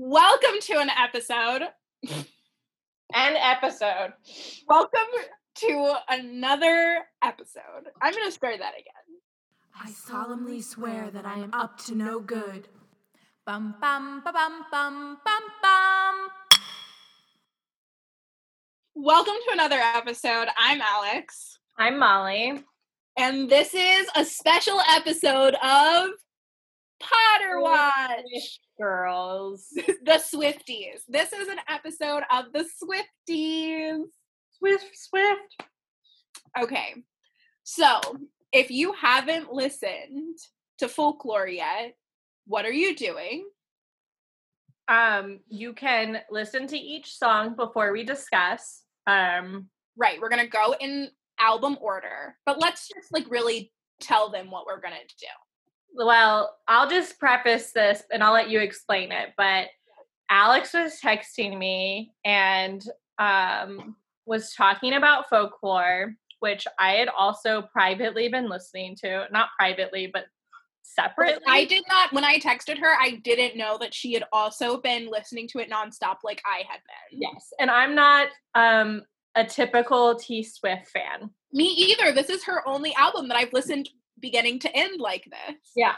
[0.00, 1.62] Welcome to an episode.
[3.14, 4.12] An episode.
[4.68, 5.00] Welcome
[5.56, 7.88] to another episode.
[8.00, 8.94] I'm going to swear that again.
[9.82, 12.68] I solemnly swear that I am up to no good.
[13.44, 16.28] Bum bum ba bum bum bum bum.
[18.94, 20.46] Welcome to another episode.
[20.56, 22.62] I'm Alex, I'm Molly.
[23.16, 26.10] and this is a special episode of
[27.00, 28.60] Potter Watch.
[28.78, 29.66] Girls.
[29.74, 31.00] the Swifties.
[31.08, 34.04] This is an episode of the Swifties.
[34.58, 35.62] Swift, Swift.
[36.60, 36.94] Okay.
[37.64, 38.00] So,
[38.52, 40.38] if you haven't listened
[40.78, 41.94] to folklore yet,
[42.46, 43.46] what are you doing?
[44.88, 48.82] Um, you can listen to each song before we discuss.
[49.06, 49.68] Um,
[49.98, 51.08] Right, we're going to go in
[51.40, 55.26] album order, but let's just like really tell them what we're going to do.
[55.94, 59.30] Well, I'll just preface this and I'll let you explain it.
[59.36, 59.68] But
[60.30, 62.82] Alex was texting me and
[63.18, 63.96] um
[64.26, 69.26] was talking about folklore, which I had also privately been listening to.
[69.32, 70.26] Not privately, but
[70.82, 71.42] separately.
[71.46, 75.08] I did not when I texted her, I didn't know that she had also been
[75.10, 77.20] listening to it nonstop like I had been.
[77.20, 79.02] Yes, and I'm not um
[79.34, 81.30] a typical T Swift fan.
[81.52, 82.12] Me either.
[82.12, 83.88] This is her only album that I've listened
[84.20, 85.56] beginning to end like this.
[85.76, 85.96] Yeah.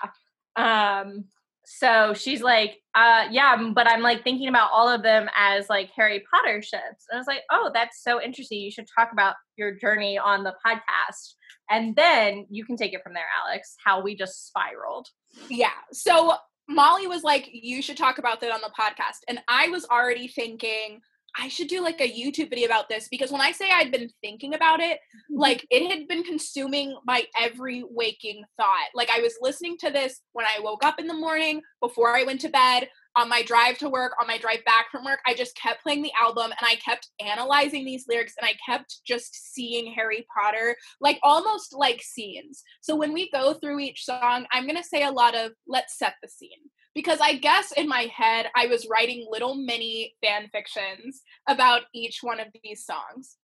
[0.57, 1.25] Um
[1.65, 5.91] so she's like, uh yeah, but I'm like thinking about all of them as like
[5.97, 7.07] Harry Potter ships.
[7.09, 8.61] And I was like, "Oh, that's so interesting.
[8.61, 11.35] You should talk about your journey on the podcast."
[11.71, 15.07] And then you can take it from there, Alex, how we just spiraled.
[15.49, 15.71] Yeah.
[15.93, 16.35] So
[16.69, 19.19] Molly was like, you should talk about that on the podcast.
[19.29, 21.01] And I was already thinking,
[21.39, 24.11] I should do like a YouTube video about this because when I say I'd been
[24.21, 25.39] thinking about it, mm-hmm.
[25.39, 28.89] like it had been consuming my every waking thought.
[28.95, 32.25] Like I was listening to this when I woke up in the morning, before I
[32.25, 35.21] went to bed, on my drive to work, on my drive back from work.
[35.27, 39.01] I just kept playing the album and I kept analyzing these lyrics and I kept
[39.07, 42.63] just seeing Harry Potter, like almost like scenes.
[42.81, 45.99] So when we go through each song, I'm going to say a lot of let's
[45.99, 46.51] set the scene.
[46.93, 52.19] Because I guess in my head, I was writing little mini fan fictions about each
[52.21, 53.37] one of these songs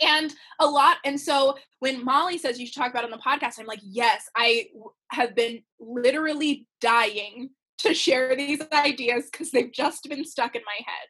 [0.00, 3.24] and a lot and so when molly says you should talk about it on the
[3.24, 4.66] podcast i'm like yes i
[5.10, 7.50] have been literally dying
[7.82, 11.08] to share these ideas because they've just been stuck in my head.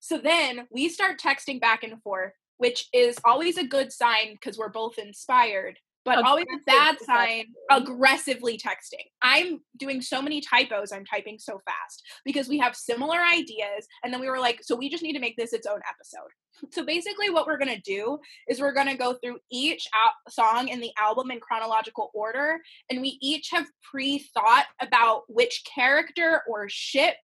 [0.00, 4.58] So then we start texting back and forth which is always a good sign because
[4.58, 9.06] we're both inspired but always a bad sign aggressively texting.
[9.22, 14.12] I'm doing so many typos i'm typing so fast because we have similar ideas and
[14.12, 16.30] then we were like so we just need to make this its own episode.
[16.70, 20.32] So basically what we're going to do is we're going to go through each al-
[20.32, 26.42] song in the album in chronological order and we each have pre-thought about which character
[26.48, 27.16] or ship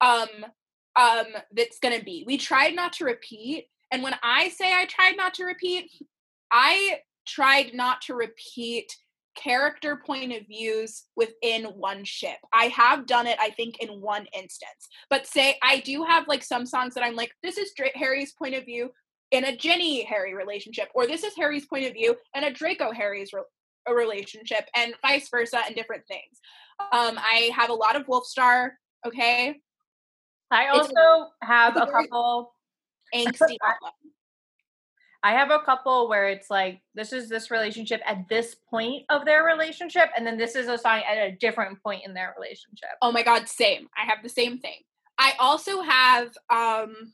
[0.00, 0.26] um
[0.96, 2.24] um that's going to be.
[2.26, 5.90] We tried not to repeat and when i say i tried not to repeat
[6.50, 8.96] i tried not to repeat
[9.36, 12.38] character point of views within one ship.
[12.54, 14.88] I have done it, I think, in one instance.
[15.10, 18.32] But say I do have like some songs that I'm like, this is Dra- Harry's
[18.32, 18.90] point of view
[19.32, 22.92] in a Ginny Harry relationship, or this is Harry's point of view in a Draco
[22.92, 23.42] Harry's re-
[23.88, 26.40] a relationship, and vice versa, and different things.
[26.92, 28.70] Um, I have a lot of Wolfstar.
[29.06, 29.60] Okay,
[30.50, 32.54] I It's- also have it's a couple
[33.14, 33.56] angsty.
[35.22, 39.24] I have a couple where it's like this is this relationship at this point of
[39.24, 42.90] their relationship, and then this is a song at a different point in their relationship.
[43.02, 43.88] Oh my god, same.
[43.96, 44.78] I have the same thing.
[45.18, 47.12] I also have um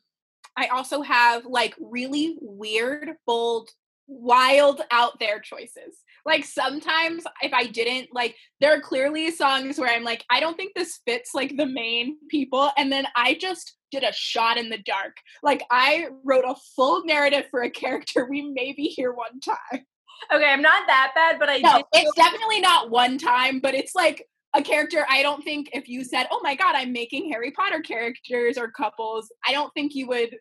[0.57, 3.71] I also have like really weird, bold,
[4.07, 6.03] wild out there choices.
[6.25, 10.57] Like sometimes if I didn't like there are clearly songs where I'm like I don't
[10.57, 14.69] think this fits like the main people and then I just did a shot in
[14.69, 15.17] the dark.
[15.43, 19.87] Like I wrote a full narrative for a character we maybe hear one time.
[20.33, 23.95] Okay, I'm not that bad, but I No, it's definitely not one time, but it's
[23.95, 25.05] like a character.
[25.11, 28.71] I don't think if you said, "Oh my god, I'm making Harry Potter characters or
[28.71, 30.37] couples," I don't think you would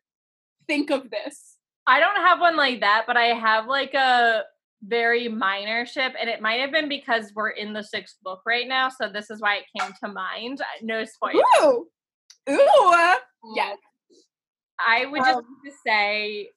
[0.67, 1.57] think of this.
[1.87, 4.43] I don't have one like that, but I have like a
[4.83, 8.67] very minor ship, and it might have been because we're in the sixth book right
[8.67, 10.61] now, so this is why it came to mind.
[10.81, 11.43] No spoilers.
[11.61, 11.87] Ooh,
[12.49, 13.15] ooh,
[13.55, 13.77] yes.
[14.79, 16.49] I would just Um, like to say,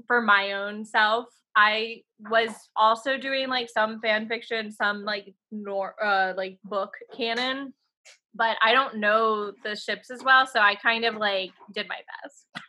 [0.06, 5.94] for my own self, I was also doing like some fan fiction, some like nor
[6.02, 7.74] uh like book canon,
[8.34, 11.98] but I don't know the ships as well, so I kind of like did my
[12.22, 12.64] best.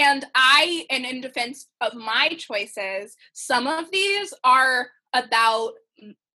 [0.00, 5.72] And I, and in defense of my choices, some of these are about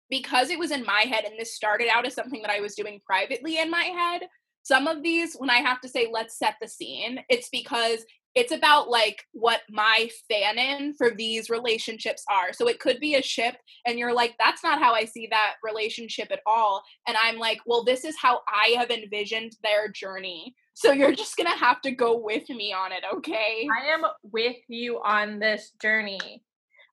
[0.09, 2.75] because it was in my head and this started out as something that I was
[2.75, 4.23] doing privately in my head.
[4.63, 8.51] some of these, when I have to say, let's set the scene, it's because it's
[8.51, 12.51] about like what my fanon for these relationships are.
[12.51, 13.55] So it could be a ship,
[13.85, 16.81] and you're like, that's not how I see that relationship at all.
[17.07, 20.55] And I'm like, well, this is how I have envisioned their journey.
[20.73, 23.67] So you're just gonna have to go with me on it, okay?
[23.71, 26.43] I am with you on this journey.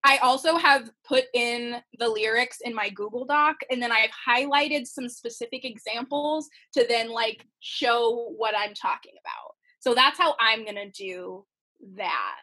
[0.05, 4.87] I also have put in the lyrics in my Google Doc and then I've highlighted
[4.87, 9.55] some specific examples to then like show what I'm talking about.
[9.81, 11.45] So that's how I'm going to do
[11.97, 12.37] that.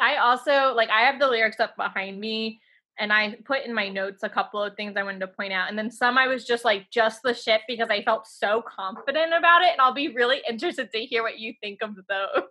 [0.00, 2.60] I also like I have the lyrics up behind me
[2.98, 5.68] and I put in my notes a couple of things I wanted to point out.
[5.68, 9.32] And then some I was just like just the shit because I felt so confident
[9.32, 12.42] about it and I'll be really interested to hear what you think of those.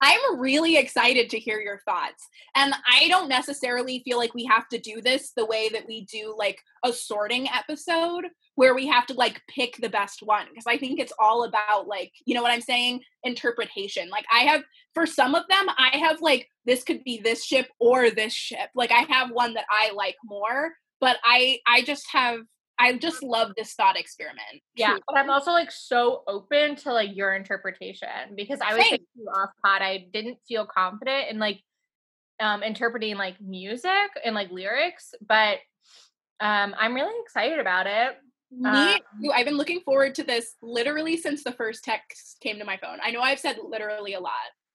[0.00, 2.26] I'm really excited to hear your thoughts.
[2.56, 6.06] And I don't necessarily feel like we have to do this the way that we
[6.06, 10.66] do like a sorting episode where we have to like pick the best one because
[10.66, 13.00] I think it's all about like, you know what I'm saying?
[13.24, 14.08] Interpretation.
[14.08, 14.62] Like I have
[14.94, 18.70] for some of them, I have like this could be this ship or this ship.
[18.74, 22.40] Like I have one that I like more, but I I just have
[22.80, 24.62] I just love this thought experiment.
[24.74, 29.06] Yeah, but I'm also like so open to like your interpretation because I was thinking
[29.34, 29.82] off pod.
[29.82, 31.60] I didn't feel confident in like
[32.40, 35.58] um interpreting like music and like lyrics, but
[36.40, 38.16] um I'm really excited about it.
[38.50, 38.98] Me um,
[39.34, 42.98] I've been looking forward to this literally since the first text came to my phone.
[43.02, 44.32] I know I've said literally a lot.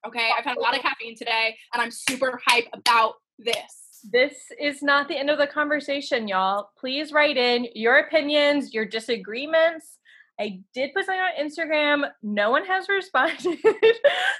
[0.07, 4.33] Okay, I've had a lot of caffeine today, and I'm super hype about this this
[4.59, 6.69] is not the end of the conversation, y'all.
[6.77, 9.97] Please write in your opinions, your disagreements.
[10.39, 12.09] I did put something on Instagram.
[12.21, 13.57] No one has responded.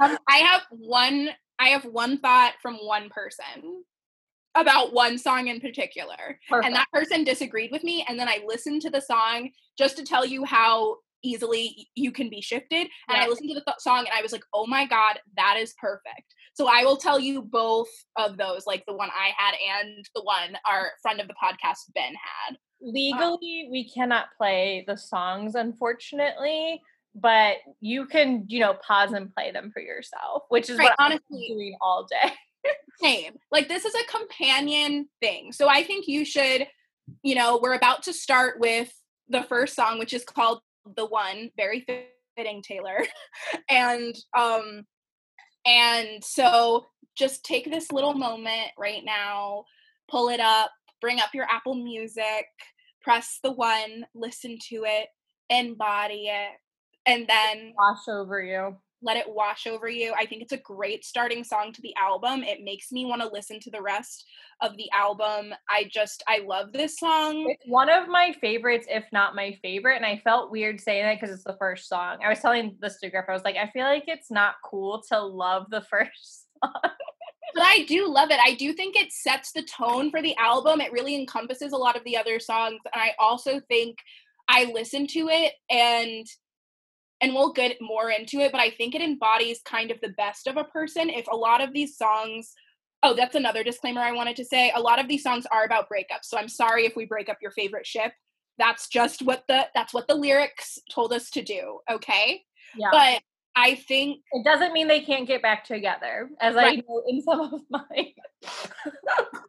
[0.02, 1.30] um, I have one.
[1.58, 3.84] I have one thought from one person
[4.56, 6.66] about one song in particular, Perfect.
[6.66, 8.06] and that person disagreed with me.
[8.08, 12.30] And then I listened to the song just to tell you how easily you can
[12.30, 12.88] be shifted.
[13.10, 15.58] And I listened to the th- song, and I was like, "Oh my god, that
[15.58, 19.56] is perfect." So I will tell you both of those, like the one I had
[19.82, 22.58] and the one our friend of the podcast, Ben, had.
[22.82, 26.82] Legally, um, we cannot play the songs, unfortunately,
[27.14, 30.96] but you can, you know, pause and play them for yourself, which is right, what
[31.00, 32.32] honestly, I'm doing all day.
[33.02, 33.34] same.
[33.52, 35.52] Like this is a companion thing.
[35.52, 36.68] So I think you should,
[37.24, 38.94] you know, we're about to start with
[39.30, 40.60] the first song, which is called
[40.96, 41.86] The One, very
[42.36, 43.04] fitting Taylor.
[43.70, 44.84] and um
[45.66, 46.88] and so
[47.18, 49.66] just take this little moment right now,
[50.10, 50.72] pull it up,
[51.02, 52.46] bring up your Apple Music,
[53.02, 55.08] press the one, listen to it,
[55.50, 56.52] embody it,
[57.06, 58.76] and then wash over you.
[59.02, 60.14] Let it wash over you.
[60.18, 62.44] I think it's a great starting song to the album.
[62.44, 64.26] It makes me want to listen to the rest
[64.62, 65.54] of the album.
[65.70, 67.50] I just I love this song.
[67.50, 69.98] It's one of my favorites, if not my favorite.
[69.98, 72.18] And I felt weird saying that because it's the first song.
[72.24, 75.04] I was telling this to Griff, I was like, I feel like it's not cool
[75.10, 76.72] to love the first song.
[76.82, 78.40] but I do love it.
[78.44, 80.82] I do think it sets the tone for the album.
[80.82, 82.80] It really encompasses a lot of the other songs.
[82.94, 83.98] And I also think
[84.48, 86.26] I listen to it and
[87.22, 90.48] and we'll get more into it, but I think it embodies kind of the best
[90.48, 91.10] of a person.
[91.10, 92.54] If a lot of these songs
[93.06, 94.72] Oh, that's another disclaimer I wanted to say.
[94.76, 96.24] A lot of these songs are about breakups.
[96.24, 98.14] So I'm sorry if we break up your favorite ship.
[98.58, 102.42] That's just what the that's what the lyrics told us to do, okay?
[102.76, 102.88] Yeah.
[102.92, 103.22] But
[103.56, 106.80] I think it doesn't mean they can't get back together, as right.
[106.80, 108.14] I know in some of mine.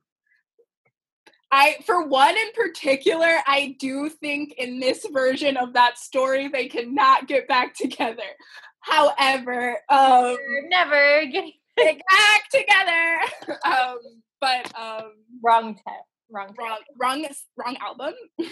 [1.53, 6.69] I, for one in particular, I do think in this version of that story they
[6.69, 8.23] cannot get back together.
[8.81, 10.37] However, um,
[10.69, 13.59] never getting get back together.
[13.65, 13.99] Um,
[14.41, 15.13] but um,
[15.43, 15.85] wrong tip,
[16.31, 17.27] wrong, wrong, wrong,
[17.57, 18.15] wrong album.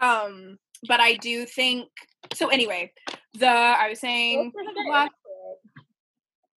[0.00, 1.88] um, but I do think
[2.34, 2.48] so.
[2.48, 2.92] Anyway,
[3.34, 4.52] the I was saying,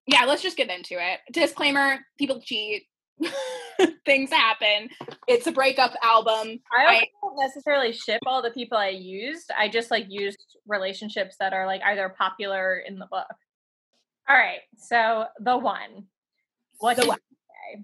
[0.08, 1.20] yeah, let's just get into it.
[1.32, 2.84] Disclaimer: people cheat.
[4.06, 4.90] Things happen.
[5.28, 6.60] It's a breakup album.
[6.72, 9.52] I, I don't necessarily ship all the people I used.
[9.58, 13.28] I just like used relationships that are like either popular in the book.
[14.30, 14.60] All right.
[14.78, 16.06] So the one.
[16.80, 17.20] What the one?
[17.74, 17.84] You,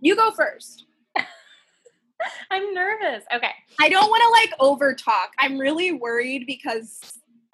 [0.00, 0.86] you go first.
[2.50, 3.24] I'm nervous.
[3.34, 3.52] Okay.
[3.80, 5.32] I don't want to like over talk.
[5.38, 7.00] I'm really worried because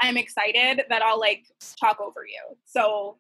[0.01, 1.47] I'm excited that I'll like
[1.79, 2.57] talk over you.
[2.65, 3.19] So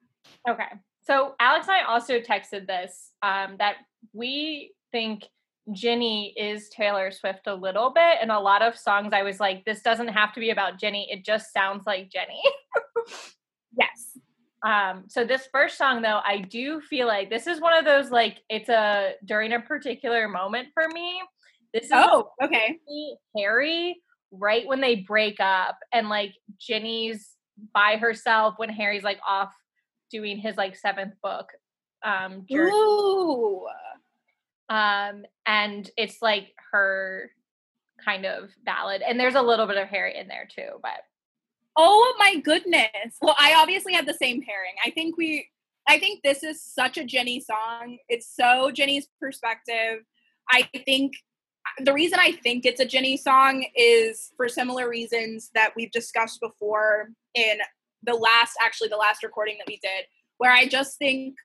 [0.48, 0.64] okay.
[1.10, 3.78] So Alex and I also texted this um, that
[4.12, 5.24] we think
[5.72, 8.18] Ginny is Taylor Swift a little bit.
[8.22, 11.08] And a lot of songs I was like, this doesn't have to be about Ginny.
[11.10, 12.40] It just sounds like Ginny.
[13.76, 14.18] yes.
[14.64, 18.12] Um, so this first song though, I do feel like this is one of those
[18.12, 21.20] like it's a during a particular moment for me.
[21.74, 22.78] This is oh okay
[23.36, 24.00] Harry
[24.30, 27.30] right when they break up and like Ginny's
[27.74, 29.50] by herself when Harry's like off
[30.10, 31.48] doing his like seventh book
[32.04, 32.72] um journey.
[32.72, 33.66] Ooh.
[34.68, 37.30] um and it's like her
[38.04, 41.02] kind of ballad and there's a little bit of Harry in there too but
[41.76, 43.16] Oh my goodness.
[43.22, 44.74] Well, I obviously had the same pairing.
[44.84, 45.48] I think we
[45.88, 47.98] I think this is such a Ginny song.
[48.08, 50.04] It's so Ginny's perspective.
[50.50, 51.14] I think
[51.78, 56.40] the reason I think it's a Ginny song is for similar reasons that we've discussed
[56.40, 57.58] before in
[58.02, 60.06] the last actually the last recording that we did
[60.40, 61.36] where I just think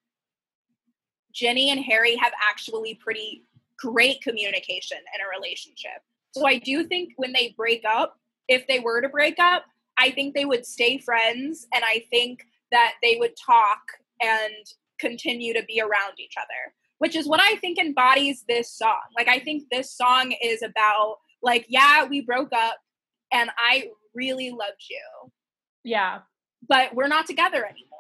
[1.34, 3.44] Ginny and Harry have actually pretty
[3.78, 6.02] great communication in a relationship.
[6.32, 9.66] So I do think when they break up, if they were to break up,
[9.98, 13.82] I think they would stay friends and I think that they would talk
[14.22, 14.54] and
[14.98, 19.02] continue to be around each other, which is what I think embodies this song.
[19.18, 22.78] Like, I think this song is about, like, yeah, we broke up
[23.32, 25.32] and I really loved you,
[25.84, 26.20] yeah
[26.68, 27.92] but we're not together anymore.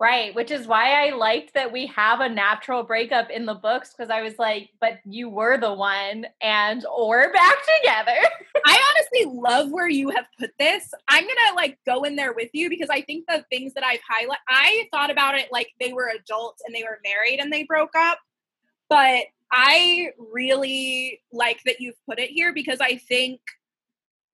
[0.00, 3.94] Right, which is why I liked that we have a natural breakup in the books
[3.96, 8.16] because I was like, but you were the one and we're back together.
[8.66, 10.92] I honestly love where you have put this.
[11.08, 14.00] I'm gonna like go in there with you because I think the things that I've
[14.00, 17.62] highlighted, I thought about it like they were adults and they were married and they
[17.62, 18.18] broke up,
[18.88, 23.40] but I really like that you've put it here because I think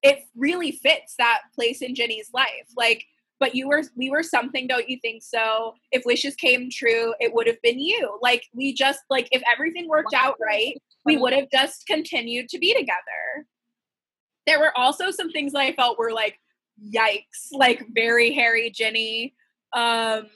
[0.03, 2.69] it really fits that place in Ginny's life.
[2.77, 3.05] Like,
[3.41, 5.75] but you were we were something, don't you think so?
[5.91, 8.19] If wishes came true, it would have been you.
[8.23, 12.59] Like we just like if everything worked out right, we would have just continued to
[12.59, 13.47] be together.
[14.47, 16.39] There were also some things that I felt were like
[16.95, 19.35] yikes, like very Harry Ginny.
[19.73, 20.27] Um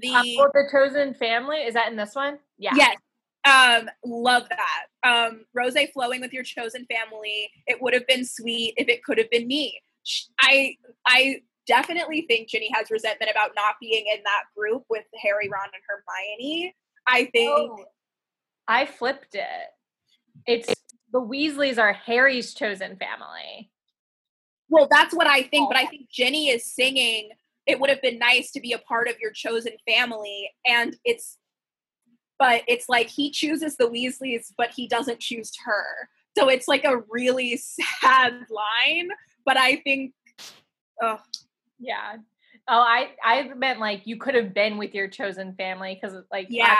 [0.00, 2.38] the Uh, the chosen family is that in this one?
[2.58, 2.74] Yeah.
[2.76, 2.96] Yes.
[3.44, 5.08] Um, love that.
[5.08, 7.48] Um, rose flowing with your chosen family.
[7.66, 9.80] It would have been sweet if it could have been me.
[10.40, 10.76] I
[11.06, 15.68] I definitely think Ginny has resentment about not being in that group with Harry, Ron,
[15.72, 16.74] and Hermione.
[17.06, 17.84] I think Oh,
[18.68, 19.44] I flipped it.
[20.46, 20.72] It's
[21.12, 23.70] the Weasleys are Harry's chosen family.
[24.68, 27.30] well, that's what I think, but I think Ginny is singing
[27.66, 31.38] it would have been nice to be a part of your chosen family and it's
[32.38, 36.10] but it's like he chooses the Weasleys, but he doesn't choose her.
[36.36, 37.56] So it's like a really
[38.02, 39.08] sad line.
[39.46, 40.12] But I think,
[41.00, 41.18] oh,
[41.78, 42.16] Yeah.
[42.68, 46.46] Oh, I I meant like you could have been with your chosen family because like
[46.50, 46.76] yeah,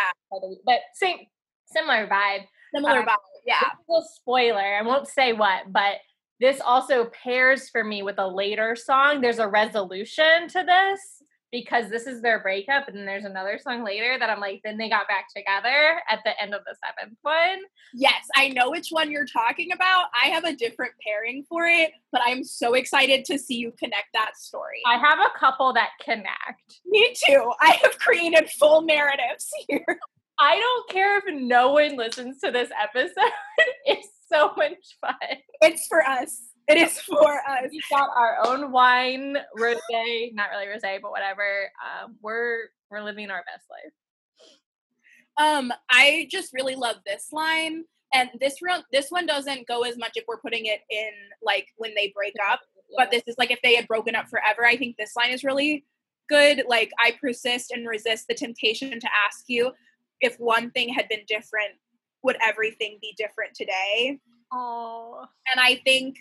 [0.65, 1.19] but same
[1.67, 2.45] similar vibe.
[2.75, 3.17] similar Uh, vibe.
[3.47, 4.77] Yeah, a spoiler.
[4.77, 5.97] I won't say what, but
[6.41, 9.21] this also pairs for me with a later song.
[9.21, 11.23] There's a resolution to this
[11.53, 14.77] because this is their breakup, and then there's another song later that I'm like, then
[14.77, 17.61] they got back together at the end of the seventh one.
[17.95, 20.07] yes, I know which one you're talking about.
[20.21, 24.09] I have a different pairing for it, but I'm so excited to see you connect
[24.15, 24.83] that story.
[24.87, 26.81] I have a couple that connect.
[26.85, 27.53] Me too.
[27.61, 29.99] I have created full narratives here.
[30.39, 33.31] I don't care if no one listens to this episode.
[33.85, 35.15] it's so much fun.
[35.63, 36.43] It's for us.
[36.69, 37.71] It is for us.
[37.71, 41.71] We got our own wine, rosé, not really rosé, but whatever.
[41.81, 43.93] Um, we're we're living our best life.
[45.39, 49.97] Um, I just really love this line, and this real this one doesn't go as
[49.97, 52.61] much if we're putting it in like when they break up.
[52.97, 54.65] But this is like if they had broken up forever.
[54.65, 55.85] I think this line is really
[56.29, 56.65] good.
[56.67, 59.71] Like I persist and resist the temptation to ask you
[60.21, 61.75] if one thing had been different,
[62.25, 64.19] would everything be different today?
[64.53, 66.17] Oh, and I think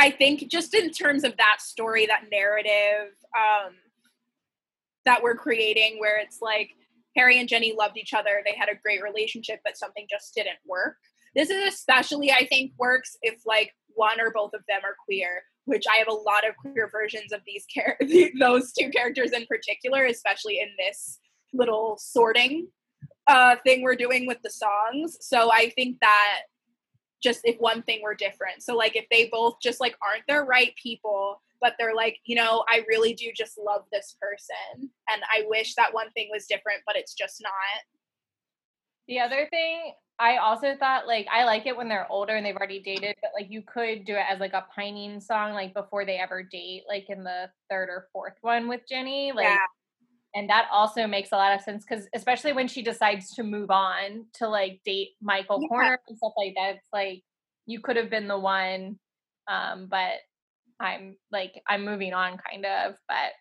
[0.00, 3.74] I think just in terms of that story, that narrative um,
[5.04, 6.70] that we're creating, where it's like
[7.16, 10.56] Harry and Ginny loved each other, they had a great relationship, but something just didn't
[10.66, 10.96] work.
[11.36, 15.42] This is especially, I think, works if like one or both of them are queer,
[15.66, 17.98] which I have a lot of queer versions of these char-
[18.40, 21.18] those two characters in particular, especially in this
[21.52, 22.68] little sorting
[23.26, 25.18] uh, thing we're doing with the songs.
[25.20, 26.40] So I think that
[27.22, 28.62] just if one thing were different.
[28.62, 32.36] So like if they both just like aren't the right people, but they're like, you
[32.36, 36.46] know, I really do just love this person and I wish that one thing was
[36.46, 37.52] different, but it's just not.
[39.08, 42.56] the other thing I also thought like I like it when they're older and they've
[42.56, 46.04] already dated, but like you could do it as like a pining song, like before
[46.04, 49.44] they ever date, like in the third or fourth one with Ginny, like.
[49.44, 49.56] yeah.
[50.34, 53.70] And that also makes a lot of sense because, especially when she decides to move
[53.70, 55.68] on to like date Michael Yeah.
[55.68, 57.22] Corner and stuff like that, it's like
[57.66, 58.98] you could have been the one,
[59.48, 60.18] um, but
[60.80, 62.94] I'm like I'm moving on, kind of.
[63.08, 63.32] But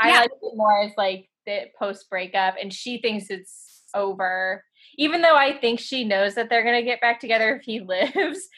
[0.00, 0.20] I Yeah.
[0.20, 4.62] like it more as like the post breakup, and she thinks it's over,
[4.98, 8.48] even though I think she knows that they're gonna get back together if he lives.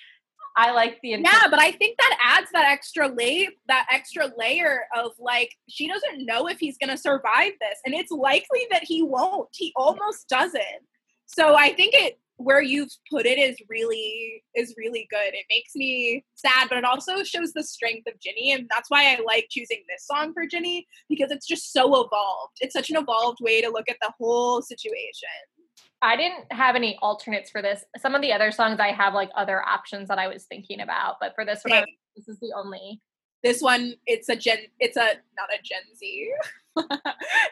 [0.57, 4.81] I like the yeah, but I think that adds that extra layer, that extra layer
[4.97, 8.83] of like she doesn't know if he's going to survive this, and it's likely that
[8.85, 9.49] he won't.
[9.53, 10.63] He almost doesn't.
[11.27, 15.35] So I think it where you've put it is really is really good.
[15.35, 19.13] It makes me sad, but it also shows the strength of Ginny, and that's why
[19.13, 22.57] I like choosing this song for Ginny because it's just so evolved.
[22.61, 25.29] It's such an evolved way to look at the whole situation.
[26.01, 27.85] I didn't have any alternates for this.
[27.99, 31.17] Some of the other songs I have like other options that I was thinking about,
[31.21, 31.85] but for this one,
[32.17, 33.01] this is the only.
[33.43, 34.59] This one, it's a Gen.
[34.79, 36.33] It's a not a Gen Z.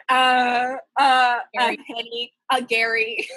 [0.09, 1.75] uh, uh, Gary.
[1.75, 3.29] a Penny, a Gary.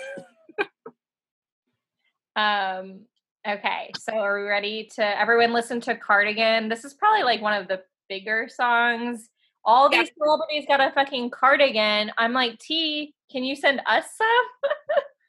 [2.35, 3.01] um.
[3.47, 6.69] Okay, so are we ready to everyone listen to Cardigan?
[6.69, 9.29] This is probably like one of the bigger songs.
[9.65, 10.23] All these yeah.
[10.23, 12.11] celebrities got a fucking cardigan.
[12.17, 14.71] I'm like, T, can you send us some?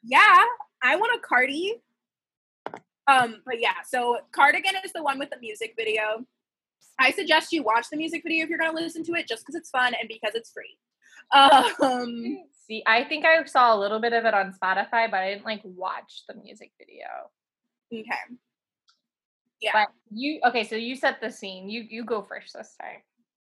[0.03, 0.43] yeah,
[0.81, 1.81] I want a cardi.
[3.07, 6.25] Um, but yeah, so Cardigan is the one with the music video.
[6.99, 9.55] I suggest you watch the music video if you're gonna listen to it, just because
[9.55, 10.77] it's fun and because it's free.
[11.31, 15.33] Um, see, I think I saw a little bit of it on Spotify, but I
[15.33, 17.07] didn't like watch the music video.
[17.91, 18.37] Okay.
[19.61, 19.71] Yeah.
[19.73, 20.63] But you okay?
[20.63, 21.69] So you set the scene.
[21.69, 23.01] You you go first this time.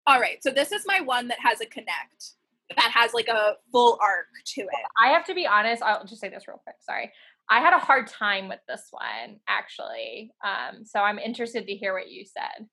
[0.07, 0.41] All right.
[0.41, 2.35] So this is my one that has a connect
[2.75, 4.85] that has like a full arc to it.
[4.99, 6.77] I have to be honest, I'll just say this real quick.
[6.79, 7.11] Sorry.
[7.49, 10.31] I had a hard time with this one actually.
[10.43, 12.67] Um, so I'm interested to hear what you said.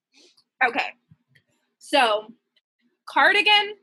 [0.66, 0.86] Okay.
[1.78, 2.32] So,
[3.06, 3.74] Cardigan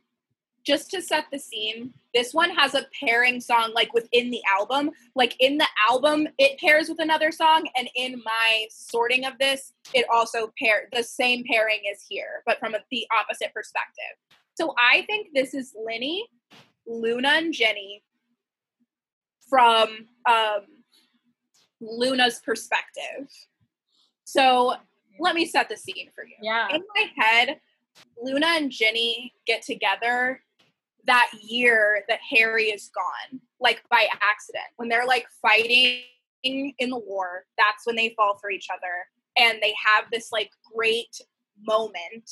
[0.70, 4.92] just to set the scene, this one has a pairing song like within the album.
[5.16, 9.74] Like in the album, it pairs with another song, and in my sorting of this,
[9.96, 14.14] it also pair the same pairing is here, but from a, the opposite perspective.
[14.54, 16.24] So I think this is Linny,
[16.86, 18.04] Luna, and Ginny
[19.50, 19.90] from
[20.30, 20.68] um,
[21.82, 23.28] Luna's perspective.
[24.26, 24.76] So
[25.20, 26.36] let me set the scene for you.
[26.44, 26.68] Yeah.
[26.72, 27.60] In my head,
[28.22, 30.42] Luna and Ginny get together
[31.06, 34.66] that year that Harry is gone, like by accident.
[34.78, 36.04] When they're like fighting
[36.44, 39.08] in the war, that's when they fall for each other.
[39.38, 41.20] And they have this like great
[41.62, 42.30] moment.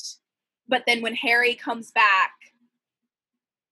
[0.67, 2.31] But then when Harry comes back,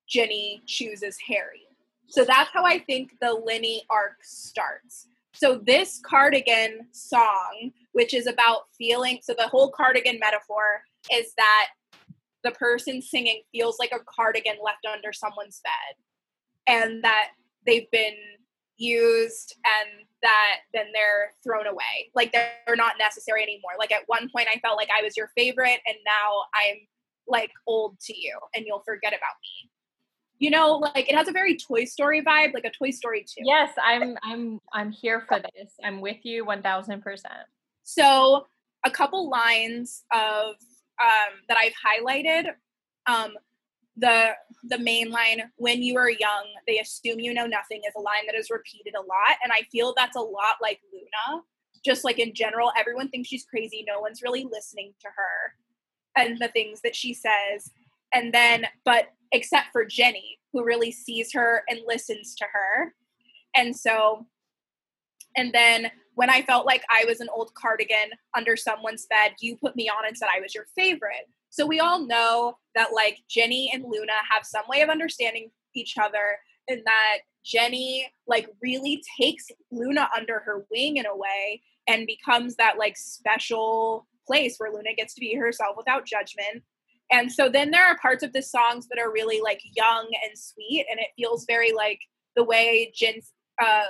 [0.08, 1.68] Ginny chooses Harry.
[2.08, 5.08] So that's how I think the Linny arc starts.
[5.34, 11.68] So this cardigan song, which is about feeling, so the whole cardigan metaphor is that
[12.46, 15.96] the person singing feels like a cardigan left under someone's bed.
[16.68, 17.32] And that
[17.66, 18.16] they've been
[18.78, 22.12] used and that then they're thrown away.
[22.14, 23.72] Like they're not necessary anymore.
[23.78, 26.78] Like at one point i felt like i was your favorite and now i'm
[27.28, 29.70] like old to you and you'll forget about me.
[30.40, 33.42] You know like it has a very toy story vibe like a toy story too
[33.46, 35.72] yes i'm i'm i'm here for this.
[35.84, 37.02] I'm with you 1000%
[37.84, 38.46] so
[38.84, 40.56] a couple lines of
[41.02, 42.50] um, that I've highlighted.
[43.08, 43.34] Um,
[43.98, 44.32] the
[44.70, 48.26] the main line when you are young they assume you know nothing is a line
[48.26, 51.42] that is repeated a lot and i feel that's a lot like luna
[51.84, 55.54] just like in general everyone thinks she's crazy no one's really listening to her
[56.18, 57.72] and the things that she says
[58.14, 62.94] and then but except for ginny who really sees her and listens to her
[63.56, 64.26] and so
[65.38, 69.58] and then when I felt like I was an old cardigan under someone's bed, you
[69.58, 71.30] put me on and said I was your favorite.
[71.50, 75.96] So we all know that like Ginny and Luna have some way of understanding each
[75.98, 82.08] other and that Ginny like really takes Luna under her wing in a way and
[82.08, 86.64] becomes that like special place where Luna gets to be herself without judgment.
[87.12, 90.38] And so then there are parts of the songs that are really like young and
[90.38, 92.00] sweet and it feels very like
[92.36, 93.84] the way Jin's uh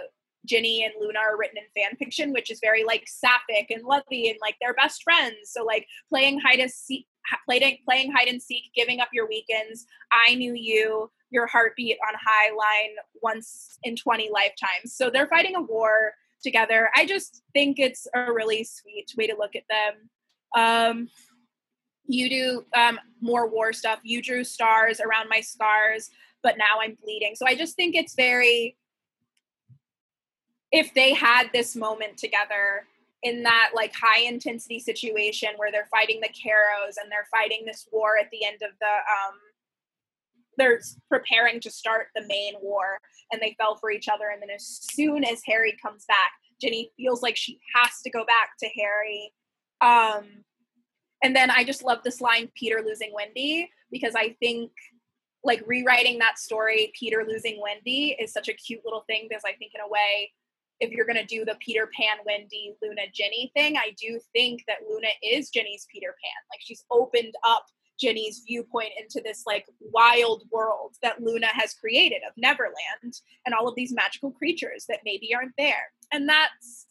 [0.45, 4.29] Ginny and Luna are written in fan fiction, which is very like sapphic and lovey
[4.29, 5.51] and like they're best friends.
[5.51, 7.08] So like playing hide and seek,
[7.47, 9.86] playing playing hide and seek, giving up your weekends.
[10.12, 14.95] I knew you, your heartbeat on high line once in twenty lifetimes.
[14.95, 16.89] So they're fighting a war together.
[16.95, 20.10] I just think it's a really sweet way to look at them.
[20.55, 21.10] Um,
[22.08, 23.99] you do um, more war stuff.
[24.03, 26.12] You drew stars around my scars,
[26.43, 27.34] but now I'm bleeding.
[27.36, 28.77] So I just think it's very
[30.75, 32.85] if they had this moment together
[33.23, 37.88] in that like high intensity situation where they're fighting the Carrows and they're fighting this
[37.93, 39.35] war at the end of the um
[40.57, 42.99] they're preparing to start the main war
[43.31, 44.29] and they fell for each other.
[44.31, 48.25] And then as soon as Harry comes back Ginny feels like she has to go
[48.25, 49.31] back to Harry.
[49.79, 50.25] Um
[51.23, 54.71] and then I just love this line Peter losing Wendy because I think
[55.41, 59.53] like rewriting that story Peter losing Wendy is such a cute little thing because I
[59.53, 60.31] think in a way
[60.79, 64.63] if you're going to do the Peter Pan, Wendy, Luna, Ginny thing, I do think
[64.67, 66.41] that Luna is Ginny's Peter Pan.
[66.51, 67.65] Like she's opened up
[67.99, 73.67] Ginny's viewpoint into this like wild world that Luna has created of Neverland and all
[73.67, 75.91] of these magical creatures that maybe aren't there.
[76.11, 76.88] And that's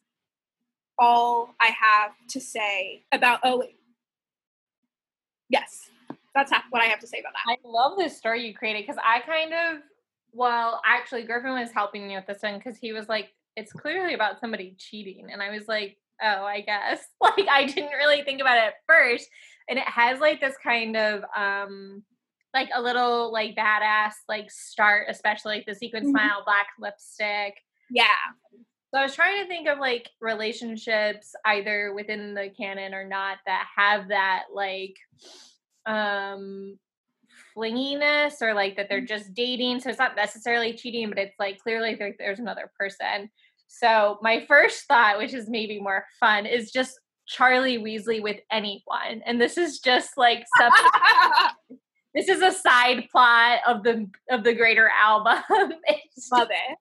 [0.99, 3.65] all I have to say about oh
[5.49, 5.91] yes
[6.35, 7.53] that's what I have to say about that.
[7.53, 9.83] I love this story you created because I kind of,
[10.33, 14.15] well, actually, Griffin was helping me with this one because he was like, it's clearly
[14.15, 15.29] about somebody cheating.
[15.33, 17.05] And I was like, oh, I guess.
[17.21, 19.27] Like, I didn't really think about it at first.
[19.69, 22.03] And it has like this kind of, um,
[22.53, 26.11] like a little like badass like start, especially like the sequin mm-hmm.
[26.11, 27.57] smile, black lipstick.
[27.91, 28.07] Yeah.
[28.93, 33.39] So I was trying to think of like relationships either within the canon or not
[33.45, 34.97] that have that like
[35.87, 36.79] um
[37.57, 39.09] flinginess or like that they're mm.
[39.09, 43.29] just dating so it's not necessarily cheating but it's like clearly there, there's another person
[43.67, 49.23] so my first thought which is maybe more fun is just charlie weasley with anyone.
[49.25, 50.91] And this is just like something
[52.15, 55.43] this is a side plot of the of the greater album.
[56.33, 56.79] Love it.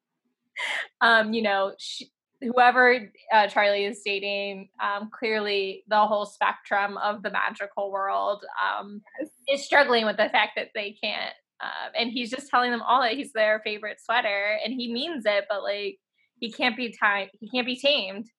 [1.02, 2.10] Um you know she,
[2.41, 8.43] whoever uh, Charlie is dating, um, clearly the whole spectrum of the magical world.
[8.62, 9.02] Um,
[9.48, 11.34] is struggling with the fact that they can't.
[11.62, 15.24] Um, and he's just telling them all that he's their favorite sweater, and he means
[15.26, 16.00] it, but like
[16.46, 17.32] he can't be timed.
[17.40, 18.30] He can't be tamed.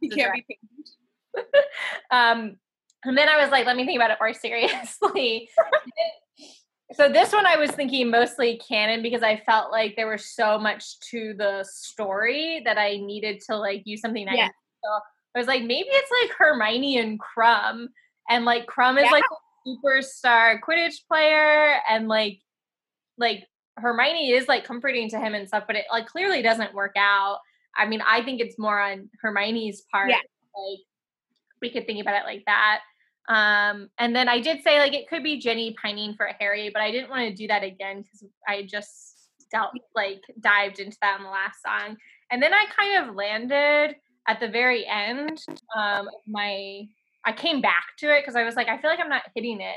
[0.00, 1.46] He can't be tamed.
[2.10, 2.56] um,
[3.04, 5.48] and then I was like, let me think about it more seriously
[6.92, 10.58] so this one I was thinking mostly canon because I felt like there was so
[10.58, 14.36] much to the story that I needed to like use something nice.
[14.36, 14.48] Yeah.
[14.82, 14.90] So
[15.34, 17.88] I was like, maybe it's like Hermione and Krum,
[18.30, 19.10] and like Krum is yeah.
[19.10, 22.40] like a superstar Quidditch player, and like
[23.18, 23.44] like
[23.76, 27.40] Hermione is like comforting to him and stuff, but it like clearly doesn't work out.
[27.78, 30.10] I mean, I think it's more on Hermione's part.
[30.10, 30.16] Yeah.
[30.16, 30.80] Like
[31.62, 32.80] we could think about it like that.
[33.28, 36.82] Um, and then I did say like it could be Ginny pining for Harry, but
[36.82, 41.18] I didn't want to do that again because I just dealt like dived into that
[41.18, 41.96] in the last song.
[42.30, 45.42] And then I kind of landed at the very end.
[45.76, 46.88] Um, my
[47.24, 49.60] I came back to it because I was like, I feel like I'm not hitting
[49.60, 49.76] it.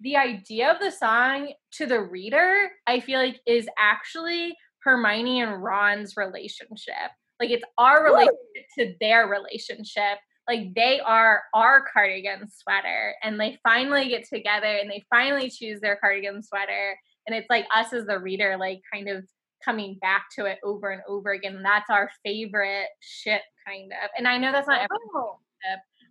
[0.00, 5.62] The idea of the song to the reader, I feel like, is actually Hermione and
[5.62, 7.10] Ron's relationship.
[7.40, 8.36] Like it's our relationship
[8.78, 14.90] to their relationship like they are our cardigan sweater and they finally get together and
[14.90, 19.08] they finally choose their cardigan sweater and it's like us as the reader like kind
[19.08, 19.24] of
[19.64, 24.08] coming back to it over and over again and that's our favorite ship kind of
[24.16, 25.38] and i know that's not every oh.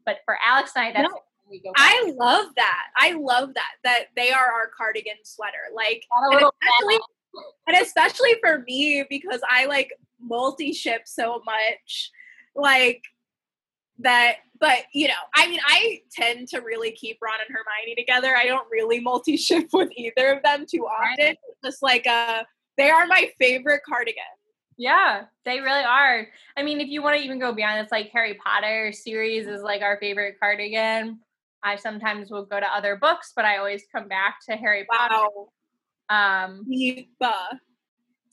[0.05, 1.21] but for alex and i that's no.
[1.77, 2.87] I love that.
[2.99, 5.71] I love that that they are our cardigan sweater.
[5.73, 6.99] Like especially,
[7.67, 12.11] and especially for me because I like multi ship so much.
[12.55, 13.03] Like
[13.99, 18.35] that but you know i mean i tend to really keep ron and hermione together
[18.35, 21.37] i don't really multi-ship with either of them too often right.
[21.63, 22.43] just like uh
[22.77, 24.23] they are my favorite cardigan
[24.77, 28.09] yeah they really are i mean if you want to even go beyond it's like
[28.09, 31.19] harry potter series is like our favorite cardigan
[31.63, 35.07] i sometimes will go to other books but i always come back to harry wow.
[35.09, 35.49] potter
[36.09, 36.65] um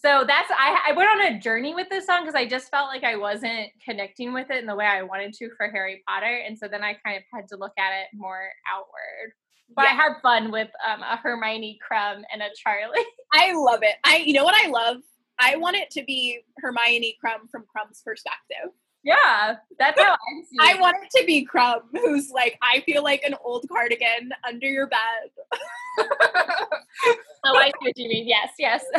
[0.04, 2.88] so that's I, I went on a journey with this song because I just felt
[2.88, 6.42] like I wasn't connecting with it in the way I wanted to for Harry Potter,
[6.46, 9.32] and so then I kind of had to look at it more outward.
[9.74, 9.92] But yeah.
[9.92, 13.02] I had fun with um, a Hermione Krum and a Charlie.
[13.32, 13.96] I love it.
[14.04, 14.98] I you know what I love?
[15.38, 18.72] I want it to be Hermione Krum from Krum's perspective.
[19.04, 23.02] Yeah, that's how I see I want it to be Krum, who's like, I feel
[23.02, 24.98] like an old cardigan under your bed.
[25.98, 28.28] oh, I see what you mean.
[28.28, 28.84] Yes, yes.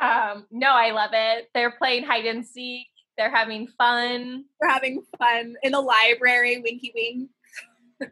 [0.00, 1.48] Um, no, I love it.
[1.54, 2.88] They're playing hide and seek.
[3.16, 4.46] They're having fun.
[4.58, 8.10] They're having fun in the library, winky wink.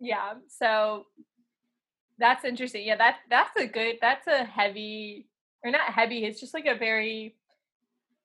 [0.00, 0.34] yeah.
[0.48, 1.04] So
[2.18, 2.86] that's interesting.
[2.86, 5.26] Yeah, that that's a good that's a heavy
[5.64, 7.36] or not heavy, it's just like a very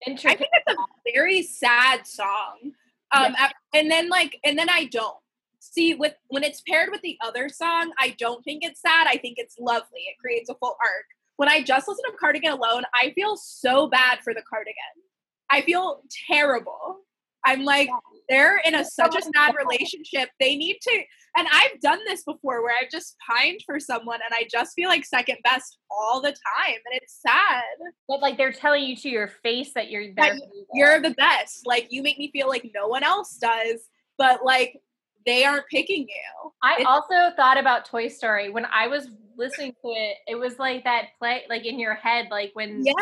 [0.05, 2.73] interesting I think it's a very sad song.
[3.11, 3.49] Um yeah.
[3.73, 5.17] and then like and then I don't.
[5.59, 9.07] See with when it's paired with the other song, I don't think it's sad.
[9.07, 10.01] I think it's lovely.
[10.07, 11.05] It creates a full arc
[11.37, 14.75] when I just listen to Cardigan alone, I feel so bad for the Cardigan.
[15.49, 16.99] I feel terrible.
[17.45, 17.89] I'm like,
[18.29, 20.29] they're in a such a sad relationship.
[20.39, 21.03] They need to,
[21.37, 24.89] and I've done this before where I've just pined for someone and I just feel
[24.89, 26.75] like second best all the time.
[26.85, 27.63] And it's sad.
[28.07, 30.33] But like they're telling you to your face that you're that
[30.73, 31.65] you're the best.
[31.65, 33.81] Like you make me feel like no one else does.
[34.17, 34.81] But like
[35.25, 36.51] they aren't picking you.
[36.63, 40.17] I it's- also thought about Toy Story when I was listening to it.
[40.27, 42.95] It was like that play, like in your head, like when yes,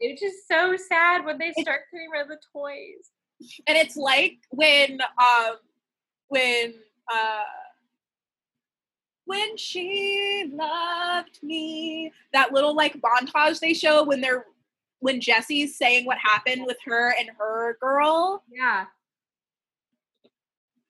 [0.00, 3.10] It's just so sad when they start getting rid of the toys.
[3.66, 5.56] And it's like when um
[6.28, 6.74] when
[7.12, 7.42] uh
[9.24, 14.46] when she loved me that little like montage they show when they're
[15.00, 18.44] when Jesse's saying what happened with her and her girl.
[18.50, 18.86] Yeah.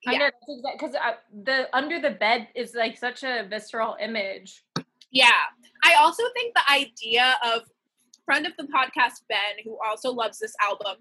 [0.05, 0.17] I Yeah.
[0.17, 0.29] know
[0.73, 1.13] because uh,
[1.43, 4.63] the under the bed is like such a visceral image.
[5.11, 5.31] Yeah.
[5.83, 7.63] I also think the idea of
[8.25, 10.97] friend of the podcast Ben who also loves this album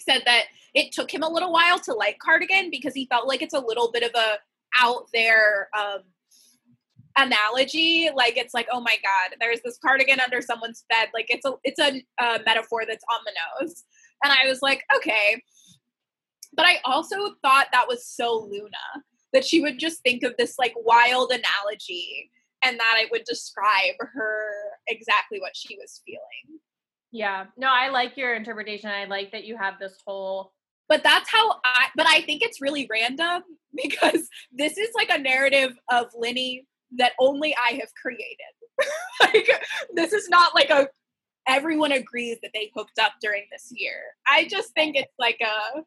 [0.00, 3.42] said that it took him a little while to like Cardigan because he felt like
[3.42, 4.38] it's a little bit of a
[4.80, 6.00] out there um
[7.18, 8.08] analogy.
[8.14, 11.08] Like it's like oh my god there's this cardigan under someone's bed.
[11.12, 13.84] Like it's a it's a uh, metaphor that's on the nose.
[14.24, 15.42] And i was like okay.
[16.54, 20.58] But i also thought that was so luna that she would just think of this
[20.58, 22.30] like wild analogy
[22.64, 24.50] and that it would describe her
[24.86, 26.60] exactly what she was feeling
[27.12, 27.46] Yeah.
[27.56, 28.90] No, I like your interpretation.
[28.90, 30.52] I like that you have this whole
[30.92, 33.42] but that's how I but I think it's really random
[33.82, 36.66] because this is like a narrative of Linny
[36.98, 38.36] that only I have created.
[39.20, 39.48] like
[39.94, 40.88] this is not like a
[41.48, 43.94] everyone agrees that they hooked up during this year.
[44.26, 45.80] I just think it's like a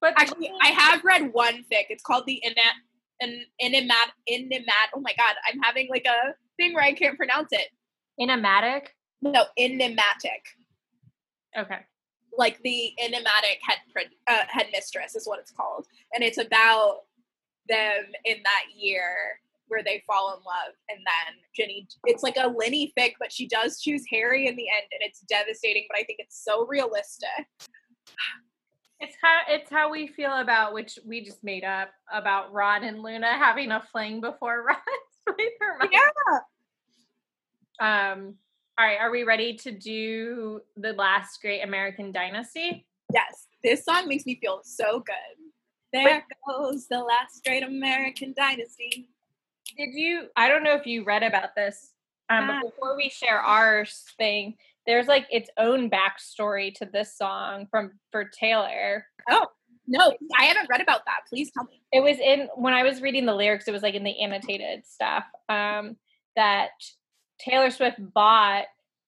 [0.00, 1.86] but actually I have read one fic.
[1.90, 2.74] It's called the Inat
[3.20, 7.50] an Inimat Inimat oh my god, I'm having like a thing where I can't pronounce
[7.52, 7.68] it.
[8.20, 8.88] Inamatic.
[9.22, 10.42] No, Inimatic.
[11.58, 11.80] Okay.
[12.36, 13.78] like the enigmatic head
[14.26, 17.00] uh, headmistress is what it's called, and it's about
[17.68, 21.86] them in that year where they fall in love, and then Ginny.
[22.04, 25.20] It's like a Linny fic, but she does choose Harry in the end, and it's
[25.20, 25.84] devastating.
[25.88, 27.28] But I think it's so realistic.
[29.00, 33.02] It's how it's how we feel about which we just made up about Ron and
[33.02, 34.76] Luna having a fling before Ron
[35.26, 35.96] with Hermione.
[37.80, 38.12] Yeah.
[38.12, 38.34] Um.
[38.78, 38.98] All right.
[38.98, 42.86] Are we ready to do the last great American dynasty?
[43.12, 45.14] Yes, this song makes me feel so good.
[45.92, 49.08] There goes the last great American dynasty.
[49.76, 50.28] Did you?
[50.36, 51.92] I don't know if you read about this.
[52.30, 52.60] Um, Ah.
[52.62, 53.84] but before we share our
[54.16, 54.56] thing,
[54.86, 59.06] there's like its own backstory to this song from for Taylor.
[59.28, 59.48] Oh
[59.86, 61.20] no, I haven't read about that.
[61.28, 61.82] Please tell me.
[61.92, 63.68] It was in when I was reading the lyrics.
[63.68, 65.96] It was like in the annotated stuff um,
[66.36, 66.70] that
[67.42, 68.64] Taylor Swift bought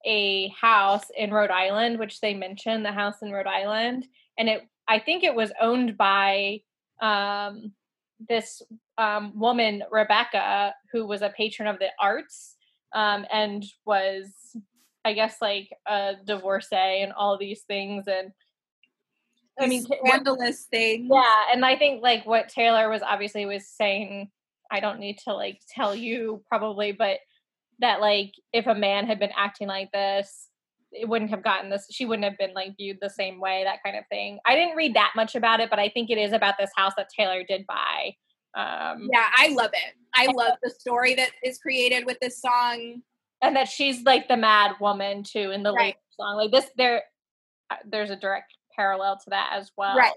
[0.06, 4.06] a house in Rhode Island, which they mentioned the house in Rhode Island,
[4.38, 6.60] and it I think it was owned by
[7.00, 7.72] um,
[8.28, 8.62] this
[8.98, 12.56] um, woman Rebekah, who was a patron of the arts
[12.92, 14.30] um, and was
[15.04, 18.32] I guess like a divorcee and all these things and.
[19.56, 21.08] I mean, scandalous things.
[21.08, 24.32] yeah, and I think like what Taylor was obviously was saying,
[24.68, 27.18] I don't need to like tell you probably, but
[27.80, 30.48] that like if a man had been acting like this,
[30.92, 33.82] it wouldn't have gotten this she wouldn't have been like viewed the same way, that
[33.84, 34.38] kind of thing.
[34.46, 36.92] I didn't read that much about it, but I think it is about this house
[36.96, 38.12] that Taylor did buy.
[38.54, 39.94] Um Yeah, I love it.
[40.14, 43.02] I love the story that is created with this song.
[43.42, 45.96] and that she's like the mad woman too in the Right.
[46.16, 46.36] song.
[46.36, 47.02] Like this there
[47.70, 49.96] uh, there's a direct parallel to that as well.
[49.96, 50.12] Right.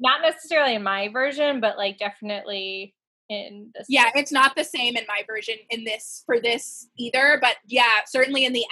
[0.00, 2.94] Not necessarily in my version, but like definitely
[3.32, 7.38] in this Yeah, it's not the same in my version in this for this either,
[7.40, 8.64] but yeah, certainly in the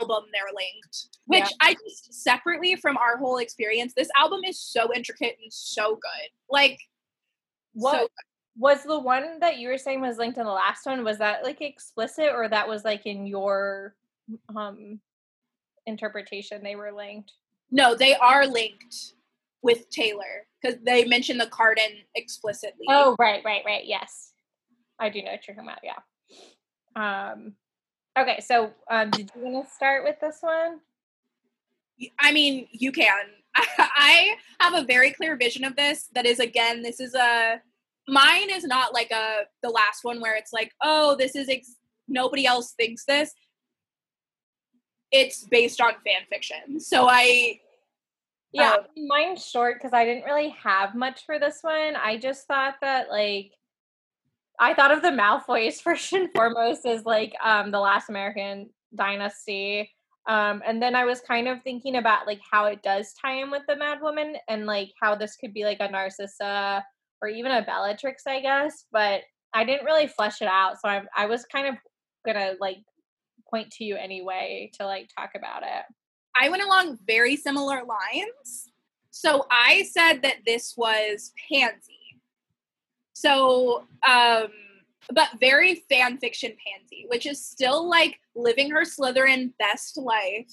[0.00, 1.18] album they're linked.
[1.26, 1.56] Which Yeah.
[1.60, 6.30] I just separately from our whole experience, this album is so intricate and so good.
[6.50, 6.78] Like
[7.74, 8.08] What so
[8.56, 11.04] was the one that you were saying was linked in the last one?
[11.04, 13.94] Was that like explicit or that was like in your
[14.54, 15.00] um
[15.86, 17.32] interpretation they were linked?
[17.72, 19.14] no, they are linked
[19.62, 22.86] with Taylor because they mentioned the Cardin explicitly.
[22.88, 23.84] Oh, right, right, right.
[23.84, 24.32] Yes.
[24.98, 27.30] I do know what you're talking about, yeah.
[27.30, 27.54] Um
[28.18, 30.80] okay, so um did you want to start with this one?
[32.18, 33.18] I mean, you can.
[33.78, 36.08] I have a very clear vision of this.
[36.14, 37.60] That is, again, this is a
[38.08, 41.76] mine is not like a the last one where it's like, oh, this is ex-
[42.08, 43.32] nobody else thinks this.
[45.10, 47.60] It's based on fan fiction, so I
[48.52, 51.96] Yeah, Um, mine's short because I didn't really have much for this one.
[51.96, 53.52] I just thought that like
[54.60, 59.90] I thought of the Malfoys first and foremost as like um the last American dynasty.
[60.28, 63.50] Um and then I was kind of thinking about like how it does tie in
[63.50, 66.84] with the Mad Woman and like how this could be like a Narcissa
[67.22, 69.22] or even a Bellatrix, I guess, but
[69.54, 70.80] I didn't really flesh it out.
[70.80, 71.76] So I I was kind of
[72.26, 72.78] gonna like
[73.50, 75.84] point to you anyway to like talk about it.
[76.36, 78.70] I went along very similar lines.
[79.10, 81.98] So I said that this was Pansy.
[83.12, 84.48] So, um,
[85.12, 90.50] but very fan fiction Pansy, which is still like living her Slytherin best life,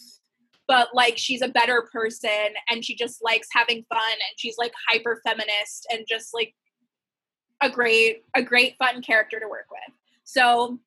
[0.68, 4.74] but like she's a better person and she just likes having fun and she's like
[4.88, 6.54] hyper feminist and just like
[7.62, 9.96] a great a great fun character to work with.
[10.24, 10.80] So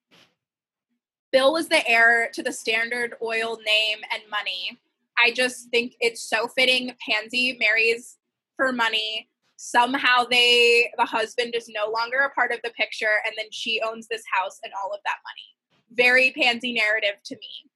[1.32, 4.78] Bill was the heir to the Standard Oil name and money.
[5.18, 6.94] I just think it's so fitting.
[7.08, 8.18] Pansy marries
[8.56, 9.28] for money.
[9.56, 13.80] Somehow they the husband is no longer a part of the picture and then she
[13.80, 15.82] owns this house and all of that money.
[15.92, 17.70] Very pansy narrative to me.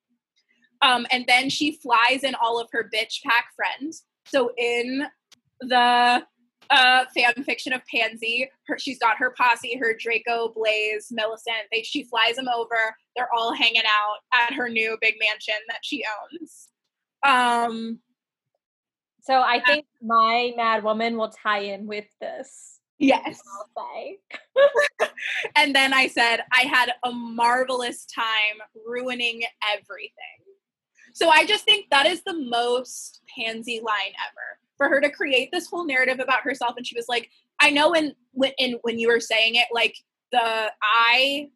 [0.83, 4.05] Um, and then she flies in all of her bitch pack friends.
[4.27, 5.07] So in
[5.61, 6.23] the
[6.71, 11.57] uh, fan fiction of Pansy, her, she's got her posse, her Draco, Blaze, Millicent.
[11.73, 12.97] They, she flies them over.
[13.17, 16.69] They're all hanging out at her new big mansion that she owns.
[17.23, 18.01] Um,
[19.23, 22.79] so I think my Mad Woman will tie in with this.
[22.99, 23.41] Yes.
[25.55, 29.43] And then I said I had a marvelous time ruining
[29.75, 30.13] everything.
[31.15, 34.59] So I just think that is the most pansy line ever.
[34.77, 37.91] For her to create this whole narrative about herself, and she was like, I know
[37.91, 39.97] when when in, when you were saying it, like
[40.33, 41.49] the I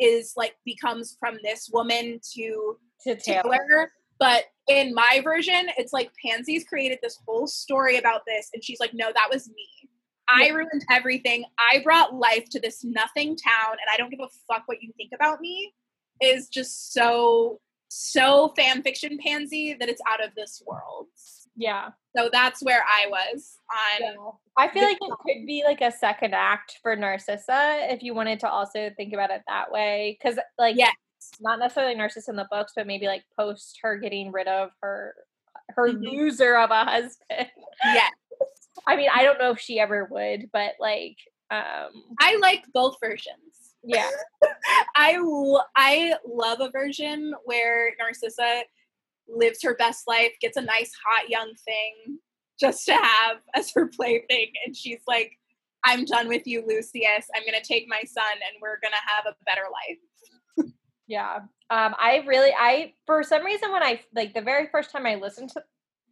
[0.00, 3.42] is like becomes from this woman to To Taylor.
[3.42, 3.92] Taylor.
[4.18, 8.80] But in my version, it's like Pansy's created this whole story about this, and she's
[8.80, 9.90] like, no, that was me.
[10.28, 11.44] I ruined everything.
[11.58, 14.92] I brought life to this nothing town, and I don't give a fuck what you
[14.96, 15.74] think about me.
[16.20, 21.08] Is just so so fan fiction pansy that it's out of this world.
[21.56, 21.90] Yeah.
[22.16, 24.02] So that's where I was on.
[24.02, 24.30] Yeah.
[24.56, 28.38] I feel like it could be like a second act for Narcissa if you wanted
[28.40, 30.16] to also think about it that way.
[30.18, 30.90] Because, like, yeah,
[31.40, 35.14] not necessarily Narcissa in the books, but maybe like post her getting rid of her
[35.70, 36.02] her Mhm.
[36.02, 37.50] loser of a husband.
[37.84, 38.12] Yes.
[38.86, 41.16] I mean, I don't know if she ever would, but like,
[41.50, 41.90] um,
[42.20, 43.74] I like both versions.
[43.82, 44.10] yeah,
[44.96, 45.18] I
[45.76, 48.62] I love a version where Narcissa
[49.28, 52.18] lives her best life, gets a nice hot young thing
[52.58, 55.32] just to have as her plaything, and she's like,
[55.84, 57.26] "I'm done with you, Lucius.
[57.34, 60.72] I'm gonna take my son, and we're gonna have a better life."
[61.06, 61.40] yeah.
[61.70, 65.16] Um, I really, I for some reason when I like the very first time I
[65.16, 65.62] listened to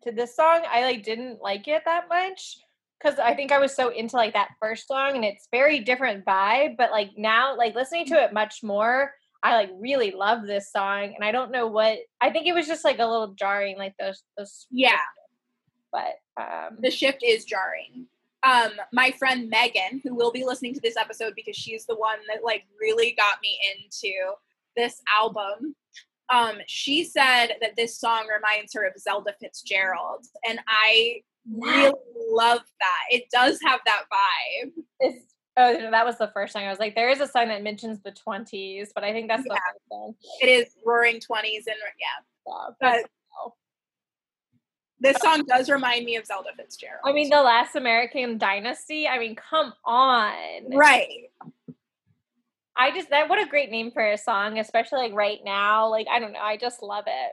[0.04, 2.58] to this song, I like didn't like it that much
[3.02, 6.24] because I think I was so into like that first song and it's very different
[6.24, 6.76] vibe.
[6.76, 11.14] But like now, like listening to it much more, I like really love this song,
[11.14, 13.94] and I don't know what I think it was just like a little jarring, like
[13.98, 14.66] those those.
[14.70, 14.98] Yeah,
[15.90, 18.06] But um, the shift is jarring.
[18.44, 22.18] Um, my friend Megan, who will be listening to this episode because she's the one
[22.28, 24.12] that like really got me into
[24.76, 25.76] this album.
[26.32, 31.92] Um, she said that this song reminds her of Zelda Fitzgerald, and I really
[32.30, 33.02] love that.
[33.10, 34.70] It does have that vibe.
[35.00, 36.64] it's, oh, that was the first song.
[36.64, 39.44] I was like, there is a song that mentions the twenties, but I think that's
[39.44, 39.72] the Yeah.
[39.72, 40.14] first song.
[40.40, 42.06] It is Roaring Twenties, and yeah,
[42.46, 43.10] Yeah, but
[45.00, 47.02] this song does remind me of Zelda Fitzgerald.
[47.04, 49.08] I mean, the last American Dynasty.
[49.08, 51.30] I mean, come on, right?
[52.76, 55.88] I just that what a great name for a song, especially like right now.
[55.88, 57.32] Like I don't know, I just love it.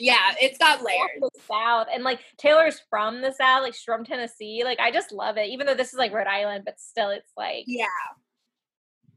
[0.00, 1.10] Yeah, it's got layers.
[1.20, 4.62] The South and like Taylor's from the South, like she's from Tennessee.
[4.64, 7.32] Like I just love it, even though this is like Rhode Island, but still, it's
[7.36, 7.86] like Yeah.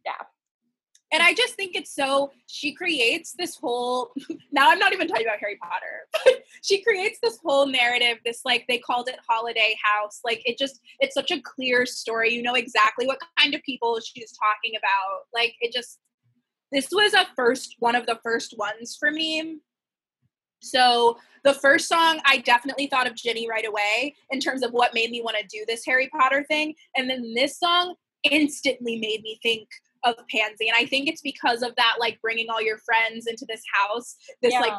[0.05, 0.11] Yeah.
[1.13, 4.11] And I just think it's so she creates this whole
[4.51, 6.07] now I'm not even talking about Harry Potter.
[6.25, 10.19] But she creates this whole narrative, this like they called it holiday house.
[10.23, 12.33] Like it just it's such a clear story.
[12.33, 15.27] You know exactly what kind of people she's talking about.
[15.33, 15.99] Like it just
[16.73, 19.59] this was a first one of the first ones for me.
[20.63, 24.93] So the first song, I definitely thought of Ginny right away in terms of what
[24.93, 26.73] made me want to do this Harry Potter thing.
[26.95, 29.67] And then this song instantly made me think
[30.05, 30.69] of Pansy.
[30.69, 34.15] And I think it's because of that, like bringing all your friends into this house.
[34.41, 34.73] This, like,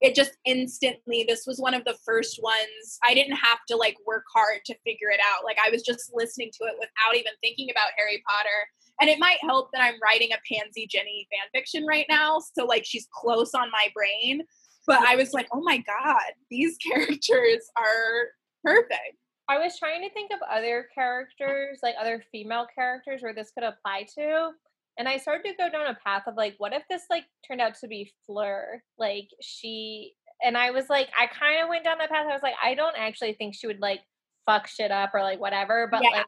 [0.00, 2.98] it just instantly, this was one of the first ones.
[3.02, 5.44] I didn't have to, like, work hard to figure it out.
[5.44, 8.68] Like, I was just listening to it without even thinking about Harry Potter.
[9.00, 12.40] And it might help that I'm writing a Pansy Ginny fan fiction right now.
[12.54, 14.42] So, like, she's close on my brain.
[14.86, 18.28] But I was like, oh my God, these characters are
[18.64, 19.16] perfect.
[19.48, 23.64] I was trying to think of other characters, like other female characters where this could
[23.64, 24.50] apply to.
[24.98, 27.60] And I started to go down a path of like, what if this like turned
[27.60, 28.82] out to be Fleur?
[28.98, 32.26] Like she and I was like, I kind of went down that path.
[32.28, 34.00] I was like, I don't actually think she would like
[34.46, 35.88] fuck shit up or like whatever.
[35.90, 36.10] But Yeah.
[36.18, 36.26] like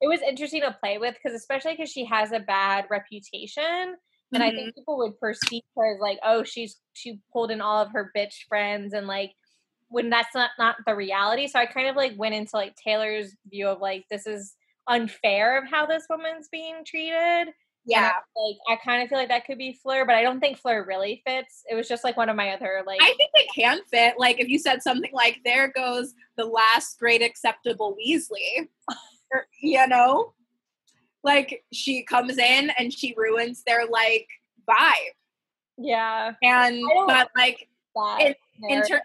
[0.00, 3.96] it was interesting to play with because especially because she has a bad reputation.
[4.32, 4.54] And I Mhm.
[4.56, 8.10] think people would perceive her as like, oh, she's she pulled in all of her
[8.16, 9.32] bitch friends and like
[9.88, 11.48] when that's not not the reality.
[11.48, 14.56] So I kind of like went into like Taylor's view of like this is
[14.88, 17.52] unfair of how this woman's being treated.
[17.86, 18.12] Yeah.
[18.36, 20.84] Like I kind of feel like that could be Fleur, but I don't think Fleur
[20.84, 21.64] really fits.
[21.68, 24.14] It was just like one of my other like I think it can fit.
[24.18, 28.68] Like if you said something like, "There goes the last great acceptable Weasley,"
[29.62, 30.34] you know,
[31.24, 34.26] like she comes in and she ruins their like
[34.68, 35.14] vibe,
[35.78, 36.32] yeah.
[36.42, 38.20] and but like, That
[38.62, 39.02] In- in ter-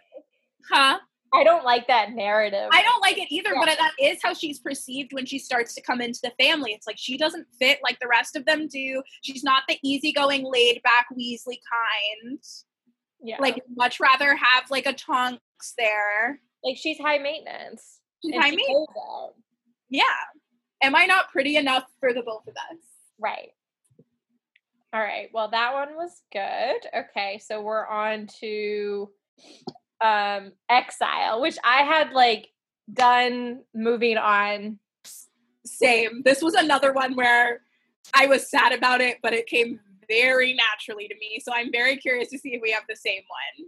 [0.71, 0.99] huh?
[1.33, 2.69] I don't like that narrative.
[2.71, 3.59] I don't like it either, Yeah.
[3.65, 6.71] but that is how she's perceived when she starts to come into the family.
[6.71, 9.03] It's like she doesn't fit like the rest of them do.
[9.21, 12.39] She's not the easygoing, laid back Weasley kind.
[13.21, 13.35] yeah.
[13.41, 16.39] Like, much rather have like a Tonks there.
[16.63, 17.99] like she's high maintenance.
[18.23, 18.87] She's high she maintenance.
[19.89, 20.03] Yeah.
[20.85, 22.77] Am I not pretty enough for the both of us?
[23.17, 23.49] Right.
[24.93, 25.29] All right.
[25.33, 26.77] Well, that one was good.
[26.95, 29.09] Okay, so we're on to
[29.99, 32.49] um Exile, which I had like
[32.93, 34.77] done moving on.
[35.65, 36.21] Same.
[36.23, 37.61] This was another one where
[38.13, 41.41] I was sad about it, but it came very naturally to me.
[41.43, 43.67] So I'm very curious to see if we have the same one.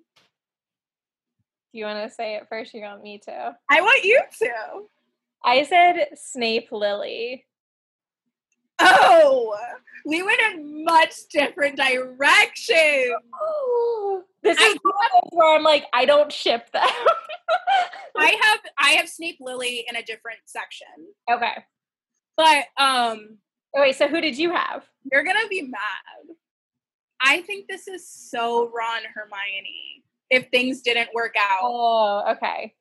[1.73, 2.75] Do you want to say it first?
[2.75, 3.55] You want me to?
[3.71, 4.87] I want you to.
[5.43, 7.45] I said Snape Lily.
[8.79, 9.55] Oh,
[10.05, 13.13] we went in much different directions.
[14.43, 14.77] This is
[15.31, 16.83] where I'm like, I don't ship them.
[18.17, 20.87] I have I have Snape Lily in a different section,
[21.31, 21.63] okay.
[22.35, 23.37] but um,
[23.75, 24.85] Oh, wait, so who did you have?
[25.11, 26.35] you're gonna be mad.
[27.21, 30.03] I think this is so Ron Hermione.
[30.29, 32.73] If things didn't work out, Oh, okay.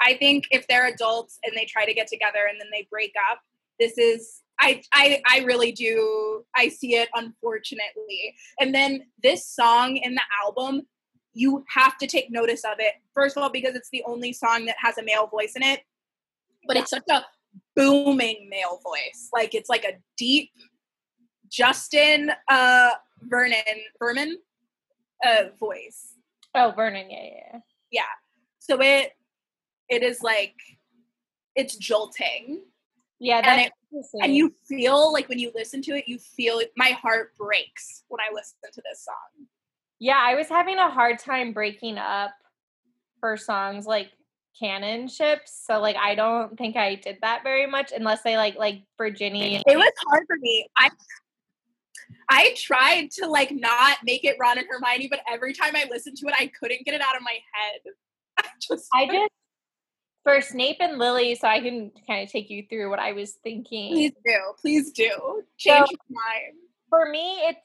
[0.00, 3.12] I think if they're adults and they try to get together and then they break
[3.30, 3.40] up,
[3.78, 8.34] this is I I I really do I see it unfortunately.
[8.60, 10.82] And then this song in the album,
[11.34, 12.94] you have to take notice of it.
[13.14, 15.80] First of all, because it's the only song that has a male voice in it,
[16.66, 17.24] but it's such a
[17.74, 19.28] booming male voice.
[19.32, 20.50] Like it's like a deep
[21.50, 22.90] Justin uh
[23.22, 23.62] Vernon
[23.98, 24.38] Vernon
[25.24, 26.14] uh voice.
[26.54, 27.58] Oh, Vernon, yeah, yeah,
[27.90, 28.02] yeah.
[28.58, 29.12] So it
[29.88, 30.54] it is like
[31.54, 32.62] it's jolting.
[33.18, 33.72] Yeah, And it-
[34.22, 38.20] And you feel like when you listen to it, you feel my heart breaks when
[38.20, 39.46] I listen to this song.
[39.98, 42.32] Yeah, I was having a hard time breaking up
[43.20, 44.10] for songs like
[44.58, 45.62] canon ships.
[45.66, 49.62] So like I don't think I did that very much unless they like like Virginia.
[49.66, 50.68] It was hard for me.
[50.76, 50.90] I
[52.28, 56.18] I tried to like not make it Ron and Hermione, but every time I listened
[56.18, 57.80] to it, I couldn't get it out of my head.
[58.38, 59.30] I just I just
[60.26, 63.32] for Snape and Lily, so I can kind of take you through what I was
[63.44, 63.92] thinking.
[63.92, 66.56] please do, please do change your mind.
[66.90, 67.60] for me it's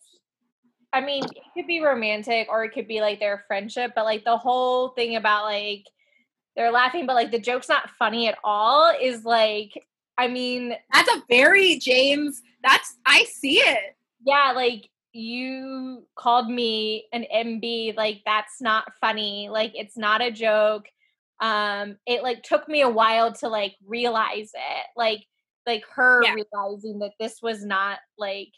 [0.93, 4.24] i mean it could be romantic or it could be like their friendship but like
[4.26, 5.86] the whole thing about like
[6.55, 9.72] they're laughing but like the joke's not funny at all is like
[10.18, 12.41] i mean That's a very James.
[12.64, 13.95] That's I see it.
[14.26, 20.32] yeah like you called me an mb like that's not funny like it's not a
[20.32, 20.88] joke
[21.42, 25.26] um it like took me a while to like realize it like
[25.66, 26.36] like her Yeah.
[26.36, 28.50] realizing that this was not like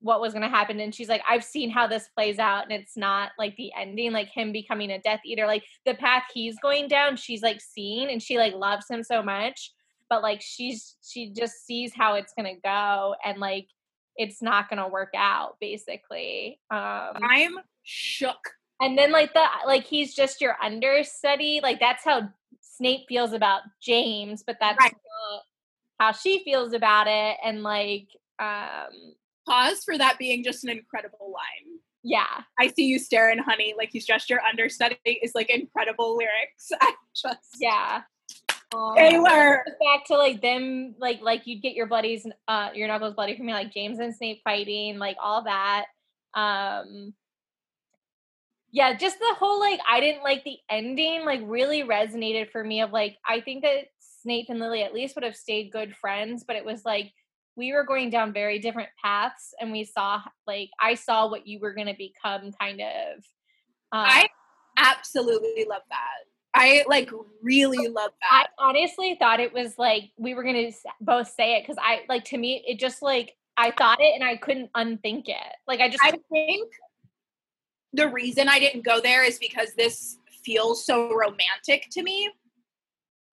[0.00, 2.72] what was going to happen and she's like i've seen how this plays out and
[2.72, 6.58] it's not like the ending like him becoming a death eater like the path he's
[6.60, 9.72] going down she's like seeing and she like loves him so much
[10.10, 13.68] but like she's she just sees how it's going to go and like
[14.16, 18.55] it's not going to work out basically um I'm shook.
[18.80, 22.28] And then like the like he's just your understudy like that's how
[22.60, 24.94] snape feels about james but that's Right.
[25.98, 28.08] how she feels about it and like
[28.38, 29.14] um
[29.48, 31.78] Pause for that being just an incredible line.
[32.02, 36.70] yeah I see you staring, honey, like he's just your understudy is like incredible lyrics.
[36.80, 38.02] I just yeah
[38.74, 39.64] um, Taylor.
[39.84, 43.46] back to like them like like you'd get your buddies uh your knuckles bloody from
[43.46, 45.86] me like james and snape fighting like all that
[46.34, 47.14] um
[48.76, 52.82] yeah just the whole like i didn't like the ending like really resonated for me
[52.82, 56.44] of like i think that snape and lily at least would have stayed good friends
[56.46, 57.10] but it was like
[57.56, 61.58] we were going down very different paths and we saw like i saw what you
[61.58, 63.24] were going to become kind of
[63.92, 64.28] um, I
[64.76, 66.24] absolutely love that.
[66.54, 67.10] I like
[67.42, 68.46] really love that.
[68.58, 70.70] I honestly thought it was like we were gonna
[71.00, 74.24] both say it because I like to me it just like I thought it and
[74.24, 75.36] I couldn't unthink it.
[75.68, 76.72] Like I just I think
[77.96, 82.30] the reason I didn't go there is because this feels so romantic to me.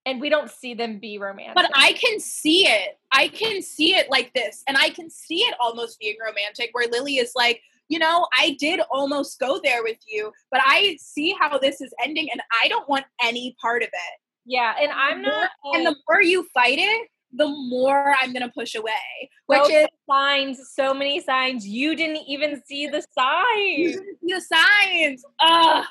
[0.05, 1.55] and we don't see them be romantic.
[1.55, 2.97] But I can see it.
[3.11, 4.61] I can see it like this.
[4.67, 8.57] And I can see it almost being romantic where Lily is like, you know, I
[8.59, 12.67] did almost go there with you, but I see how this is ending and I
[12.67, 14.19] don't want any part of it.
[14.45, 15.51] yeah, and I'm not.
[15.73, 19.29] and the more you fight it, the more I'm gonna push away.
[19.47, 21.67] Which So is signs, so many signs.
[21.67, 23.97] You didn't even see the signs.
[24.21, 25.23] the signs.
[25.39, 25.85] Ugh.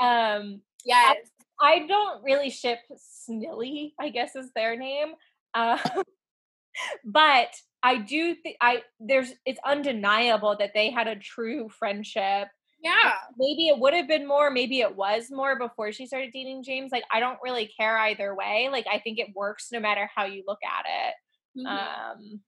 [0.00, 1.16] Um, Yes.
[1.60, 5.08] I don't really ship Snilly, I guess is their name.
[5.54, 5.78] Uh,
[7.04, 7.48] but
[7.82, 12.48] I do think I there's it's undeniable that they had a true friendship.
[12.80, 13.12] Yeah.
[13.36, 16.92] Maybe it would have been more, maybe it was more before she started dating James.
[16.92, 18.68] Like I don't really care either way.
[18.70, 21.14] Like I think it works no matter how you look at it.
[21.60, 21.66] Mhm.
[21.66, 22.40] Um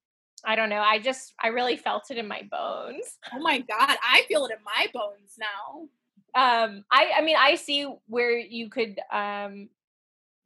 [0.44, 0.80] I don't know.
[0.80, 3.18] I just I really felt it in my bones.
[3.34, 5.88] oh my god, I feel it in my bones now.
[6.36, 9.68] um i i mean i see where you could um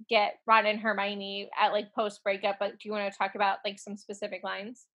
[0.08, 3.58] get ron and hermione at like post breakup but do you want to talk about
[3.66, 4.86] like some specific lines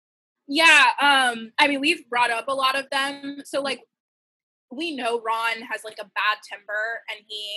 [0.47, 3.43] Yeah, um, I mean, we've brought up a lot of them.
[3.45, 3.81] So, like,
[4.71, 7.49] we know Ron has like a bad temper and he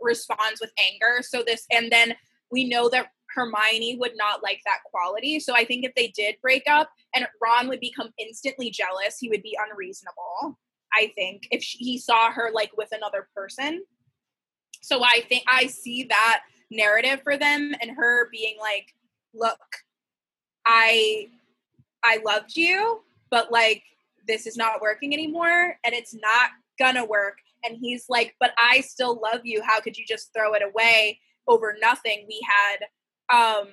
[0.00, 1.22] responds with anger.
[1.22, 2.14] So, this, and then
[2.50, 5.40] we know that Hermione would not like that quality.
[5.40, 9.28] So, I think if they did break up and Ron would become instantly jealous, he
[9.28, 10.58] would be unreasonable.
[10.92, 13.84] I think if sh- he saw her like with another person.
[14.82, 18.86] So, I think I see that narrative for them and her being like,
[19.34, 19.58] look,
[20.66, 21.28] I
[22.02, 23.82] I loved you, but like
[24.26, 27.38] this is not working anymore and it's not gonna work.
[27.64, 29.62] And he's like, but I still love you.
[29.62, 32.26] How could you just throw it away over nothing?
[32.26, 32.86] We had
[33.32, 33.68] um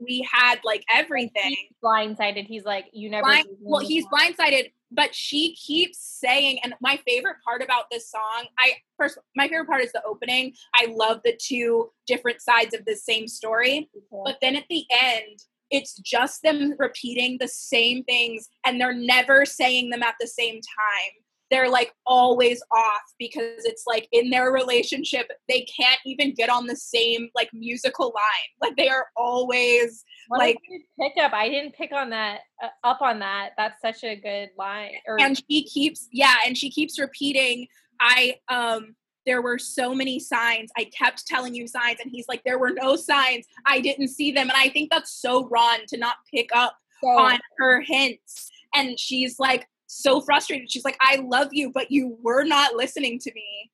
[0.00, 1.30] we had like everything.
[1.44, 6.58] he's blindsided he's like you never Blind, well, he's time." blindsided, but she keeps saying,
[6.62, 10.54] and my favorite part about this song, I first my favorite part is the opening.
[10.74, 13.90] I love the two different sides of the same story.
[14.24, 19.44] But then at the end, it's just them repeating the same things and they're never
[19.44, 21.12] saying them at the same time.
[21.50, 26.66] They're like always off because it's like in their relationship, they can't even get on
[26.66, 28.50] the same like musical line.
[28.60, 30.58] Like they are always What like-
[31.00, 34.50] pick up i didn't pick on that uh, up on that that's such a good
[34.56, 37.66] line or and she keeps yeah and she keeps repeating
[38.00, 38.94] i um
[39.26, 40.70] there were so many signs.
[40.76, 43.46] I kept telling you signs and he's like there were no signs.
[43.66, 44.48] I didn't see them.
[44.48, 48.50] And i think that's so ron to not pick up so, on her hints.
[48.74, 50.70] And she's like so frustrated.
[50.70, 53.70] She's like i love you but you were not listening to me.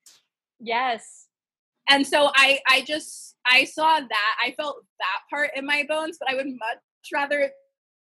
[0.60, 1.26] Yes.
[1.88, 4.36] And so i i just i saw that.
[4.42, 6.78] I felt that part in my bones but i would much
[7.12, 7.50] rather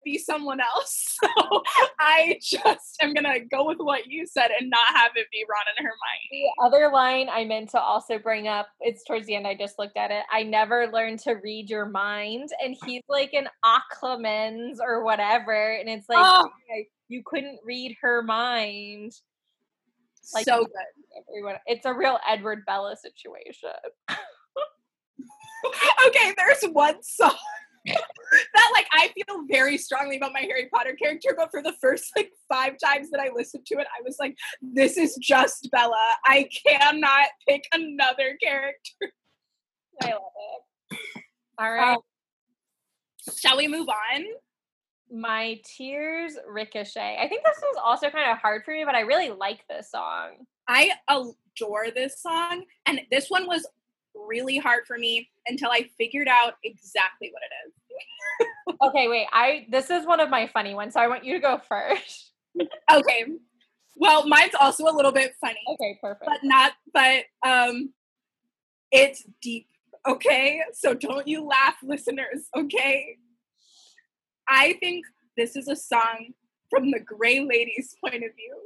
[0.08, 1.04] be someone else.
[1.28, 1.62] So
[1.98, 5.64] i just am gonna go with what you said and not have it be ron
[5.76, 9.46] and hermione the other line i meant to also bring up it's towards the end
[9.46, 10.22] i just looked at it.
[10.32, 12.50] I never learned to read your mind.
[12.64, 15.72] And he's like an Legilimens or whatever.
[15.72, 16.48] And it's like Oh.
[16.68, 19.12] "Yeah, you couldn't read her mind.
[20.34, 21.24] Like- so good.
[21.28, 23.70] everyone it's a real edward bella situation.
[26.06, 27.34] Okay there's one song
[28.54, 32.12] that like i feel very strongly about my harry potter character but for the first
[32.16, 35.96] like five times that i listened to it i was like this is just bella.
[36.24, 39.12] I cannot pick another character.
[40.02, 40.20] I love
[40.90, 40.98] it.
[41.58, 41.94] All right.
[41.94, 41.98] Um,
[43.36, 44.24] shall we move on?
[45.10, 47.16] My tears ricochet.
[47.18, 49.90] I think this was also kind of hard for me but i really like this
[49.90, 50.46] song.
[50.68, 53.66] I adore this song and this one was
[54.14, 57.77] really hard for me until i figured out exactly what it is
[58.82, 61.40] okay wait i this is one of my funny ones so i want you to
[61.40, 62.32] go first
[62.92, 63.24] okay
[63.96, 67.92] well mine's also a little bit funny okay perfect but not but um
[68.90, 69.66] it's deep
[70.06, 73.16] okay so don't you laugh listeners okay
[74.48, 75.04] i think
[75.36, 76.28] this is a song
[76.70, 78.56] from the gray lady's point of view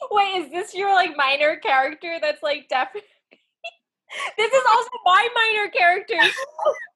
[0.10, 3.08] Wait, is this your like minor character that's like definitely?
[4.38, 6.18] this is also my minor character.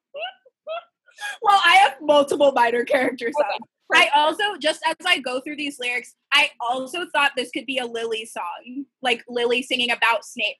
[1.42, 3.34] well i have multiple minor characters.
[3.38, 3.58] Okay,
[3.94, 7.78] i also just as i go through these lyrics i also thought this could be
[7.78, 10.56] a lily song like lily singing about snape.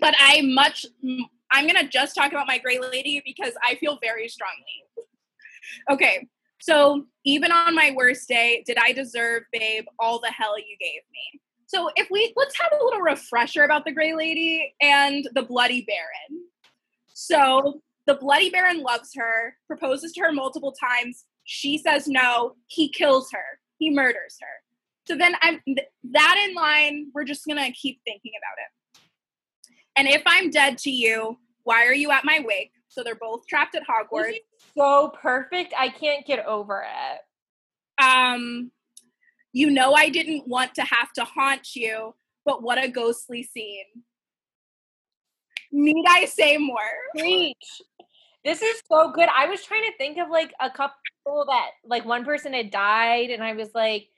[0.00, 0.86] But i much
[1.50, 5.06] i'm gonna just talk about my gray lady because i feel very strongly.
[5.90, 6.28] Okay
[6.60, 11.02] so even on my worst day did i deserve babe all the hell you gave
[11.12, 11.40] me?
[11.66, 15.86] So if we let's have a little refresher about the gray lady and the bloody
[15.86, 16.44] baron.
[17.12, 21.26] So the bloody baron loves her proposes to her multiple times.
[21.44, 22.56] She says no.
[22.66, 23.60] He kills her.
[23.78, 24.48] He murders her.
[25.06, 29.00] So then i'm th- that in line we're just gonna keep thinking about it.
[29.96, 32.72] And if i'm dead to you why are you at my wake?
[32.88, 34.36] So they're both trapped at hogwarts.
[34.76, 35.74] So perfect.
[35.78, 38.04] I can't get over it.
[38.04, 38.70] um
[39.52, 42.14] you know i didn't want to have to haunt you
[42.46, 43.84] but what a ghostly scene.
[45.70, 46.78] Need i say more?
[47.14, 47.82] Preach.
[48.48, 49.28] This is so good.
[49.28, 50.94] I was trying to think of like a couple
[51.48, 54.08] that like one person had died, and I was like,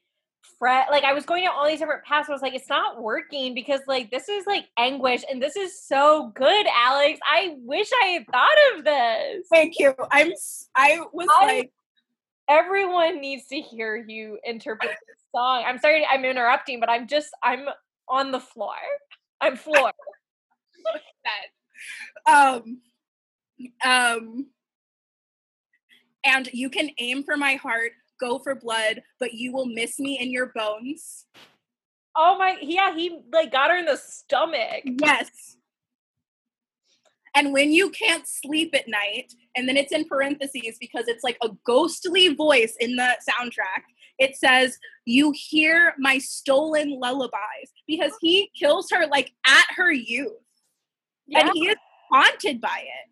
[0.57, 2.29] Fred, like I was going to all these different paths.
[2.29, 5.83] I was like, it's not working because like this is like anguish, and this is
[5.83, 7.19] so good, Alex.
[7.29, 9.47] I wish I had thought of this.
[9.51, 9.97] Thank you.
[10.13, 10.31] I'm.
[10.77, 11.73] I was I- like,
[12.49, 15.65] Everyone needs to hear you interpret this song.
[15.67, 17.67] I'm sorry, I'm interrupting, but I'm just I'm
[18.09, 18.77] on the floor.
[19.41, 19.93] I'm floored.
[22.27, 22.81] um,
[23.85, 24.47] um,
[26.25, 30.19] and you can aim for my heart, go for blood, but you will miss me
[30.19, 31.27] in your bones.
[32.17, 34.83] Oh my, yeah, he like got her in the stomach.
[34.85, 35.57] Yes.
[37.35, 41.39] And when you can't sleep at night, and then it's in parentheses because it's like
[41.43, 43.83] a ghostly voice in the soundtrack.
[44.19, 50.33] It says, You hear my stolen lullabies because he kills her like at her youth.
[51.27, 51.41] Yeah.
[51.41, 51.77] And he is
[52.11, 53.10] haunted by it.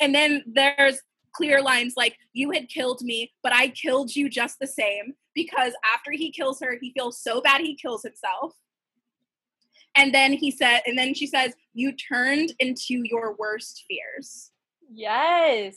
[0.00, 1.00] And then there's
[1.32, 5.14] clear lines like, You had killed me, but I killed you just the same.
[5.34, 8.54] Because after he kills her, he feels so bad he kills himself.
[9.96, 14.50] And then he said, and then she says, You turned into your worst fears.
[14.90, 15.76] Yes.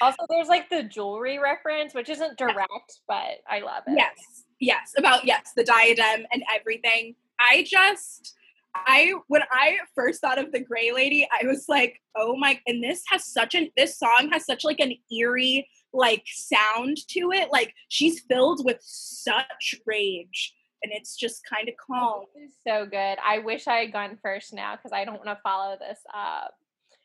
[0.00, 3.94] Also, there's like the jewelry reference, which isn't direct, but I love it.
[3.96, 7.16] Yes, yes, about yes, the diadem and everything.
[7.40, 8.34] I just,
[8.74, 12.60] I when I first thought of the Gray Lady, I was like, oh my!
[12.66, 17.32] And this has such an this song has such like an eerie like sound to
[17.32, 17.50] it.
[17.50, 22.24] Like she's filled with such rage, and it's just kind of calm.
[22.34, 23.16] This is so good.
[23.24, 26.54] I wish I had gone first now because I don't want to follow this up.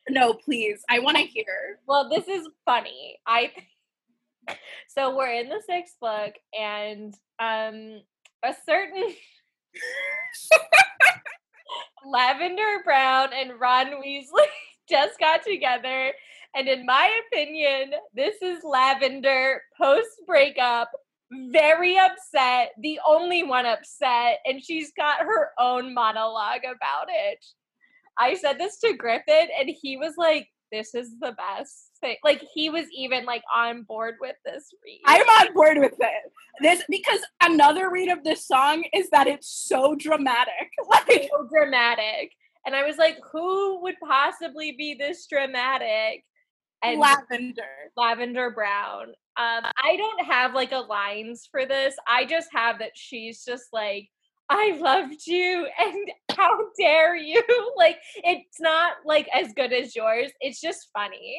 [0.09, 1.79] No, please, I want to hear.
[1.87, 3.19] Well, this is funny.
[3.25, 3.51] I
[4.87, 8.01] so we're in the sixth book, and um,
[8.43, 9.13] a certain
[12.05, 14.47] Lavender Brown and Ron Weasley
[14.89, 16.13] just got together,
[16.55, 20.89] and in my opinion, this is Lavender post breakup.
[21.51, 27.43] Very upset, the only one upset, and she's got her own monologue about it.
[28.19, 32.43] I said this to Griffin, and he was like, "This is the best thing." Like
[32.53, 35.01] he was even like on board with this read.
[35.05, 36.31] I'm on board with it.
[36.61, 40.53] This because another read of this song is that it's so dramatic.
[40.89, 42.31] Like so dramatic,
[42.65, 46.23] and I was like, "Who would possibly be this dramatic?"
[46.83, 47.63] And lavender.
[47.95, 49.13] Lavender Brown.
[49.35, 51.95] Um, I don't have like a lines for this.
[52.07, 54.09] I just have that she's just like,
[54.49, 57.41] I loved you and how dare you?
[57.75, 60.31] Like it's not like as good as yours.
[60.39, 61.37] It's just funny.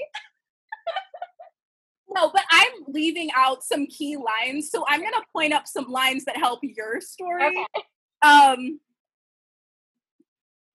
[2.15, 6.25] No, but I'm leaving out some key lines, so I'm gonna point up some lines
[6.27, 7.47] that help your story.
[7.47, 7.85] Okay.
[8.23, 8.81] Um,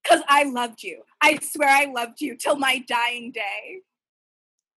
[0.03, 1.03] because I loved you.
[1.21, 3.81] I swear I loved you till my dying day.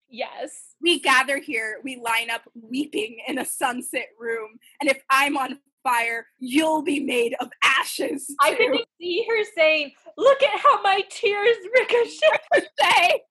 [0.08, 0.74] Yes.
[0.82, 5.60] We gather here, we line up weeping in a sunset room, and if I'm on
[5.82, 8.34] fire, you'll be made of ashes.
[8.40, 8.56] I too.
[8.56, 13.22] can see her saying, Look at how my tears ricochet.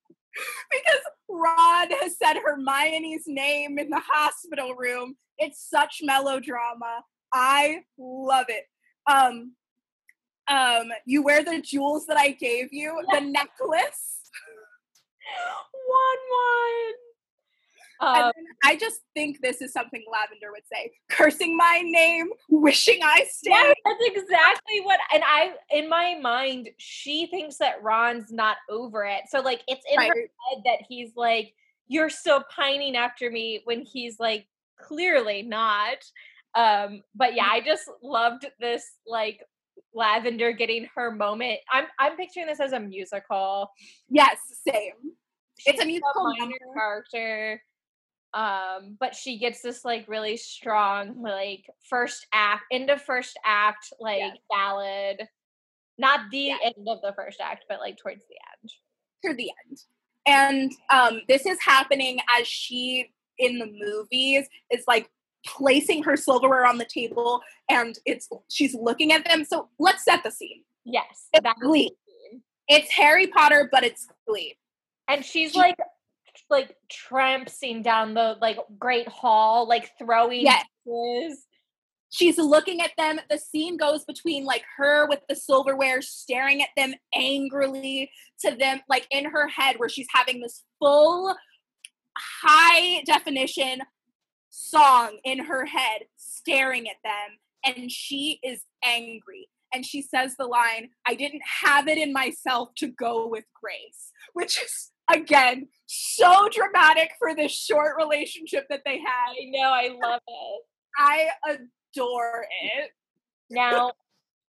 [0.72, 5.16] Because Ron has said Hermione's name in the hospital room.
[5.38, 7.04] It's such melodrama.
[7.34, 8.66] I love it.
[9.10, 9.54] Um,
[10.48, 14.22] um, you wear the jewels that I gave you, the necklace.
[15.88, 17.09] one one.
[18.02, 18.32] Um,
[18.64, 20.92] I just think this is something Lavender would say.
[21.10, 23.52] Cursing my name, wishing I stayed.
[23.52, 29.04] yeah, that's exactly what and I in my mind, she thinks that Ron's not over
[29.06, 29.24] it.
[29.30, 31.54] So like it's in her head that he's like,
[31.88, 34.48] You're still pining after me when he's like
[34.80, 35.98] clearly not.
[36.56, 39.42] Um, but yeah, I just loved this like
[39.94, 41.60] Lavender getting her moment.
[41.72, 43.72] I'm I'm picturing this as a musical.
[44.10, 44.38] Yes,
[44.68, 44.94] same.
[45.66, 46.80] It's a She's musical minor number.
[46.80, 47.62] character.
[48.34, 54.20] Um, but she gets this like really strong, like first act into first act, like
[54.20, 54.38] Yes.
[54.50, 55.28] ballad.
[55.98, 58.72] Not the end of the first act, but like towards the end.
[59.26, 59.80] to the end.
[60.26, 65.10] And um, this is happening as she in the movies is like
[65.46, 69.44] placing her silverware on the table and it's she's looking at them.
[69.44, 70.64] So let's set the scene.
[70.86, 71.28] Yes.
[71.34, 71.92] It's Glee.
[72.68, 74.56] It's Harry Potter, but it's Glee.
[75.08, 75.78] And she's She- like
[76.50, 80.66] like trampsing down the like great hall, like throwing Yes.
[80.86, 81.46] dishes.
[82.12, 83.20] She's looking at them.
[83.30, 88.12] The scene goes between like her with the silverware staring at them angrily
[88.44, 91.36] to them, like in her head, where she's having this full
[92.18, 93.82] high definition
[94.50, 97.38] song in her head staring at them.
[97.64, 99.50] And she is angry.
[99.74, 104.12] And she says the line, I didn't have it in myself to go with Grace,
[104.34, 109.32] which is again, so dramatic for this short relationship that they had.
[109.32, 110.62] I know, I love it.
[110.98, 112.92] I adore it.
[113.50, 113.94] Now,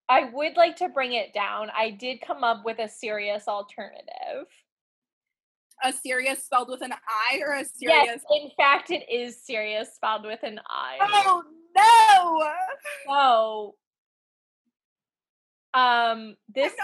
[0.09, 1.71] I would like to bring it down.
[1.77, 4.47] I did come up with a serious alternative.
[5.83, 8.05] A serious spelled with an I or a serious?
[8.05, 10.99] Yes, in fact, it is serious spelled with an I.
[11.01, 11.43] Oh
[11.77, 13.75] no!
[15.75, 16.75] So, um, this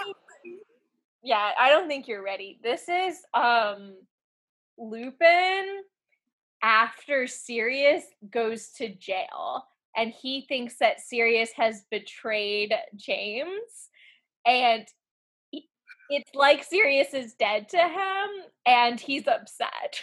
[1.27, 2.61] yeah, I don't think you're ready.
[2.62, 3.97] This is um
[4.79, 5.83] Lupin
[6.62, 9.64] after Sirius goes to jail
[9.97, 13.89] and he thinks that Sirius has betrayed James
[14.47, 14.87] and
[16.09, 18.29] it's like Sirius is dead to him
[18.64, 20.01] and he's upset.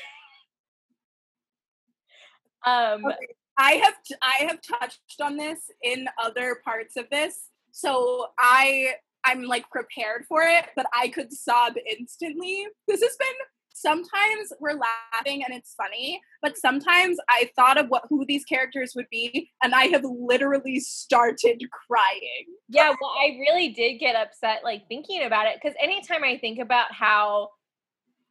[2.68, 3.16] um okay.
[3.58, 7.48] I have t- I have touched on this in other parts of this.
[7.72, 8.96] So I
[9.26, 12.68] I'm like prepared for it, but I could sob instantly.
[12.88, 13.36] This has been
[13.74, 14.80] sometimes we're
[15.14, 19.52] laughing and it's funny, but sometimes I thought of what who these characters would be
[19.64, 22.46] and I have literally started crying.
[22.70, 26.60] Yeah, well I really did get upset like thinking about it cuz anytime I think
[26.60, 27.50] about how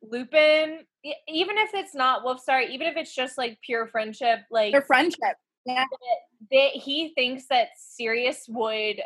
[0.03, 0.87] Lupin
[1.27, 5.37] even if it's not Wolfstar, even if it's just like pure friendship, like their friendship.
[5.67, 5.85] Yeah.
[6.51, 9.01] That he thinks that Sirius would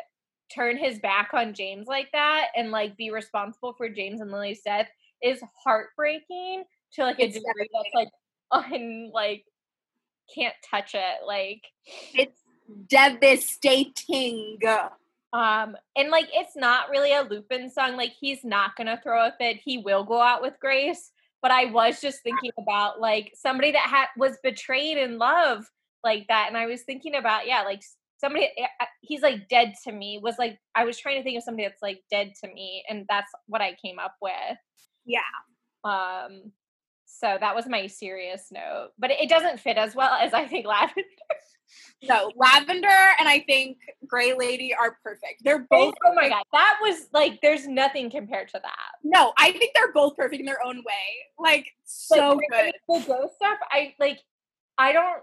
[0.53, 4.61] turn his back on James like that and like be responsible for James and Lily's
[4.61, 4.87] death
[5.21, 8.09] is heartbreaking to like it's a degree that's like
[8.51, 9.43] un like
[10.33, 11.25] can't touch it.
[11.25, 11.63] Like
[12.13, 12.39] it's
[12.89, 14.57] devastating.
[15.33, 17.97] Um and like it's not really a Lupin song.
[17.97, 19.57] Like he's not gonna throw a fit.
[19.57, 21.11] He will go out with Grace.
[21.41, 25.69] But I was just thinking about like somebody that had was betrayed in love
[26.03, 27.83] like that, and I was thinking about yeah, like
[28.19, 31.43] somebody eh, he's like dead to me was like I was trying to think of
[31.43, 34.57] somebody that's like dead to me, and that's what I came up with.
[35.05, 35.21] Yeah.
[35.83, 36.51] Um,
[37.05, 40.65] so that was my serious note, but it, doesn't fit as well as I think
[40.67, 41.01] Lavender.
[42.03, 42.87] no, Lavender
[43.19, 45.43] and I think Gray Lady are perfect.
[45.43, 45.93] They're both.
[46.05, 48.91] Oh my god, that was like there's nothing compared to that.
[49.03, 50.83] No, I think they're both perfect in their own way.
[51.39, 52.73] Like so like, good.
[52.87, 54.19] The ghost stuff, I like.
[54.77, 55.21] I don't.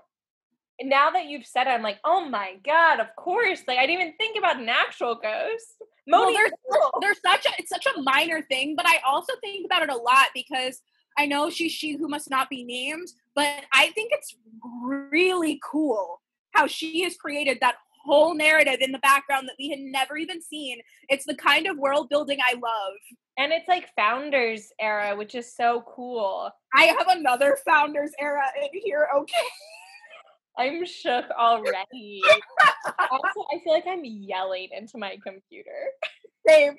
[0.82, 3.62] Now that you've said it, I'm like, oh my god, of course.
[3.66, 5.82] Like I didn't even think about an actual ghost.
[6.06, 6.52] Moni, well, there's,
[7.00, 9.96] there's such a it's such a minor thing, but I also think about it a
[9.96, 10.80] lot because
[11.16, 14.36] I know she's she who must not be named, but I think it's
[14.82, 16.20] really cool
[16.52, 20.42] how she has created that whole narrative in the background that we had never even
[20.42, 20.80] seen.
[21.08, 22.94] It's the kind of world building I love.
[23.38, 26.50] And it's like founders era, which is so cool.
[26.74, 29.34] I have another founders era in here, okay?
[30.58, 32.22] I'm shook already.
[33.10, 35.70] also, I feel like I'm yelling into my computer.
[36.46, 36.76] Same.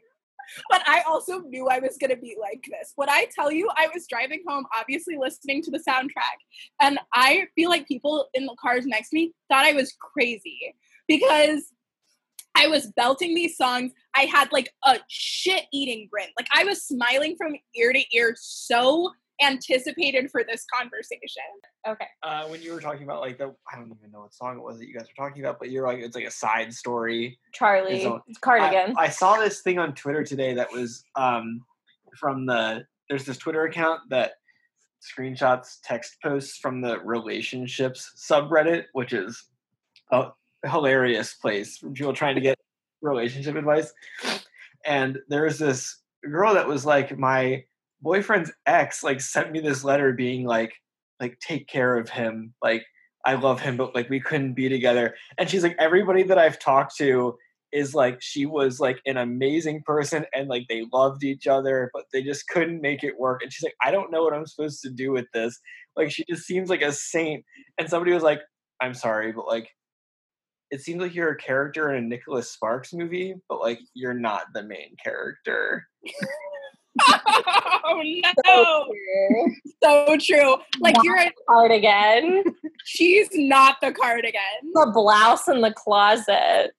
[0.69, 2.93] But I also knew I was going to be like this.
[2.95, 6.37] When I tell you, I was driving home, obviously listening to the soundtrack,
[6.79, 10.75] and I feel like people in the cars next to me thought I was crazy
[11.07, 11.63] because
[12.55, 13.91] I was belting these songs.
[14.15, 16.27] I had like a shit eating grin.
[16.37, 19.11] Like I was smiling from ear to ear so
[19.41, 21.43] anticipated for this conversation.
[21.87, 22.07] Okay.
[22.23, 24.63] Uh, when you were talking about like the, I don't even know what song it
[24.63, 27.39] was that you guys were talking about, but you're like, it's like a side story.
[27.53, 28.07] Charlie
[28.41, 28.95] Cardigan.
[28.97, 31.61] I, I, saw this thing on Twitter today that was um,
[32.17, 34.33] from the, there's this Twitter account that
[35.01, 39.45] screenshots text posts from the relationships subreddit, which is
[40.11, 40.29] a
[40.63, 42.57] hilarious place for people trying to get
[43.01, 43.93] relationship advice.
[44.85, 47.63] And there's this girl that was like, my
[48.05, 50.73] boyfriend's ex like sent me this letter being like
[51.19, 52.53] like take care of him.
[52.61, 52.85] Like
[53.25, 55.15] i love him but like we couldn't be together.
[55.37, 57.35] And she's like everybody that i've talked to
[57.73, 62.05] is like she was like an amazing person and like they loved each other but
[62.13, 63.41] they just couldn't make it work.
[63.41, 65.59] And she's like i don't know what i'm supposed to do with this.
[65.97, 67.43] Like she just seems like a saint.
[67.79, 68.41] And somebody was like
[68.81, 69.69] i'm sorry but like
[70.71, 74.47] it seems like you're a character in a Nicholas Sparks movie, but like you're not
[74.53, 75.87] the main character.
[77.01, 78.31] oh no!
[78.45, 79.55] So true.
[79.83, 80.55] so true.
[80.79, 82.43] Like not you're a cardigan.
[82.85, 84.41] She's not the cardigan.
[84.73, 86.71] The blouse in the closet.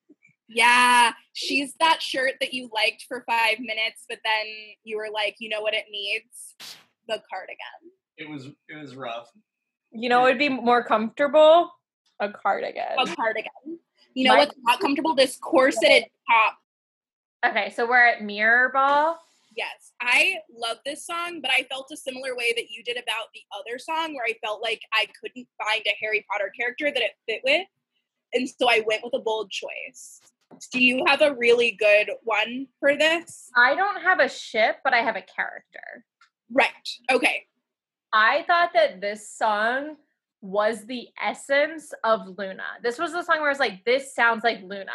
[0.49, 4.47] Yeah, she's that shirt that you liked for five minutes, but then
[4.85, 6.55] you were like, you know what it needs?
[7.09, 7.91] The cardigan.
[8.17, 9.29] It was it was rough.
[9.91, 11.73] You know, it'd be more comfortable.
[12.21, 12.97] A cardigan.
[12.97, 13.51] A cardigan.
[14.15, 15.15] You know My- what's not comfortable?
[15.15, 16.59] This corseted top.
[17.45, 19.19] Okay, so we're at Mirror Ball.
[19.57, 23.29] Yes, I love this song, but I felt a similar way that you did about
[23.33, 27.03] the other song, where I felt like I couldn't find a Harry Potter character that
[27.03, 27.67] it fit with.
[28.35, 30.21] And so I went with a bold choice.
[30.73, 33.51] Do you have a really good one for this?
[33.57, 36.05] I don't have a ship, but I have a character.
[36.53, 36.71] Right.
[37.11, 37.47] Okay.
[38.13, 39.97] I thought that this song
[40.43, 42.65] was the essence of Luna.
[42.83, 44.93] This was the song where I was like, this sounds like Luna.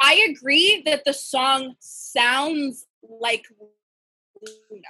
[0.00, 3.46] I agree that the song sounds like
[4.70, 4.88] Luna.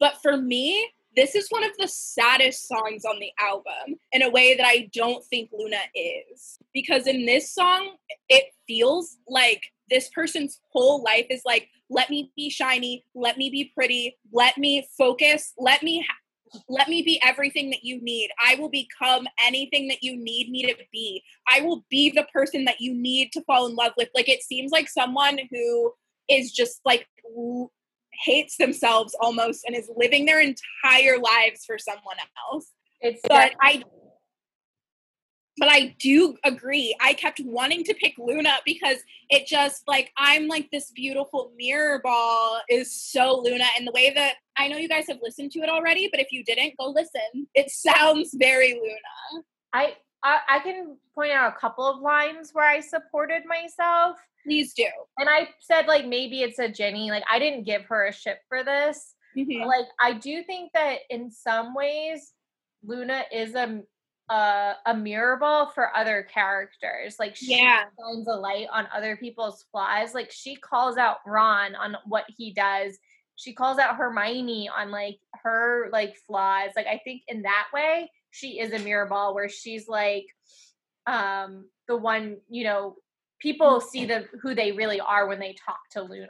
[0.00, 4.30] But for me, this is one of the saddest songs on the album in a
[4.30, 6.58] way that I don't think Luna is.
[6.72, 7.96] Because in this song,
[8.28, 13.50] it feels like this person's whole life is like, let me be shiny, let me
[13.50, 16.14] be pretty, let me focus, let me ha-
[16.68, 18.30] let me be everything that you need.
[18.42, 21.22] I will become anything that you need me to be.
[21.50, 24.08] I will be the person that you need to fall in love with.
[24.14, 25.92] Like it seems like someone who
[26.28, 27.06] is just like
[28.24, 32.16] hates themselves almost and is living their entire lives for someone
[32.50, 32.72] else.
[33.00, 33.82] It's But I
[35.58, 36.94] but I do agree.
[37.00, 38.98] I kept wanting to pick Luna because
[39.28, 44.12] it just like I'm like this beautiful mirror ball is so Luna and the way
[44.14, 46.90] that I know you guys have listened to it already, but if you didn't, go
[46.90, 47.48] listen.
[47.54, 49.44] It sounds very Luna.
[49.72, 54.16] I, I I can point out a couple of lines where I supported myself.
[54.44, 54.86] Please do.
[55.18, 57.10] And I said like maybe it's a Ginny.
[57.10, 59.14] Like I didn't give her a ship for this.
[59.36, 59.66] Mhm.
[59.66, 62.32] Like I do think that in some ways
[62.82, 63.82] Luna is a
[64.30, 67.16] a, a mirror ball for other characters.
[67.18, 67.84] Like she Yeah.
[67.98, 70.14] shines a light on other people's flaws.
[70.14, 72.98] Like she calls out Ron on what he does.
[73.36, 76.70] She calls out Hermione on like her like flaws.
[76.76, 80.26] Like I think in that way she is a mirror ball where she's like
[81.06, 82.96] um the one, you know,
[83.40, 86.28] people see the who they really are when they talk to Luna.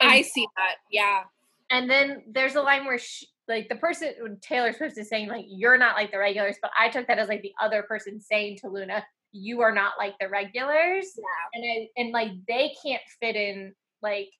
[0.00, 0.76] I see that.
[0.90, 1.24] Yeah.
[1.68, 5.44] And then there's a line where she, like the person Taylor Swift is saying like
[5.48, 8.58] you're not like the regulars, but I took that as like the other person saying
[8.58, 11.06] to Luna, you are not like the regulars.
[11.16, 11.24] Yeah.
[11.54, 14.30] And I, and like they can't fit in like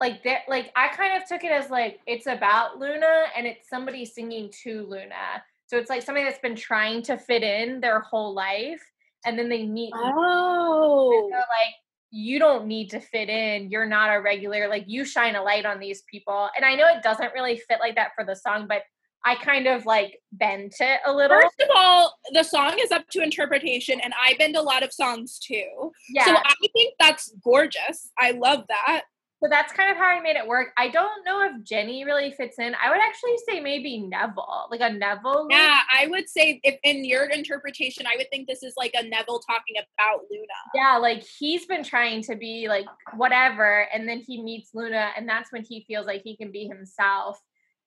[0.00, 3.68] like that like I kind of took it as like it's about Luna and it's
[3.68, 5.42] somebody singing to Luna.
[5.66, 8.82] So it's like somebody that's been trying to fit in their whole life
[9.24, 11.28] and then they meet Oh.
[11.30, 11.74] they're like
[12.10, 15.66] you don't need to fit in you're not a regular like you shine a light
[15.66, 18.66] on these people and i know it doesn't really fit like that for the song
[18.68, 18.82] but
[19.24, 23.08] i kind of like bent it a little First of all, the song is up
[23.08, 25.90] to interpretation, and I bend a lot of songs too.
[26.10, 28.10] yeah so, I think that's gorgeous.
[28.18, 29.02] I love that.
[29.50, 32.58] That's kind of how i made it work i don't know if ginny really fits
[32.58, 35.46] in i would actually say maybe neville like a neville.
[35.50, 39.02] Yeah, I would say if in your interpretation, I would think this is like a
[39.02, 40.44] Neville talking about Luna.
[40.74, 42.86] yeah like he's been trying to be like
[43.16, 46.66] whatever and then he meets luna and that's when he feels like he can be
[46.66, 47.38] himself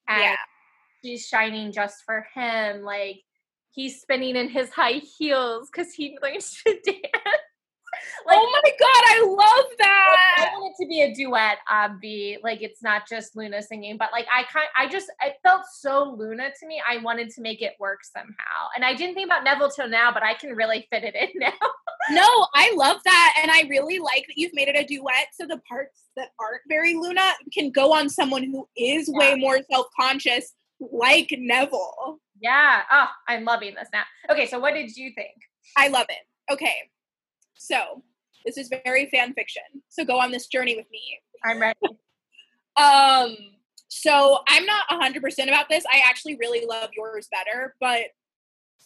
[0.07, 0.35] and Yeah.
[1.03, 2.83] she's shining just for him.
[2.83, 3.21] Like
[3.71, 7.46] he's spinning in his high heels because he learns to dance.
[8.25, 10.15] like oh my god, I love that.
[10.37, 12.37] I want it to be a duet, Obvi.
[12.43, 16.15] Like it's not just Luna singing, but like I kind, I just, it felt so
[16.17, 16.81] Luna to me.
[16.87, 20.11] I wanted to make it work somehow, and I didn't think about Neville till now,
[20.11, 21.53] but I can really fit it in now.
[22.11, 23.33] No, I love that.
[23.41, 25.27] And I really like that you've made it a duet.
[25.33, 29.59] So the parts that aren't very Luna can go on someone who is way more
[29.69, 32.19] self conscious, like Neville.
[32.41, 32.81] yeah.
[32.91, 34.03] Oh, I'm loving this now.
[34.29, 35.35] Okay, so what did you think?
[35.75, 36.53] I love it.
[36.53, 36.75] Okay.
[37.57, 38.03] So
[38.45, 39.63] this is very fan fiction.
[39.89, 41.19] So go on this journey with me.
[41.43, 41.77] I'm ready.
[42.77, 43.35] Um,
[43.87, 45.83] so I'm not 100% about this.
[45.91, 48.01] I actually really love yours better, but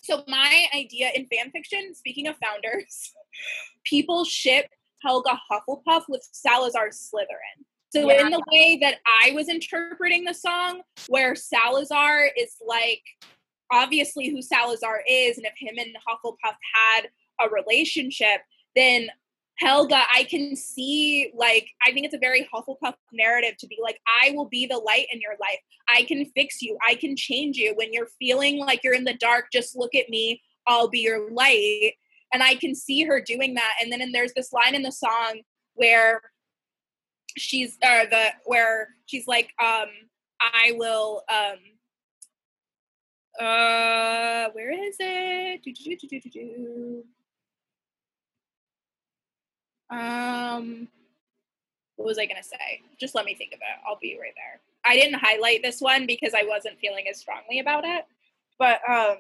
[0.04, 3.12] so my idea in fan fiction, speaking of founders,
[3.84, 4.68] people ship
[5.04, 7.66] Helga Hufflepuff with Salazar Slytherin.
[7.94, 8.26] So Yeah.
[8.26, 13.04] in the way that I was interpreting the song, where Salazar is like
[13.72, 17.10] obviously who Salazar is, and if him and Hufflepuff had
[17.40, 18.42] a relationship,
[18.76, 19.10] then
[19.62, 24.00] Helga, I can see like I think it's a very Hufflepuff narrative to be like,
[24.24, 25.60] I will be the light in your life.
[25.88, 26.78] I can fix you.
[26.88, 27.74] I can change you.
[27.76, 30.42] When you're feeling like you're in the dark, just look at me.
[30.66, 31.94] I'll be your light.
[32.34, 33.74] And I can see her doing that.
[33.82, 35.42] And then and there's this line in the song
[35.76, 36.22] where
[37.38, 39.90] she's uh the where she's like, um,
[40.42, 41.60] I will um
[43.40, 45.62] uh where is it?
[45.64, 47.04] Do, do, do, do, do, do.
[49.92, 50.88] Um,
[51.98, 52.82] what was I gonna say?
[53.00, 53.88] Just let me think of it.
[53.88, 54.62] I'll be right there.
[54.84, 58.06] I didn't highlight this one because I wasn't feeling as strongly about it.
[58.58, 59.18] But um,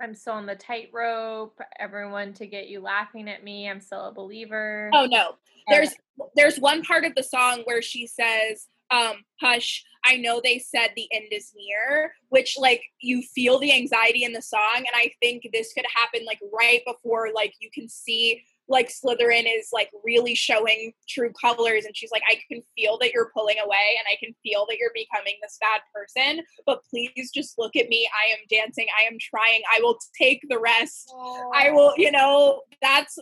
[0.00, 1.58] I'm still on the tightrope.
[1.78, 3.68] Everyone to get you laughing at me.
[3.68, 4.90] I'm still a believer.
[4.92, 5.36] oh no,
[5.68, 5.94] there's
[6.36, 10.90] there's one part of the song where she says, um, "Hush, I know they said
[10.94, 15.12] the end is near," which like you feel the anxiety in the song, and I
[15.20, 19.90] think this could happen like right before like you can see like Slytherin is like
[20.04, 24.06] really showing true colors and she's like I can feel that you're pulling away and
[24.10, 28.08] I can feel that you're becoming this bad person but please just look at me.
[28.12, 28.86] I am dancing.
[28.98, 29.62] I am trying.
[29.74, 31.12] I will take the rest.
[31.54, 32.62] I will you know?
[32.80, 33.18] That's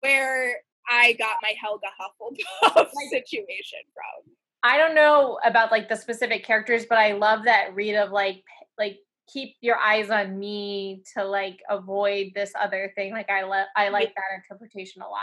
[0.00, 0.56] where
[0.88, 6.86] I got my Helga Hufflepuff situation from I don't know about like the specific characters
[6.88, 8.44] but I love that read of like
[8.78, 8.98] like
[9.32, 13.12] keep your eyes on me to like avoid this other thing.
[13.12, 15.20] Like I love I like that interpretation a lot.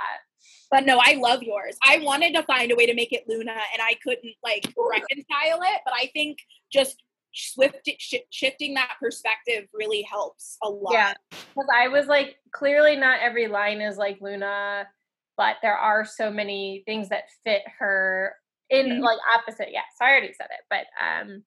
[0.72, 1.78] But no, I love yours.
[1.84, 5.62] I wanted to find a way to make it Luna and I couldn't like reconcile
[5.62, 6.38] it, but I think
[6.72, 10.94] just swift sh- shifting that perspective really helps a lot.
[10.94, 11.14] Yeah.
[11.32, 14.88] Cuz I was like clearly not every line is like Luna,
[15.36, 18.36] but there are so many things that fit her
[18.70, 19.70] in like opposite.
[19.72, 21.44] Yes, I already said it, but um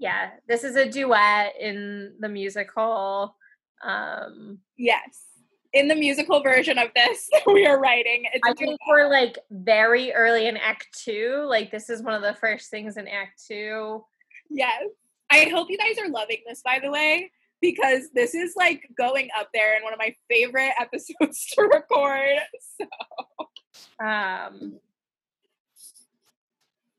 [0.00, 3.36] yeah, this is a duet in the musical.
[3.84, 5.24] Um, yes,
[5.72, 8.24] in the musical version of this we are writing.
[8.44, 11.46] I think we're like very early in Act Two.
[11.48, 14.04] Like this is one of the first things in Act Two.
[14.48, 14.82] Yes,
[15.30, 16.62] I hope you guys are loving this.
[16.64, 17.30] By the way,
[17.60, 22.38] because this is like going up there in one of my favorite episodes to record.
[22.78, 24.80] So, um,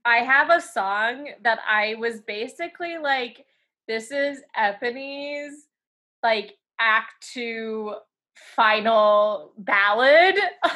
[0.05, 3.45] I have a song that I was basically like,
[3.87, 5.65] this is Eponine's
[6.23, 7.93] like act two
[8.55, 10.35] final ballad.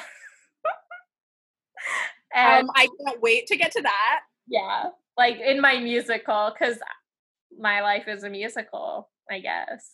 [2.36, 4.22] and um, I can't wait to get to that.
[4.48, 6.78] Yeah, like in my musical, because
[7.58, 9.94] my life is a musical, I guess.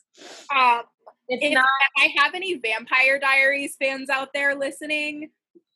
[0.54, 0.82] Um,
[1.28, 1.66] it's if not.
[1.98, 5.30] I have any Vampire Diaries fans out there listening.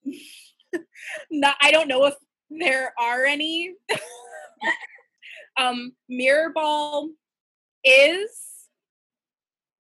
[1.31, 2.15] not, I don't know if
[2.49, 3.75] there are any.
[5.57, 7.09] um, Mirrorball
[7.83, 8.29] is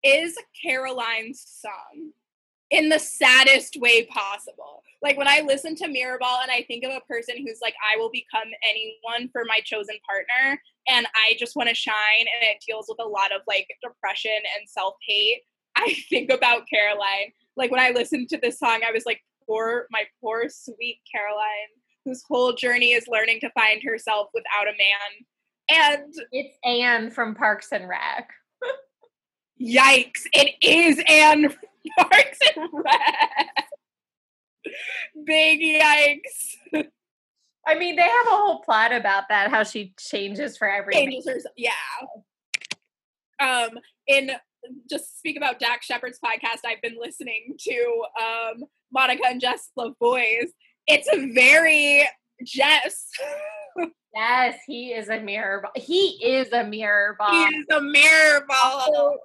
[0.04, 2.12] is Caroline's song
[2.72, 4.84] in the saddest way possible.
[5.02, 7.98] Like when I listen to Mirrorball and I think of a person who's like, I
[7.98, 12.64] will become anyone for my chosen partner, and I just want to shine, and it
[12.68, 15.42] deals with a lot of like depression and self hate.
[15.76, 17.32] I think about Caroline.
[17.56, 21.70] Like when I listened to this song, I was like, poor, my poor sweet Caroline
[22.06, 25.26] whose whole journey is learning to find herself without a man.
[25.70, 28.30] And it's Anne from Parks and Rec.
[29.62, 30.24] Yikes!
[30.34, 31.60] It is Anne from
[32.00, 33.68] Parks and Rec.
[35.26, 36.86] Big yikes.
[37.66, 41.12] I mean, they have a whole plot about that, how she changes for everything.
[41.12, 41.72] Changes her, yeah.
[43.40, 44.32] Um, in
[44.90, 49.94] just speak about Dax Shepard's podcast, I've been listening to um Monica and Jess Love
[50.00, 50.52] Boys,
[50.88, 52.08] it's a very
[52.44, 53.10] Jess.
[54.16, 55.72] yes, he is a mirror ball.
[55.76, 57.32] He is a mirror ball.
[57.32, 59.18] He is a mirror ball.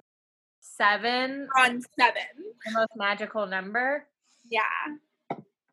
[0.61, 1.47] Seven.
[1.57, 2.23] On seven.
[2.65, 4.05] The most magical number.
[4.49, 4.61] Yeah.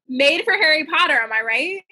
[0.08, 1.84] Made for Harry Potter, am I right?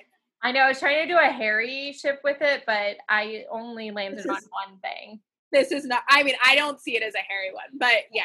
[0.42, 0.60] I know.
[0.60, 4.26] I was trying to do a Harry ship with it, but I only landed is,
[4.26, 5.20] on one thing.
[5.52, 8.24] This is not, I mean, I don't see it as a Harry one, but yeah.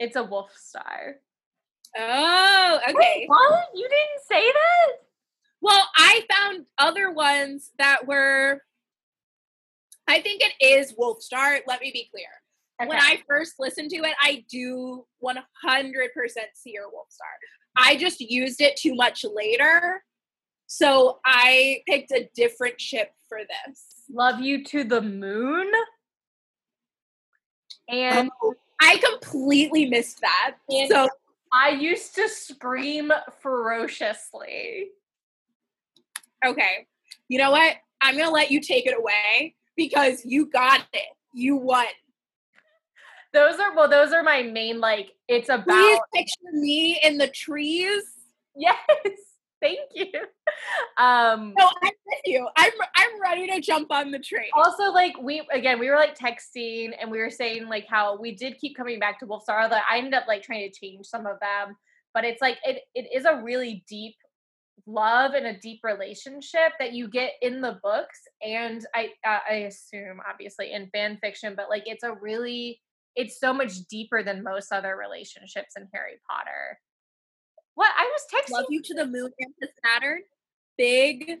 [0.00, 1.16] It's a wolf star.
[1.96, 2.94] Oh, okay.
[2.94, 3.68] Wait, what?
[3.74, 4.96] You didn't say that?
[5.60, 8.60] Well, I found other ones that were.
[10.06, 11.58] I think it is Wolf Star.
[11.66, 12.26] Let me be clear.
[12.80, 12.88] Okay.
[12.88, 15.34] When I first listened to it, I do 100%
[16.54, 17.28] see your Wolf Star.
[17.76, 20.02] I just used it too much later.
[20.66, 24.02] So I picked a different ship for this.
[24.10, 25.70] Love you to the moon.
[27.88, 30.56] And oh, I completely missed that.
[30.68, 31.08] And so
[31.54, 34.88] I used to scream ferociously.
[36.44, 36.86] Okay.
[37.28, 37.76] You know what?
[38.00, 41.06] I'm going to let you take it away because you got it.
[41.32, 41.86] You won.
[43.32, 47.26] Those are well those are my main like it's about Please picture me in the
[47.26, 48.04] trees.
[48.54, 48.76] Yes.
[49.64, 50.10] Thank you.
[50.98, 52.48] Um No, I'm with you.
[52.56, 54.48] I'm I'm ready to jump on the train.
[54.54, 58.36] Also, like we again, we were like texting and we were saying like how we
[58.36, 61.26] did keep coming back to Wolfstar that I ended up like trying to change some
[61.26, 61.76] of them.
[62.12, 64.14] But it's like it it is a really deep
[64.86, 69.54] love and a deep relationship that you get in the books and I uh, I
[69.54, 72.80] assume obviously in fan fiction, but like it's a really
[73.16, 76.78] it's so much deeper than most other relationships in Harry Potter.
[77.74, 78.52] What I was texting.
[78.52, 80.20] Love you to the moon and to Saturn.
[80.76, 81.40] Big,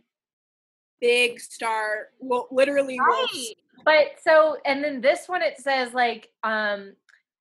[1.00, 2.08] big star.
[2.18, 2.98] Well, literally.
[2.98, 3.54] Right.
[3.84, 6.94] But so, and then this one it says like, um,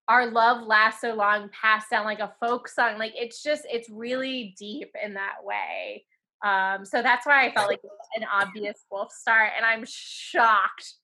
[0.08, 2.98] our love lasts so long, passed down like a folk song.
[2.98, 6.06] Like it's just, it's really deep in that way.
[6.44, 7.80] Um, so that's why I felt like
[8.18, 10.96] an obvious wolf star, and I'm shocked.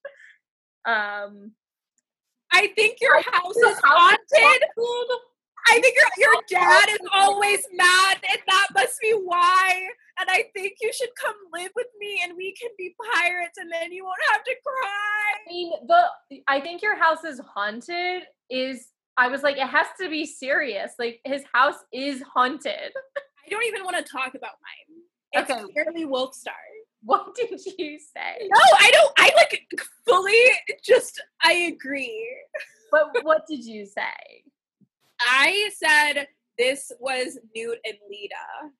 [0.85, 1.53] Um,
[2.51, 4.63] I think your house is haunted.
[5.67, 9.87] I think your your dad is always mad, and that must be why.
[10.19, 13.71] And I think you should come live with me, and we can be pirates, and
[13.71, 15.33] then you won't have to cry.
[15.45, 18.23] I mean, the I think your house is haunted.
[18.49, 18.87] Is
[19.17, 20.93] I was like, it has to be serious.
[20.99, 22.91] Like his house is haunted.
[22.95, 25.01] I don't even want to talk about mine.
[25.33, 25.61] It's Okay.
[25.73, 26.51] clearly Wolfstar.
[27.03, 28.47] What did you say?
[28.49, 29.11] No, I don't.
[29.17, 29.65] I like
[30.07, 30.43] fully
[30.83, 31.21] just.
[31.43, 32.27] I agree.
[32.91, 34.43] But what did you say?
[35.21, 38.71] I said this was Newt and Leta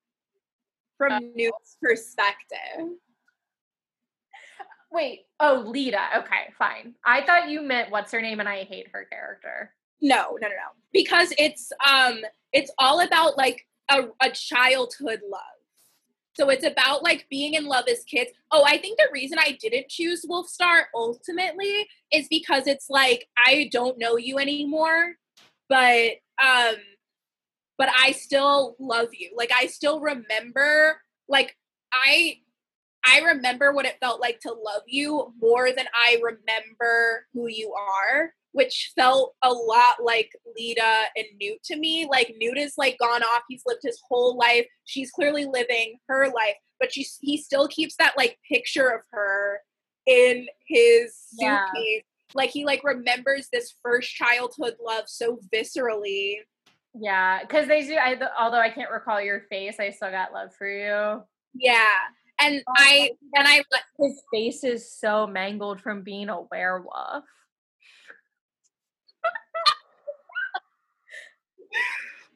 [0.98, 1.32] from Oh.
[1.36, 2.98] Newt's perspective.
[4.92, 6.02] Wait, oh, Leta.
[6.18, 6.96] Okay, fine.
[7.06, 9.74] I thought you meant what's her name, and I hate her character.
[10.02, 10.72] No, no, no, no.
[10.92, 12.20] Because it's um
[12.54, 15.42] it's all about like a, a childhood love.
[16.34, 18.32] So it's about like being in love as kids.
[18.52, 23.70] Oh, I think the reason I didn't choose Wolfstar ultimately is because it's like I
[23.72, 25.16] don't know you anymore,
[25.68, 26.14] but
[26.44, 26.76] um
[27.80, 29.32] but I still love you.
[29.36, 31.56] Like I still remember like
[31.94, 32.40] I
[33.06, 37.74] I remember what it felt like to love you more than I remember who you
[37.74, 42.08] are, which felt a lot like Leta and Newt to me.
[42.12, 44.66] Like Newt is like gone off, he's lived his whole life.
[44.84, 49.62] She's clearly living her life, but she he still keeps that like picture of her
[50.06, 51.66] in his Yeah.
[52.34, 56.36] Like he like remembers this first childhood love so viscerally.
[57.00, 57.96] Yeah, because they do.
[57.96, 61.24] I, although I can't recall your face, I still got love for you.
[61.54, 61.94] Yeah.
[62.42, 63.64] And Oh, I and I
[64.00, 67.26] His face is so mangled from being a werewolf.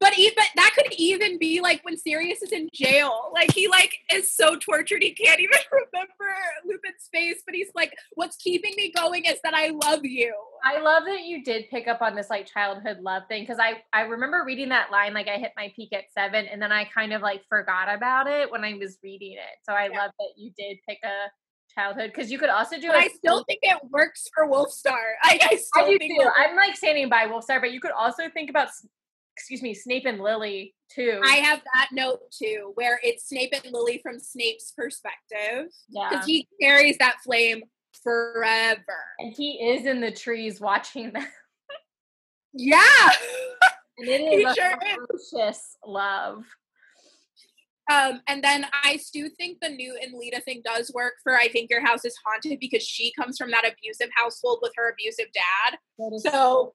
[0.03, 3.31] But even that could even be like when Sirius is in jail.
[3.33, 6.35] Like he like is so tortured he can't even remember
[6.65, 7.41] Lupin's face.
[7.45, 10.35] But he's like, "What's keeping me going is that I love you."
[10.65, 13.81] I love that you did pick up on this like childhood love thing because I
[13.93, 16.83] I remember reading that line like I hit my peak at seven and then I
[16.85, 19.57] kind of like forgot about it when I was reading it.
[19.63, 20.01] So I Yeah.
[20.01, 21.31] love that you did pick a
[21.73, 22.91] childhood because you could also do.
[22.91, 25.13] A I still think it works for Wolfstar.
[25.23, 26.29] I, I still I do think too.
[26.35, 28.69] I'm like standing by Wolfstar, but you could also think about,
[29.35, 31.19] excuse me, Snape and Lily too.
[31.23, 36.25] I have that note too, where it's Snape and Lily from Snape's perspective yeah, because
[36.25, 37.63] he carries that flame
[38.03, 38.83] forever.
[39.19, 41.25] and he is in the trees watching them,
[42.53, 42.81] Yeah.
[43.97, 44.79] and it is He a sure
[45.49, 45.77] is.
[45.85, 46.43] love.
[47.91, 51.49] Um, and then I do think the Newt and Leta thing does work for I
[51.49, 55.25] think your house is haunted because she comes from that abusive household with her abusive
[55.33, 55.77] dad.
[56.31, 56.73] So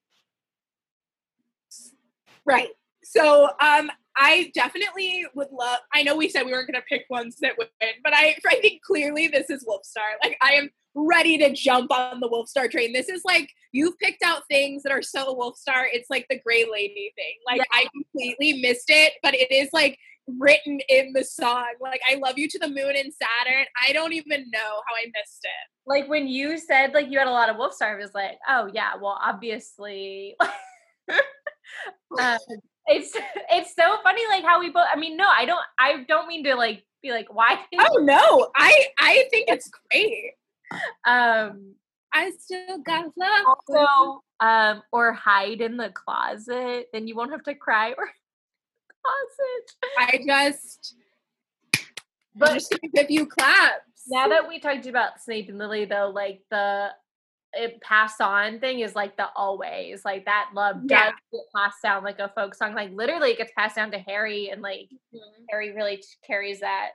[2.49, 2.71] right.
[3.05, 7.37] So um I definitely would love I know we said we weren't gonna pick ones
[7.43, 10.23] that would win, but I I think clearly this is Wolfstar.
[10.23, 12.93] Like I am ready to jump on the Wolfstar train.
[12.93, 15.87] This is like you've picked out things that are so Wolfstar.
[15.93, 17.35] It's like the gray lady thing.
[17.47, 19.99] Like I completely missed it, but it is like
[20.39, 21.73] written in the song.
[21.81, 23.65] Like I love you to the moon and Saturn.
[23.87, 25.71] I don't even know how I missed it.
[25.87, 28.71] like when you said like you had a lot of Wolfstar, I was like, oh
[28.73, 30.37] yeah, well obviously.
[32.19, 32.39] um,
[32.87, 33.17] it's
[33.51, 34.87] it's so funny like how we both.
[34.93, 35.61] I mean, no, I don't.
[35.79, 37.61] I don't mean to like be like why.
[37.79, 40.33] Oh no, I I think it's great.
[41.05, 41.75] Um.
[42.11, 43.45] I still got love.
[43.69, 48.09] Also, um, or hide in the closet, then you won't have to cry or
[49.05, 49.93] closet.
[49.99, 50.95] I just,
[52.35, 54.05] But I'm just gonna give you claps.
[54.07, 56.89] now that we talked about Snape and Lily, though, like the
[57.55, 61.11] Eh, it passed on thing is like the always like that love Yeah.
[61.11, 62.75] does get passed down like a folk song.
[62.75, 65.45] Like literally, it gets passed down to Harry, and like mm-hmm.
[65.51, 66.91] Harry really t- carries that.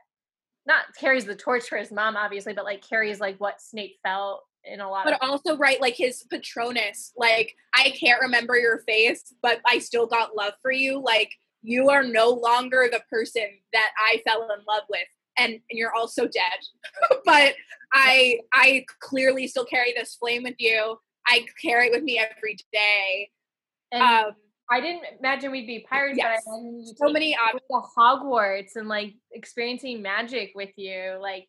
[0.65, 4.43] Not carries the torch for his mom, obviously, but like carries like what Snape felt
[4.65, 7.11] in a lot but also right, like his Patronus.
[7.17, 11.01] Like I can't remember your face, but I still got love for you.
[11.01, 11.31] Like
[11.61, 15.07] you are no longer the person that I fell in love with,
[15.37, 16.59] and, and you're also dead.
[17.25, 17.53] but
[17.93, 20.97] I I clearly still carry this flame with you.
[21.27, 23.29] I carry it with me every day.
[23.91, 24.35] and Um,
[24.69, 26.43] I didn't imagine we'd be pirates, yes.
[26.45, 31.17] but I so many to Hogwarts and like experiencing magic with you.
[31.21, 31.47] Like,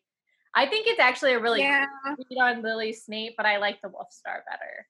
[0.53, 1.85] I think it's actually a really yeah.
[2.05, 4.87] read on Lily Snape, but I like the Wolf Star better.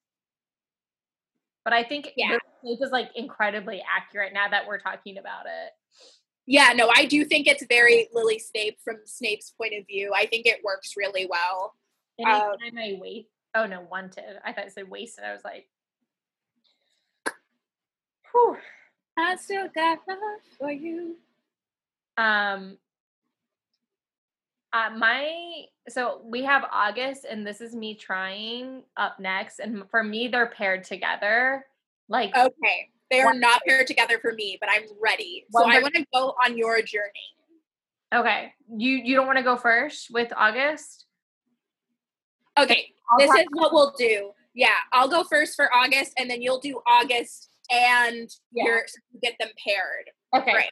[1.63, 2.37] But I think Yeah.
[2.61, 5.71] Snape is like incredibly accurate now that we're talking about it.
[6.47, 10.11] Yeah, no, I do think it's very Lily Snape from Snape's point of view.
[10.15, 11.73] I think it works really well.
[12.23, 14.39] Um, Anytime I wait, oh no, wanted.
[14.45, 15.23] I thought it said wasted.
[15.23, 15.67] I was like,
[18.31, 18.57] whew.
[19.17, 20.19] I still got love
[20.59, 21.15] for you.
[22.17, 22.77] Um,
[24.73, 30.03] uh, my so we have August, and this is me trying up next, and for
[30.03, 31.65] me, they're paired together.
[32.09, 32.89] Like Okay.
[33.11, 35.45] They are not paired together for me, but I'm ready.
[35.51, 37.35] So I want to go on your journey.
[38.13, 38.53] Okay.
[38.75, 41.05] You you don't want to go first with August?
[42.57, 42.93] Okay.
[43.09, 44.31] I'll this is what we'll do.
[44.53, 48.65] Yeah, I'll go first for August, and then you'll do August and Yeah.
[48.65, 48.85] your
[49.21, 50.09] get them paired.
[50.33, 50.53] Okay.
[50.53, 50.69] Right.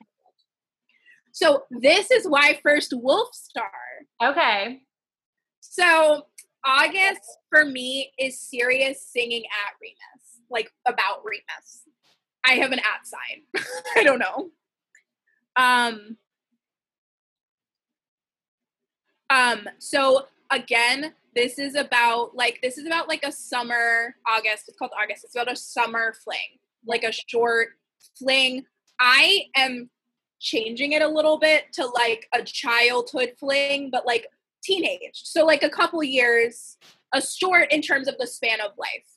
[1.33, 3.71] So this is why first Wolf Star.
[4.21, 4.83] Okay.
[5.59, 6.27] So
[6.65, 11.83] August for me is Sirius singing at Remus, like about Remus.
[12.45, 13.63] I have an at sign.
[13.95, 14.51] I don't know.
[15.55, 16.17] Um.
[19.29, 19.69] Um.
[19.79, 24.65] So again, this is about like this is about like a summer August.
[24.67, 25.23] It's called August.
[25.23, 27.69] It's about a summer fling, like a short
[28.17, 28.65] fling.
[28.99, 29.89] I am
[30.39, 34.27] changing it a little bit to like a childhood fling, but like
[34.63, 35.21] teenage.
[35.23, 36.77] So like a couple years,
[37.13, 39.12] a short in terms of the span of life.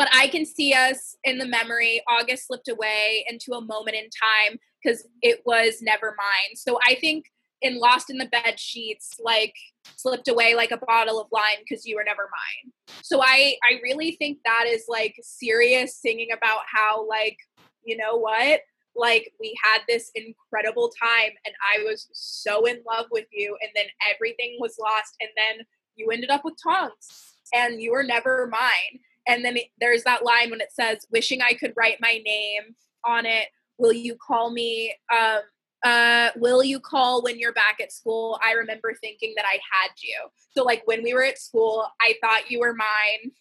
[0.00, 2.02] But I can see us in the memory.
[2.08, 6.56] August slipped away into a moment in time because it was never mine.
[6.56, 7.26] So I think
[7.60, 9.54] in Lost in the Bed Sheets, like
[9.96, 12.72] slipped away like a bottle of wine because you were never mine.
[13.02, 17.36] So I I really think that is like Sirius singing about how like
[17.84, 18.60] you know what
[18.96, 23.70] like we had this incredible time and I was so in love with you and
[23.74, 28.48] then everything was lost and then you ended up with Tonks and you were never
[28.50, 29.00] mine.
[29.26, 32.74] And then it, there's that line when it says, wishing I could write my name
[33.04, 33.48] on it.
[33.78, 34.94] Will you call me?
[35.14, 35.40] Um,
[35.82, 38.38] uh, will you call when you're back at school?
[38.44, 40.16] I remember thinking that I had you.
[40.56, 43.32] So like when we were at school, I thought you were mine.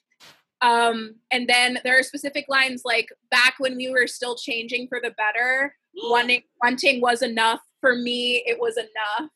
[0.61, 4.99] Um, and then there are specific lines like back when we were still changing for
[5.01, 5.75] the better,
[6.09, 7.61] wanting wanting was enough.
[7.81, 9.29] For me, it was enough.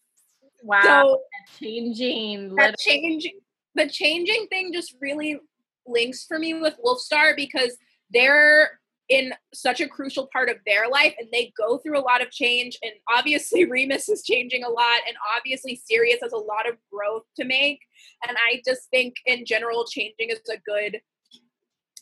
[0.64, 0.82] Wow.
[0.84, 1.22] So
[1.60, 2.56] changing.
[2.56, 3.40] that changing
[3.76, 5.40] the changing thing just really
[5.86, 7.78] links for me with Wolfstar because
[8.12, 8.80] they're
[9.10, 12.32] in such a crucial part of their life and they go through a lot of
[12.32, 12.78] change.
[12.82, 17.24] And obviously Remus is changing a lot and obviously Sirius has a lot of growth
[17.38, 17.80] to make.
[18.28, 21.02] And I just think in general changing is a good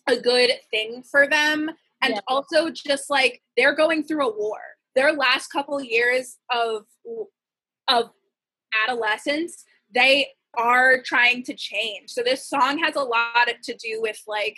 [0.07, 1.69] a good thing for them.
[2.01, 2.19] And Yeah.
[2.27, 4.59] also just like they're going through a war.
[4.95, 6.85] Their last couple years of
[7.87, 8.11] of
[8.87, 12.09] adolescence they are trying to change.
[12.09, 14.57] So this song has a lot to do with like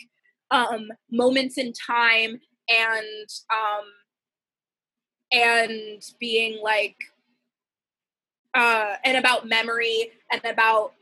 [0.52, 2.40] um moments in time
[2.70, 3.86] and um
[5.32, 6.96] and being like
[8.54, 10.94] uh and about memory and about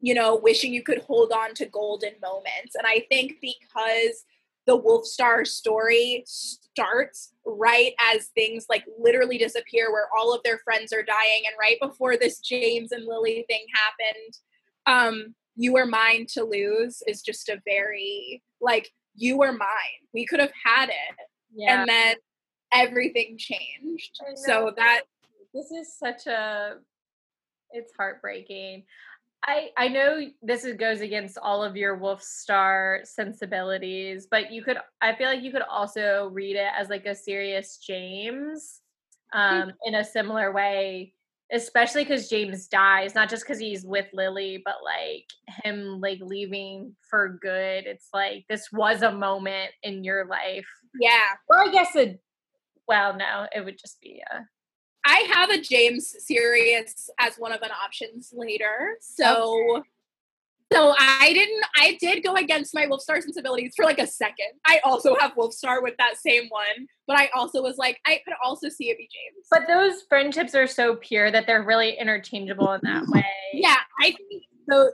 [0.00, 2.74] you know wishing you could hold on to golden moments.
[2.74, 4.24] And i think because
[4.66, 10.58] the wolf star story starts right as things like literally disappear where all of their
[10.58, 14.38] friends are dying and right before this james and lily thing happened
[14.86, 20.06] um you were mine to lose is just a very like you were mine.
[20.12, 21.16] We could have had it
[21.54, 21.80] yeah.
[21.80, 22.16] and then
[22.72, 24.20] everything changed.
[24.36, 25.02] So that
[25.54, 26.74] this is such a
[27.70, 28.84] it's heartbreaking
[29.46, 34.62] i i know this is, goes against all of your wolf star sensibilities but you
[34.62, 38.80] could i feel like you could also read it as like a Sirius james
[39.32, 41.12] um in a similar way
[41.52, 45.26] especially because james dies not just because he's with lily but like
[45.64, 47.86] him like leaving for good.
[47.86, 50.66] It's like this was a moment in your life.
[51.00, 51.28] Yeah.
[51.48, 52.18] Well, i guess a
[52.88, 54.40] well no it would just be a
[55.06, 58.96] I have a James Sirius as one of an options later.
[59.00, 59.84] So
[60.72, 64.48] so I didn't I did go against my Wolfstar sensibilities for like a second.
[64.66, 68.34] I also have Wolfstar with that same one, but I also was like, I could
[68.44, 69.46] also see it be James.
[69.48, 73.24] But those friendships are so pure that they're really interchangeable in that way.
[73.52, 74.90] yeah, I think so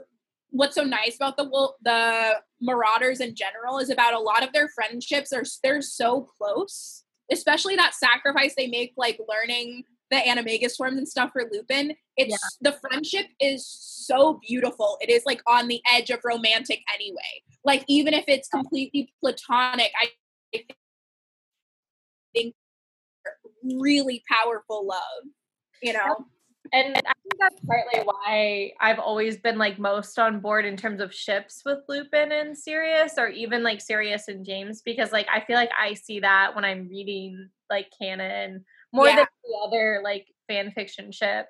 [0.51, 4.69] what's so nice about the the Marauders in general is about a lot of their
[4.69, 7.03] friendships are they're so close.
[7.31, 11.95] Especially that sacrifice they make like learning the animagus forms and stuff for Lupin.
[12.17, 12.71] It's Yeah.
[12.71, 14.97] the friendship is so beautiful.
[15.01, 17.43] It is like on the edge of romantic anyway.
[17.63, 20.63] Like even if it's completely platonic, I
[22.33, 22.55] think
[23.63, 25.23] really powerful love.
[25.81, 26.25] You know?
[26.71, 31.01] And I think that's partly why I've always been like most on board in terms
[31.01, 35.41] of ships with Lupin and Sirius, or even like Sirius and James, because like I
[35.41, 38.63] feel like I see that when I'm reading like canon
[38.93, 39.17] more Yeah.
[39.17, 41.47] than the other like fan fiction ship.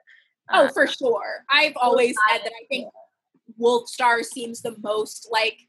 [0.52, 1.46] Oh, Uh, for sure.
[1.50, 2.88] I've always said that I think
[3.58, 5.60] Wolf Star seems the most like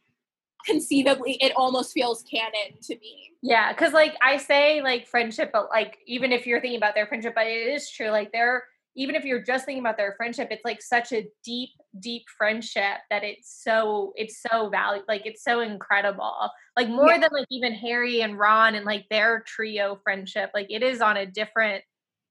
[0.65, 3.33] conceivably it almost feels canon to me.
[3.43, 7.07] Yeah, because like I say like friendship, but like even if you're thinking about their
[7.07, 8.09] friendship, but it is true.
[8.09, 8.65] Like they're
[8.97, 12.99] even if you're just thinking about their friendship, it's like such a deep, deep friendship
[13.11, 15.05] that it's so it's so valuable.
[15.09, 16.51] Like it's so incredible.
[16.77, 17.19] Like more yeah.
[17.19, 20.51] than like even Harry and Ron and like their trio friendship.
[20.55, 21.83] Like it is on a different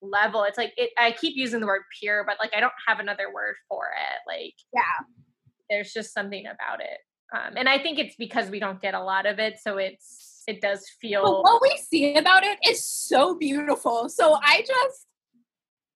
[0.02, 0.44] level.
[0.44, 3.34] It's like it I keep using the word pure, but like I don't have another
[3.34, 4.19] word for it.
[4.27, 5.06] Like yeah.
[5.69, 6.99] There's just something about it.
[7.34, 10.44] Um, and I think it's because we don't get a lot of it, so it's
[10.45, 11.23] it does feel.
[11.23, 14.07] But what we see about it is so beautiful.
[14.10, 15.07] So I just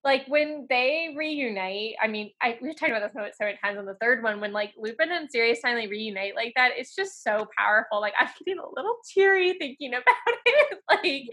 [0.07, 1.95] like when they reunite.
[2.01, 4.39] I mean, I we've talked about this moment so many times on the third one.
[4.39, 7.99] When like Lupin and Sirius finally reunite like that, it's just so powerful.
[7.99, 10.79] Like I'm getting a little teary thinking about it.
[10.89, 11.23] like,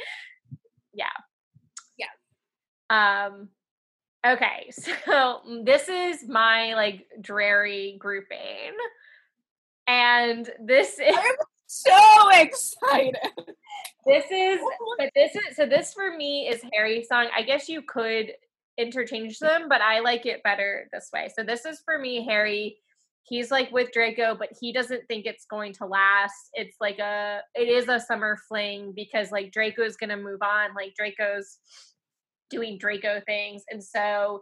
[0.93, 1.07] yeah,
[1.97, 3.27] yeah.
[3.27, 3.49] Um.
[4.27, 4.73] Okay,
[5.07, 8.75] so this is my like Drarry grouping.
[9.87, 11.37] And this is I'm
[11.67, 13.15] so excited.
[14.05, 14.59] This is
[14.99, 17.29] but this is so this for me is Harry's song.
[17.37, 18.33] I guess you could
[18.79, 21.31] interchange them, but I like it better this way.
[21.35, 22.77] So this is for me, Harry.
[23.23, 26.51] He's like with Draco, but he doesn't think it's going to last.
[26.53, 30.75] It's like a it is a summer fling because like Draco Draco's gonna move on.
[30.75, 31.59] Like Draco's
[32.51, 33.63] doing Draco things.
[33.71, 34.41] And so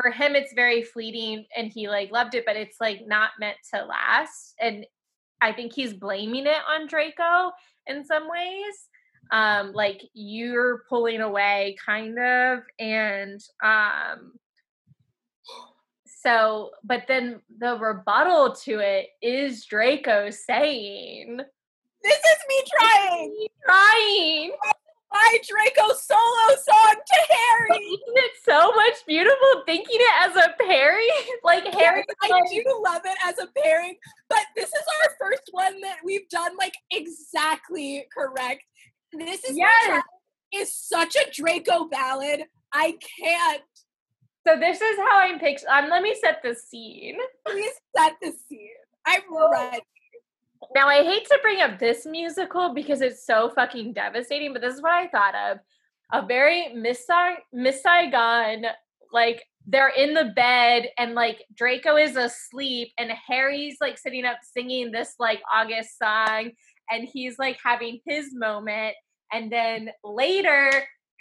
[0.00, 3.56] for him it's very fleeting and he like loved it but it's like not meant
[3.72, 4.84] to last and
[5.40, 7.50] i think he's blaming it on draco
[7.86, 8.88] in some ways
[9.30, 14.32] um like you're pulling away kind of and um
[16.06, 21.38] so but then the rebuttal to it is draco saying
[22.02, 24.52] this is me trying me trying
[25.12, 27.84] my Draco solo song to Harry.
[27.84, 31.08] Isn't it so much beautiful thinking it as a pairing?
[31.44, 33.96] like Harry, I like, do love it as a pairing,
[34.28, 38.64] but this is our first one that we've done like exactly correct.
[39.12, 40.02] This is yes.
[40.54, 42.44] is such a Draco ballad.
[42.72, 43.62] I can't.
[44.46, 45.72] So this is how I'm picturing.
[45.72, 47.18] Um, let me set the scene.
[47.46, 48.68] Please set the scene.
[49.06, 49.22] I'm
[49.52, 49.80] ready.
[50.74, 54.74] Now I hate to bring up this musical because it's so fucking devastating, but this
[54.74, 55.58] is what I thought of.
[56.12, 57.06] A very Miss,
[57.52, 58.64] Miss Saigon,
[59.12, 64.38] like they're in the bed and like Draco is asleep and Harry's like sitting up
[64.42, 66.50] singing this like August song
[66.92, 68.94] and he's like having his moment.
[69.32, 70.70] And then later,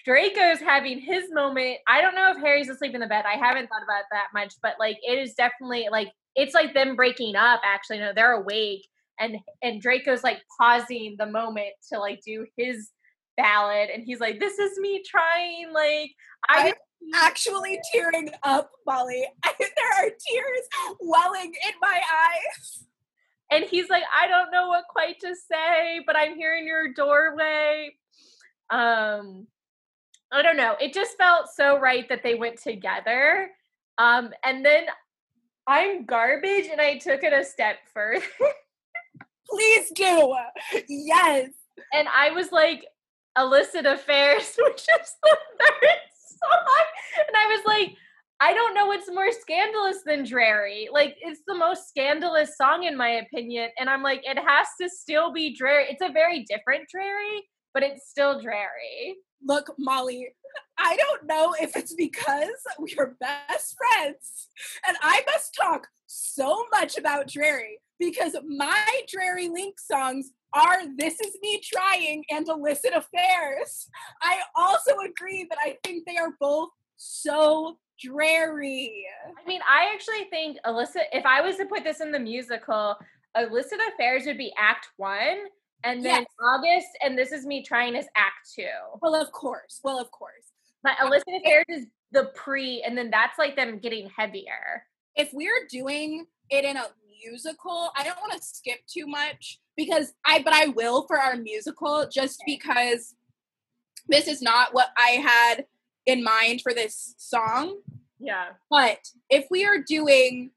[0.05, 1.77] Draco's having his moment.
[1.87, 3.25] I don't know if Harry's asleep in the bed.
[3.25, 6.95] I haven't thought about that much, but like it is definitely like it's like them
[6.95, 7.99] breaking up actually.
[7.99, 8.85] No, they're awake
[9.21, 12.89] and and Draco's like pausing the moment to like do his
[13.37, 16.11] ballad and he's like this is me trying like
[16.49, 16.73] I am
[17.15, 22.85] actually tearing up Molly I, there are tears welling in my eyes
[23.51, 26.93] and he's like I don't know what quite to say but I'm here in your
[26.93, 27.91] doorway
[28.69, 29.47] um
[30.31, 33.49] I don't know it just felt so right that they went together
[33.97, 34.85] um and then
[35.67, 38.25] I'm garbage and I took it a step further
[39.51, 40.35] Please do.
[40.87, 41.49] Yes.
[41.93, 42.85] And I was like,
[43.37, 45.99] illicit affairs, which is the third
[46.39, 46.85] song.
[47.27, 47.95] And I was like,
[48.43, 50.89] I don't know what's more scandalous than Drarry.
[50.91, 53.69] Like, it's the most scandalous song, in my opinion.
[53.79, 55.85] And I'm like, it has to still be Drarry.
[55.89, 59.17] It's a very different Drarry, but it's still Drarry.
[59.45, 60.27] Look, Molly,
[60.79, 62.49] I don't know if it's because
[62.79, 64.47] we're best friends
[64.87, 71.19] and I must talk so much about Drarry because my Drarry Link songs are This
[71.21, 73.87] Is Me Trying and Illicit Affairs.
[74.23, 79.05] I also agree that I think they are both so Drarry.
[79.25, 82.97] I mean, I actually think illicit, if I was to put this in the musical,
[83.37, 85.37] Illicit Affairs would be Act One,
[85.83, 86.25] and then yes.
[86.43, 88.65] August, and This Is Me Trying is Act Two.
[89.01, 89.79] Well, of course.
[89.83, 90.51] Well, of course.
[90.83, 94.85] But Illicit Affairs is the pre, and then that's like them getting heavier.
[95.15, 96.85] If we're doing it in a
[97.23, 101.35] musical, I don't want to skip too much because I, but I will for our
[101.35, 103.15] musical just because
[104.07, 105.65] this is not what I had
[106.05, 107.77] in mind for this song.
[108.21, 108.49] Yeah.
[108.69, 108.99] But
[109.29, 110.51] if we are doing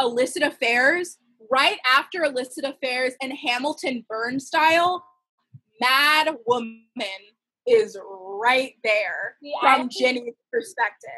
[0.00, 1.18] illicit affairs,
[1.50, 5.04] right after illicit affairs and Hamilton Burn style,
[5.80, 6.84] Mad Woman
[7.68, 7.96] is
[8.40, 11.10] right there See, from Ginny's perspective.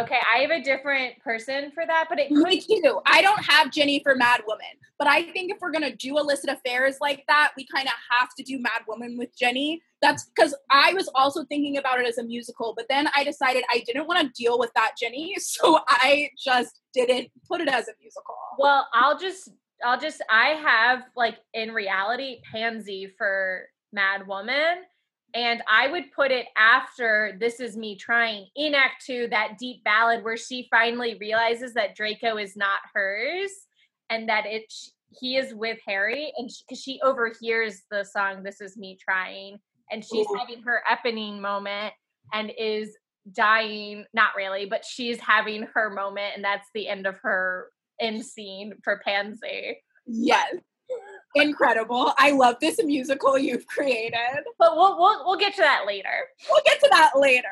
[0.00, 3.00] Okay, I have a different person for that, but it me too.
[3.06, 4.66] I don't have Ginny for Mad Woman,
[4.98, 8.30] but I think if we're gonna do illicit affairs like that, we kind of have
[8.38, 9.82] to do Mad Woman with Ginny.
[10.00, 13.64] That's because I was also thinking about it as a musical, but then I decided
[13.70, 17.88] I didn't want to deal with that Ginny, so I just didn't put it as
[17.88, 18.36] a musical.
[18.58, 19.50] Well, I'll just,
[19.84, 24.84] I'll just, I have like in reality Pansy for Mad Woman
[25.34, 29.82] And I would put it after This Is Me Trying in Act Two, that deep
[29.82, 33.50] ballad where she finally realizes that Draco is not hers
[34.10, 34.72] and that it
[35.10, 39.58] he is with Harry, and because she, she, overhears the song "This Is Me Trying,"
[39.90, 40.36] and she's Ooh.
[40.38, 41.94] having her Eponine moment
[42.32, 42.96] and is
[43.32, 44.04] dying.
[44.12, 47.68] Not really, but she's having her moment, and that's the end of her
[48.00, 49.78] end scene for Pansy.
[50.06, 50.56] Yes.
[51.34, 52.12] Incredible.
[52.18, 54.44] I love this musical you've created.
[54.58, 56.28] But we'll we'll we'll get to that later.
[56.48, 57.48] We'll get to that later.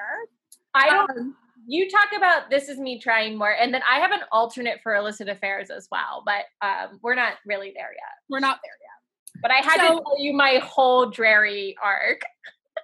[0.75, 1.37] I don't um,
[1.67, 4.95] you talk about this is me trying more and then i have an alternate for
[4.95, 9.41] illicit affairs as well but um, we're not really there yet we're not there yet
[9.41, 12.23] but i had so, to tell you my whole Drarry arc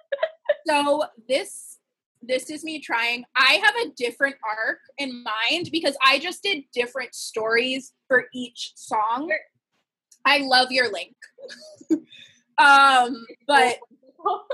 [0.67, 1.77] so this
[2.21, 6.63] this is me trying i have a different arc in mind because i just did
[6.73, 9.31] different stories for each song
[10.25, 11.15] i love your link
[12.57, 13.77] um but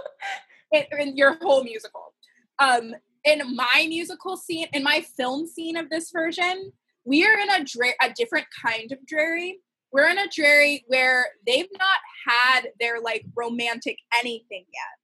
[0.72, 2.14] it, in your whole musical
[2.60, 2.94] um
[3.26, 6.72] in my musical scene, in my film scene of this version,
[7.04, 9.60] we are in a, dra- a different kind of Drarry.
[9.92, 14.96] We're in a Drarry where they've not had their like romantic anything yet.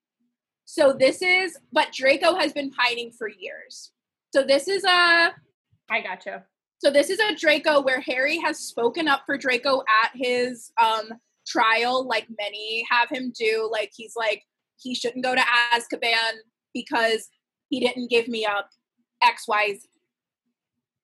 [0.65, 3.91] So this is, but Draco has been pining for years.
[4.33, 5.33] So this is a.
[5.89, 6.45] I gotcha.
[6.83, 11.09] So this is a Draco where Harry has spoken up for Draco at his um
[11.45, 13.69] trial, like many have him do.
[13.71, 14.41] Like he's like
[14.77, 16.39] he shouldn't go to Azkaban
[16.73, 17.29] because
[17.69, 18.69] he didn't give me up
[19.23, 19.81] XYZ.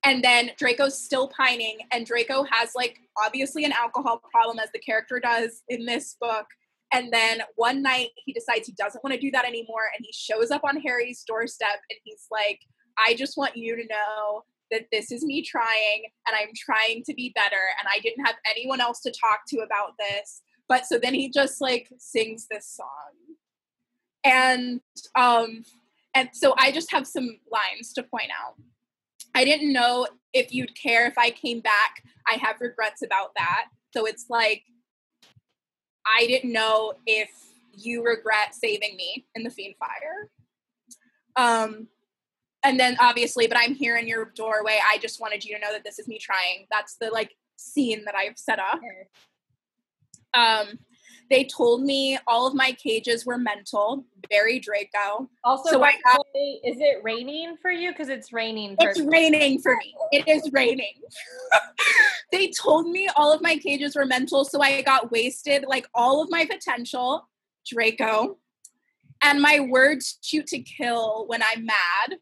[0.03, 4.79] And then Draco's still pining, and Draco has like obviously an alcohol problem, as the
[4.79, 6.47] character does in this book.
[6.91, 10.11] And then one night he decides he doesn't want to do that anymore, and he
[10.11, 12.61] shows up on Harry's doorstep and he's like,
[12.97, 17.13] I just want you to know that this is me trying, and I'm trying to
[17.13, 20.41] be better, and I didn't have anyone else to talk to about this.
[20.67, 23.37] But so then he just like sings this song.
[24.23, 24.81] And
[25.15, 25.63] um
[26.13, 28.55] and so I just have some lines to point out.
[29.35, 32.03] I didn't know if you'd care if I came back.
[32.27, 33.67] I have regrets about that.
[33.95, 34.63] So it's like,
[36.05, 37.29] I didn't know if
[37.77, 40.29] you regret saving me in the Fiendfyre.
[41.35, 41.87] Um,
[42.67, 44.77] and then obviously, but I'm here in your doorway.
[44.85, 46.67] I just wanted you to know that this is me trying.
[46.69, 48.81] That's the like scene that I've set up.
[50.33, 50.77] Um,
[51.29, 55.29] they told me all of my cages were mental, very Draco.
[55.45, 57.91] Also, so I got, is it raining for you?
[57.91, 58.75] Because it's raining.
[58.79, 59.95] It's raining for me.
[60.11, 60.93] It is raining.
[62.33, 66.21] they told me all of my cages were mental, so I got wasted, like all
[66.21, 67.29] of my potential,
[67.65, 68.37] Draco.
[69.23, 72.19] And my words shoot to kill when I'm mad,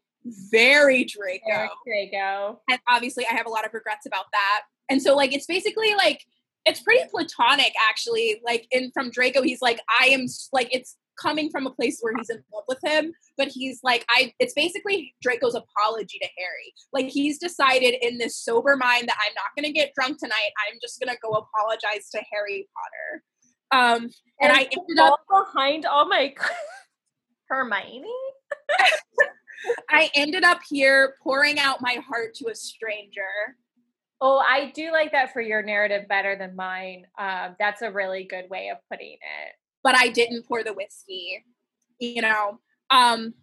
[0.50, 1.68] very Draco.
[1.86, 2.60] Very Draco.
[2.70, 4.62] And obviously, I have a lot of regrets about that.
[4.88, 6.24] And so, like, it's basically like
[6.66, 11.48] it's pretty platonic actually like in from draco he's like i am like it's coming
[11.48, 15.14] from a place where he's in love with him but he's like i it's basically
[15.22, 19.64] draco's apology to harry like he's decided in this sober mind that i'm not going
[19.64, 22.68] to get drunk tonight i'm just going to go apologize to harry
[23.72, 24.02] potter um
[24.40, 26.34] and, and i ended up behind all my
[27.48, 28.04] hermione
[29.90, 33.56] i ended up here pouring out my heart to a stranger
[34.20, 37.06] Oh, I do like that for your narrative better than mine.
[37.18, 39.52] Um, that's a really good way of putting it.
[39.82, 41.44] But I didn't pour the whiskey.
[41.98, 42.60] You know,
[42.90, 43.34] um,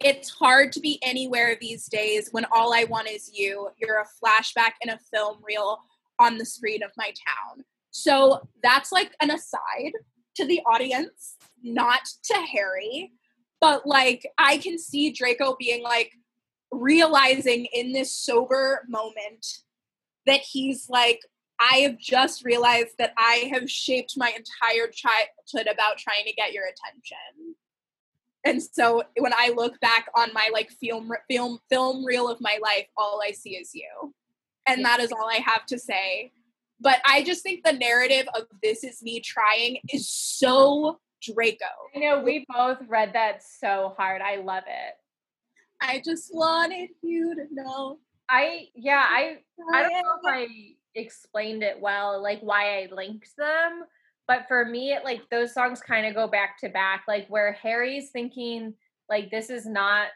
[0.00, 3.68] it's hard to be anywhere these days when all I want is you.
[3.78, 5.78] You're a flashback in a film reel
[6.18, 7.64] on the screen of my town.
[7.90, 9.92] So that's like an aside
[10.36, 13.12] to the audience, not to Harry.
[13.60, 16.12] But like, I can see Draco being like,
[16.70, 19.46] realizing in this sober moment
[20.26, 21.20] that he's like,
[21.58, 26.52] I have just realized that I have shaped my entire childhood about trying to get
[26.52, 27.54] your attention.
[28.44, 32.58] And so when I look back on my like film film film reel of my
[32.62, 34.14] life, all I see is you.
[34.66, 36.32] And that is all I have to say.
[36.78, 41.64] But I just think the narrative of this is me trying is so Draco.
[41.94, 44.22] I know we both read that so hard.
[44.22, 44.94] I love it.
[45.80, 47.98] I just wanted you to know
[48.28, 49.38] I yeah, I
[49.72, 50.46] I don't know if I
[50.94, 53.84] explained it well, like why I linked them.
[54.26, 57.52] But for me, it like those songs kind of go back to back, like where
[57.52, 58.74] Harry's thinking
[59.08, 60.08] like this is not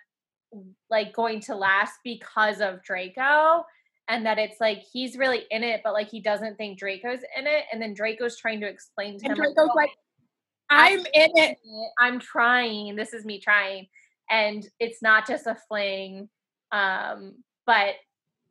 [0.90, 3.64] like going to last because of Draco.
[4.08, 7.46] And that it's like he's really in it, but like he doesn't think Draco's in
[7.46, 7.64] it.
[7.72, 9.36] And then Draco's trying to explain to and him.
[9.36, 9.90] Draco's oh, like, like
[10.70, 11.58] I'm in it.
[11.98, 12.96] I'm trying.
[12.96, 13.88] This is me trying.
[14.30, 16.28] And it's not just a fling.
[16.72, 17.34] Um,
[17.66, 17.94] but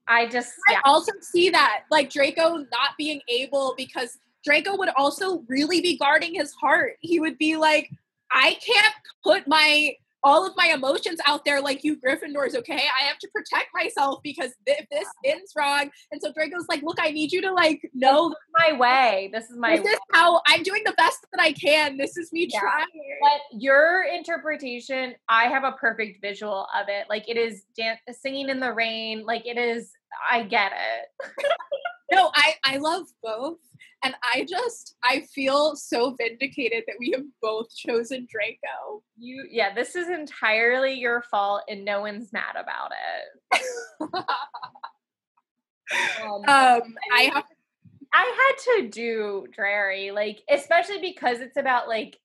[0.08, 0.80] I just yeah.
[0.84, 5.98] I also see that like Draco not being able because Draco would also really be
[5.98, 6.94] guarding his heart.
[7.00, 7.90] He would be like,
[8.32, 8.94] I can't
[9.24, 9.94] put my
[10.24, 12.82] all of my emotions out there like you Gryffindors, okay?
[13.00, 15.90] I have to protect myself because if this ends wrong.
[16.12, 19.30] And so Draco's like, look, I need you to like know my way.
[19.34, 21.98] This is my this is how I'm doing the best that I can.
[21.98, 22.60] This is me yeah.
[22.60, 22.86] trying.
[23.22, 27.06] But your interpretation, I have a perfect visual of it.
[27.10, 29.26] Like it is dan- singing in the rain.
[29.26, 29.92] Like it is,
[30.30, 31.32] I get it.
[32.12, 33.58] no, I I love both.
[34.04, 39.04] And I just I feel so vindicated that we have both chosen Draco.
[39.18, 43.64] You yeah, this is entirely your fault and no one's mad about it.
[46.24, 47.46] um, um I have
[48.14, 52.18] I had to do Drarry, like especially because it's about like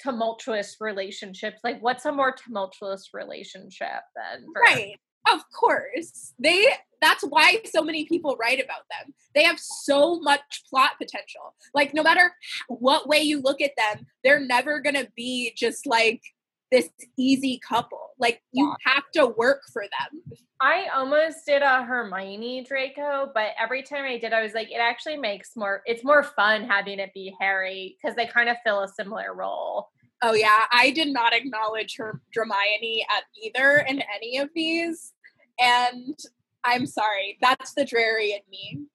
[0.00, 1.60] tumultuous relationships.
[1.62, 4.98] Like what's a more tumultuous relationship than right?
[5.30, 6.34] Of course.
[6.38, 6.66] They
[7.02, 9.12] that's why so many people write about them.
[9.34, 11.54] They have so much plot potential.
[11.74, 12.32] Like no matter
[12.68, 16.22] what way you look at them, they're never going to be just like
[16.70, 16.88] this
[17.18, 18.10] easy couple.
[18.18, 20.22] Like you have to work for them.
[20.60, 24.80] I almost did a Hermione Draco, but every time I did, I was like, it
[24.80, 25.82] actually makes more.
[25.86, 29.88] It's more fun having it be Harry because they kind of fill a similar role.
[30.22, 35.12] Oh yeah, I did not acknowledge her Hermione at either in any of these,
[35.58, 36.16] and
[36.64, 37.38] I'm sorry.
[37.40, 38.86] That's the Drarry in me.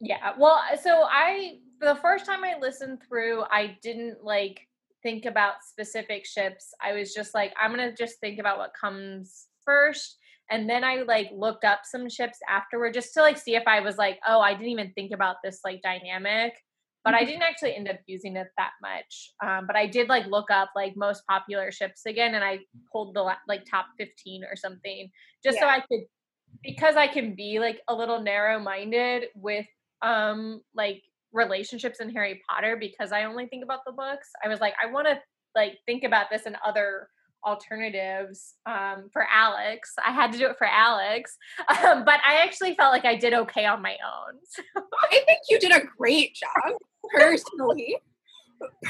[0.00, 0.32] Yeah.
[0.38, 4.66] Well, so I the first time I listened through, I didn't like
[5.02, 6.72] think about specific ships.
[6.82, 10.18] I was just like, I'm gonna just think about what comes first.
[10.50, 13.80] And then I like looked up some ships afterward just to like see if I
[13.80, 16.54] was like, oh, I didn't even think about this like dynamic
[17.06, 17.26] but I mm-hmm.
[17.28, 19.30] didn't actually end up using it that much.
[19.40, 22.58] Um, but I did like look up like most popular ships again, and I
[22.90, 25.08] pulled the like top fifteen or something,
[25.44, 25.60] just yeah.
[25.60, 26.00] so I could,
[26.62, 29.66] because I can be like a little narrow minded with
[30.02, 31.02] um like
[31.32, 34.30] relationships in Harry Potter because I only think about the books.
[34.44, 35.20] I was like, I want to
[35.54, 37.08] like think about this in other
[37.44, 39.94] alternatives um, for Alex.
[40.04, 41.36] I had to do it for Alex,
[41.68, 44.38] um, but I actually felt like I did okay on my own.
[44.48, 44.62] So.
[45.10, 46.74] I think you did a great job
[47.14, 47.96] personally.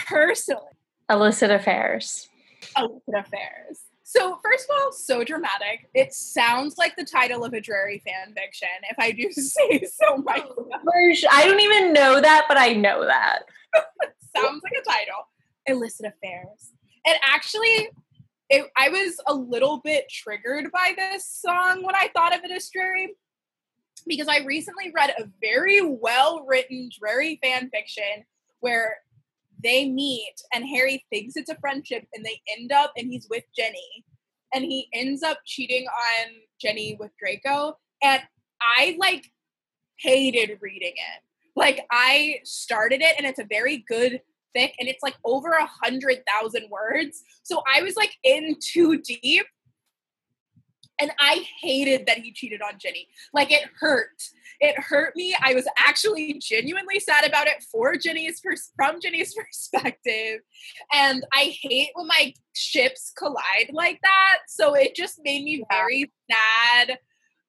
[0.06, 0.62] personally.
[1.10, 2.28] Illicit affairs.
[2.76, 3.80] Illicit affairs.
[4.08, 5.90] So, first of all, so dramatic.
[5.92, 10.06] It sounds like the title of a Drarry fan fiction, if I do say so
[10.10, 11.24] oh, myself.
[11.32, 13.40] I don't even know that, but I know that.
[14.36, 15.26] sounds like a title.
[15.66, 16.70] Illicit affairs.
[17.04, 17.88] And actually,
[18.48, 22.52] it, I was a little bit triggered by this song when I thought of it
[22.52, 23.16] as Drarry
[24.06, 28.24] because I recently read a very well written Drarry fan fiction
[28.60, 28.98] where
[29.62, 33.44] they meet and Harry thinks it's a friendship and they end up and he's with
[33.56, 34.04] Ginny
[34.54, 38.22] and he ends up cheating on Ginny with Draco and
[38.60, 39.30] I like
[39.98, 41.22] hated reading it.
[41.54, 44.20] Like I started it and it's a very good
[44.56, 47.22] fic and it's like over a hundred thousand words.
[47.42, 49.46] So I was like in too deep.
[50.98, 53.08] And I hated that he cheated on Ginny.
[53.34, 54.22] Like it hurt.
[54.60, 55.36] It hurt me.
[55.42, 60.40] I was actually genuinely sad about it for Ginny's pers- from Ginny's perspective.
[60.92, 64.38] And I hate when my ships collide like that.
[64.48, 66.98] So it just made me very sad.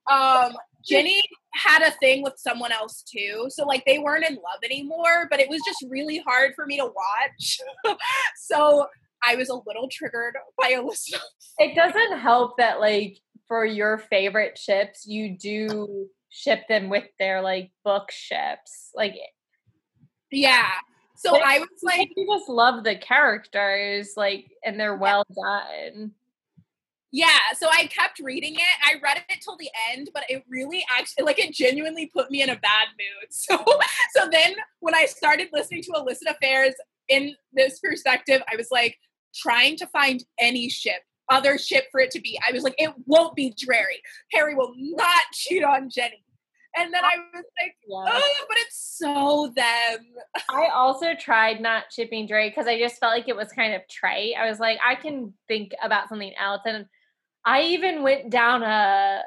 [0.10, 0.54] Um
[0.86, 1.22] Ginny
[1.54, 3.48] had a thing with someone else too.
[3.50, 6.78] So like they weren't in love anymore, but it was just really hard for me
[6.78, 7.60] to watch.
[8.38, 8.88] so
[9.28, 11.20] I was a little triggered by Alyssa.
[11.58, 17.42] It doesn't help that like for your favorite ships, you do ship them with their
[17.42, 18.92] like book ships.
[18.96, 19.32] Like eh
[20.32, 20.70] Yeah.
[21.16, 26.12] So I was like you just love the characters, like and they're well done.
[27.12, 28.62] Yeah, so I kept reading it.
[28.84, 32.42] I read it till the end, but it really actually like it genuinely put me
[32.42, 33.30] in a bad mood.
[33.32, 33.58] So
[34.14, 36.74] so then when I started listening to illicit affairs
[37.08, 38.98] in this perspective, I was like
[39.34, 42.40] trying to find any ship, other ship for it to be.
[42.48, 44.02] I was like, it won't be Drarry.
[44.32, 46.24] Harry will not cheat on Ginny.
[46.78, 50.06] And then I was like, oh, but it's so them.
[50.50, 53.82] I also tried not shipping Drake because I just felt like it was kind of
[53.88, 54.34] trite.
[54.40, 56.62] I was like, I can think about something else.
[56.66, 56.86] And
[57.44, 59.24] I even went down a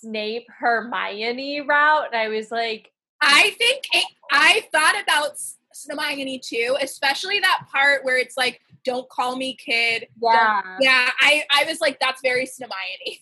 [0.00, 2.90] Snape Hermione route, and I was like,
[3.20, 5.38] I think it, I thought about
[5.88, 11.10] Hermione too, especially that part where it's like, "Don't call me kid." Yeah, yeah.
[11.20, 13.20] I I was like, that's very Hermione.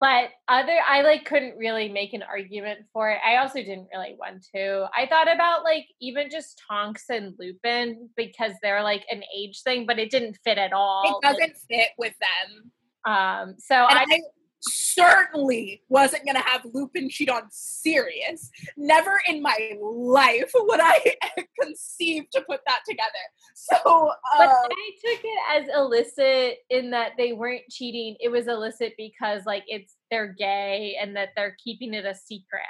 [0.00, 3.18] But other, I like couldn't really make an argument for it.
[3.26, 4.88] I also didn't really want to.
[4.96, 9.86] I thought about like even just Tonks and Lupin because they're like an age thing,
[9.86, 11.20] but it didn't fit at all.
[11.20, 12.70] It doesn't fit with them.
[13.12, 14.20] Um, so I, I,
[14.60, 18.50] certainly wasn't going to have Lupin cheat on Sirius.
[18.76, 21.14] Never in my life would I
[21.60, 23.08] conceive to put that together.
[23.54, 28.16] So, but uh, I took it as illicit in that they weren't cheating.
[28.20, 32.62] It was illicit because like it's they're gay and that they're keeping it a secret.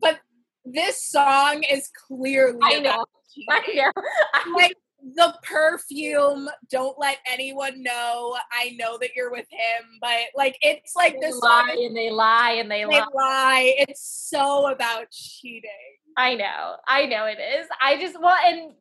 [0.00, 0.20] but
[0.64, 2.90] this song is clearly I know.
[2.90, 3.08] about
[3.50, 3.92] I know.
[4.34, 4.76] I like
[5.14, 10.96] the perfume don't let anyone know i know that you're with him but like it's
[10.96, 13.06] like they this lie and they lie and they they lie.
[13.14, 15.70] lie it's so about cheating
[16.18, 16.74] I know.
[16.86, 17.68] I know it is.
[17.80, 18.72] I just well and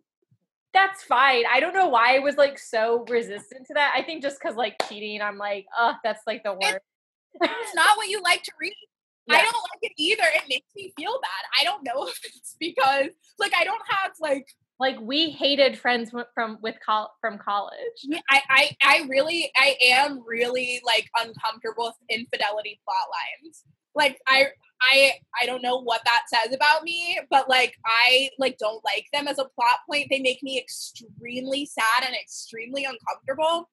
[0.73, 1.44] that's fine.
[1.52, 3.94] I don't know why I was like so resistant to that.
[3.95, 6.80] I think just because like cheating, I'm like, oh, that's like the worst.
[7.41, 8.73] it's not what you like to read
[9.30, 12.56] i don't like it either it makes me feel bad i don't know if it's
[12.60, 14.48] because like i don't have like
[14.80, 17.78] Like we hated friends from with col- from college.
[18.04, 23.64] Yeah, I, I, I really, I am really like uncomfortable with infidelity plot lines.
[23.95, 24.48] Like I,
[24.80, 29.06] I, I don't know what that says about me, but like I like don't like
[29.12, 30.08] them as a plot point.
[30.12, 33.70] They make me extremely sad and extremely uncomfortable.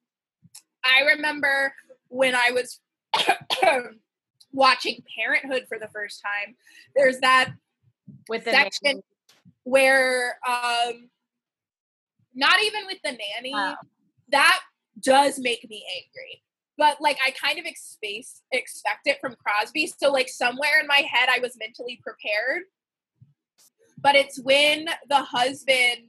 [0.84, 1.74] I remember
[2.08, 2.80] when I was
[4.52, 6.56] watching Parenthood for the first time.
[6.96, 7.52] There's that
[8.28, 9.02] With the section nanny.
[9.64, 11.08] Where um
[12.34, 13.74] not even with the nanny Oh.
[14.30, 14.60] that
[15.00, 16.42] does make me angry.
[16.78, 17.98] But like i kind of ex-
[18.52, 19.86] expect it from crosby.
[19.86, 22.62] So like somewhere in my head i was mentally prepared.
[23.98, 26.08] But it's when the husband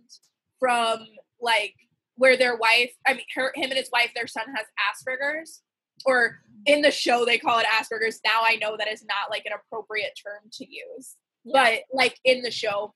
[0.60, 1.06] from
[1.42, 1.76] like
[2.18, 5.62] where their wife i mean her him and his wife their son has asperger's
[6.06, 9.46] or in the show they call it asperger's now i know that is not like
[9.46, 11.16] an appropriate term to use.
[11.46, 12.94] But like in the show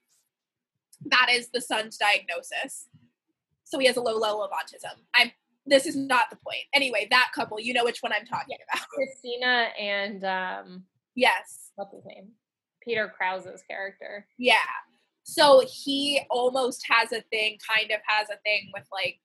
[1.05, 2.88] that is the son's diagnosis.
[3.63, 4.97] So he has a low level of autism.
[5.15, 5.31] I'm
[5.65, 6.63] this is not the point.
[6.73, 8.88] Anyway that couple you know which one i'm talking about.
[8.93, 10.84] Christina and um
[11.15, 11.71] yes.
[11.76, 12.30] what's his name?
[12.84, 14.26] Peter Krause's character.
[14.38, 14.55] yeah.
[15.23, 19.19] So he almost has a thing kind of has a thing with like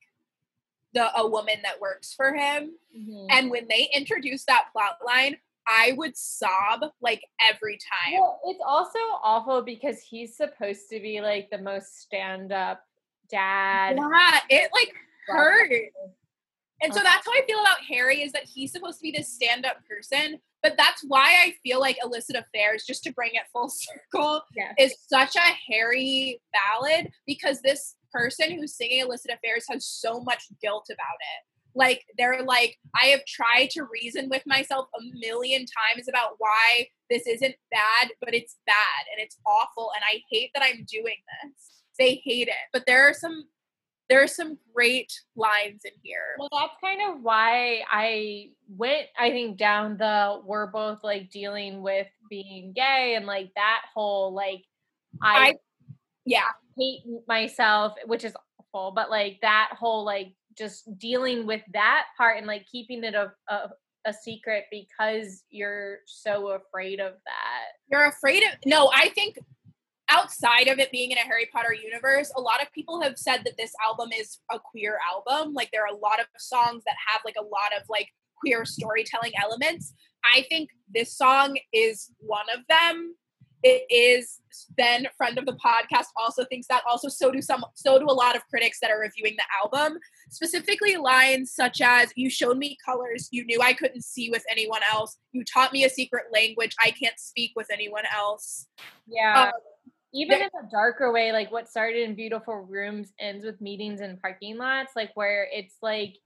[0.92, 2.72] the a woman that works for him.
[2.96, 3.26] Mm-hmm.
[3.30, 5.36] and when they introduced that plot line
[5.68, 11.20] i would sob like every time Well, it's also awful because he's supposed to be
[11.20, 12.80] like the most stand up
[13.30, 13.96] dad.
[13.96, 14.92] yeah it like
[15.26, 15.70] hurt
[16.82, 17.08] And so uh-huh.
[17.14, 20.38] that's how I feel about Harry is that he's supposed to be this stand-up person,
[20.62, 23.70] but that's why I feel like illicit affairs, just to bring it full
[24.12, 24.74] circle, Yes.
[24.78, 30.42] is such a Harry ballad because this person who's singing illicit affairs has so much
[30.60, 31.53] guilt about it.
[31.74, 36.86] Like they're like, I have tried to reason with myself a million times about why
[37.10, 41.16] this isn't bad, but it's bad and it's awful, and I hate that I'm doing
[41.42, 41.82] this.
[41.98, 43.44] They hate it, but there are some
[44.10, 46.36] there are some great lines in here.
[46.38, 51.80] Well, that's kind of why I went, I think, down the we're both like dealing
[51.82, 54.62] with being gay and like that whole like
[55.22, 55.55] I, I-
[56.26, 56.42] yeah.
[56.76, 58.34] hate myself, which is
[58.74, 63.14] awful, but like that whole like just dealing with that part and like keeping it
[63.14, 63.70] a, a,
[64.06, 67.64] a secret because you're so afraid of that.
[67.90, 69.39] You're afraid of no, I think
[70.09, 73.39] outside of it being in a Harry Potter universe, a lot of people have said
[73.44, 75.55] that this album is a queer album.
[75.55, 78.09] Like there are a lot of songs that have like a lot of like
[78.39, 79.94] queer storytelling elements.
[80.24, 83.14] I think this song is one of them.
[83.64, 84.40] It is
[84.76, 86.82] Ben, friend of the podcast, also thinks that.
[86.86, 89.98] Also, so do some, so do a lot of critics that are reviewing the album.
[90.30, 94.82] Specifically, lines such as "You showed me colors you knew I couldn't see with anyone
[94.92, 95.16] else.
[95.32, 98.68] You taught me a secret language I can't speak with anyone else."
[99.08, 99.44] Yeah.
[99.44, 99.52] Um,
[100.12, 104.18] Even in a darker way, like what started in beautiful rooms ends with meetings in
[104.18, 106.18] parking lots, like where it's like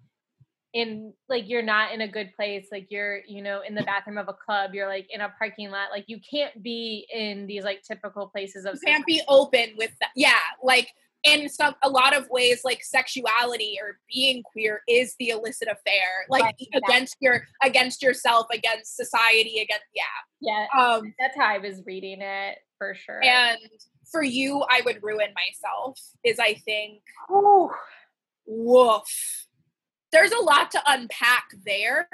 [0.75, 4.19] in like you're not in a good place, like you're, you know, in the bathroom
[4.19, 7.65] of a club, you're like in a parking lot, like you can't be in these
[7.65, 10.11] like typical places of you can't be open with that.
[10.15, 10.91] Yeah, like
[11.25, 16.27] in some a lot of ways, like sexuality or being queer is the illicit affair,
[16.29, 16.95] like Right, exactly.
[16.95, 20.03] against your against yourself, against society, against yeah.
[20.41, 20.67] yeah.
[20.79, 23.23] Um, That's how I was reading it for sure.
[23.25, 23.59] and
[24.11, 25.99] for you, I would ruin myself.
[26.25, 27.01] Is I think
[27.31, 27.73] oh
[28.47, 29.47] woof.
[30.13, 32.09] There's a lot to unpack there,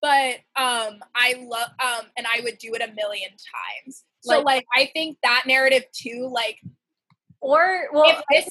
[0.00, 4.04] but um, I love um, and I would do it a million times.
[4.20, 6.60] So Like- like I think that narrative too, like
[7.40, 8.50] or well, if I this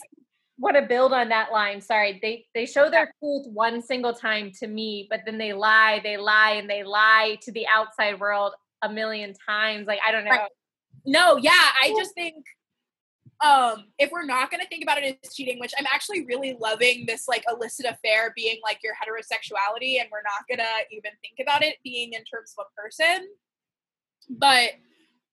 [0.60, 1.82] want to build on that line.
[1.82, 6.00] Sorry, they they show their truth one single time to me, but then they lie,
[6.04, 9.88] they lie, and they lie to the outside world a million times.
[9.88, 10.32] Like I don't know.
[10.32, 10.50] Right.
[11.06, 12.46] No, yeah, I just think
[13.44, 16.58] um if we're not going to think about it as cheating which i'm actually really
[16.60, 21.12] loving this like illicit affair being like your heterosexuality and we're not going to even
[21.22, 23.28] think about it being in terms of a person
[24.30, 24.70] but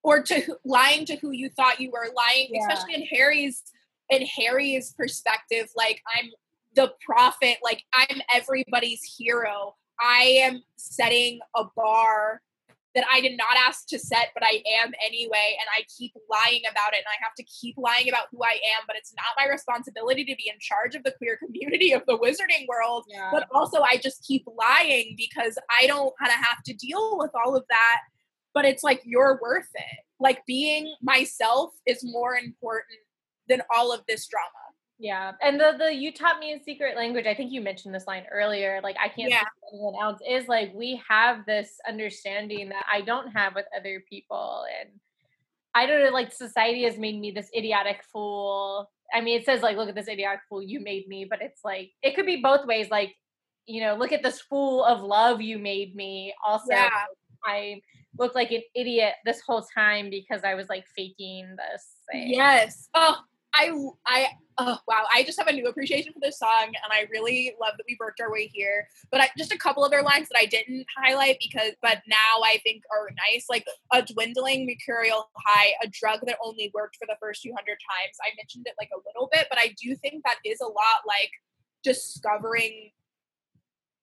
[0.03, 2.67] or to lying to who you thought you were lying Yeah.
[2.67, 3.63] especially in harry's
[4.09, 6.29] in harry's perspective like i'm
[6.75, 12.41] the prophet like i'm everybody's hero i am setting a bar
[12.93, 16.61] that I did not ask to set, but I am anyway, and I keep lying
[16.69, 19.37] about it, and I have to keep lying about who I am, but it's not
[19.37, 23.05] my responsibility to be in charge of the queer community of the wizarding world.
[23.07, 23.29] Yeah.
[23.31, 27.31] But also, I just keep lying because I don't kind of have to deal with
[27.45, 28.01] all of that.
[28.53, 29.99] But it's like, you're worth it.
[30.19, 32.99] Like, being myself is more important
[33.47, 34.49] than all of this drama.
[35.01, 37.25] Yeah, and the the you taught me a secret language.
[37.25, 38.79] I think you mentioned this line earlier.
[38.83, 39.41] Like I can't Yeah.
[39.73, 40.19] anyone else.
[40.29, 44.91] Is like we have this understanding that I don't have with other people, and
[45.73, 46.11] I don't know.
[46.11, 48.91] Like society has made me this idiotic fool.
[49.11, 51.61] I mean, it says like, look at this idiotic fool you made me, but it's
[51.65, 52.91] like it could be both ways.
[52.91, 53.15] Like,
[53.65, 56.31] you know, look at this fool of love you made me.
[56.45, 56.89] Also, Yeah.
[57.43, 57.81] I
[58.19, 62.29] looked like an idiot this whole time because I was like faking this thing.
[62.29, 62.87] Yes.
[62.93, 63.17] Oh,
[63.53, 63.71] I,
[64.05, 65.03] I, oh, wow.
[65.13, 67.97] I just have a new appreciation for this song, and I really love that we
[67.99, 68.87] worked our way here.
[69.11, 72.59] But I, just a couple other lines that I didn't highlight because, but now I
[72.63, 77.17] think are nice, like a dwindling mercurial high, a drug that only worked for the
[77.19, 78.17] first few hundred times.
[78.23, 81.03] I mentioned it like a little bit, but I do think that is a lot
[81.05, 81.31] like
[81.83, 82.91] discovering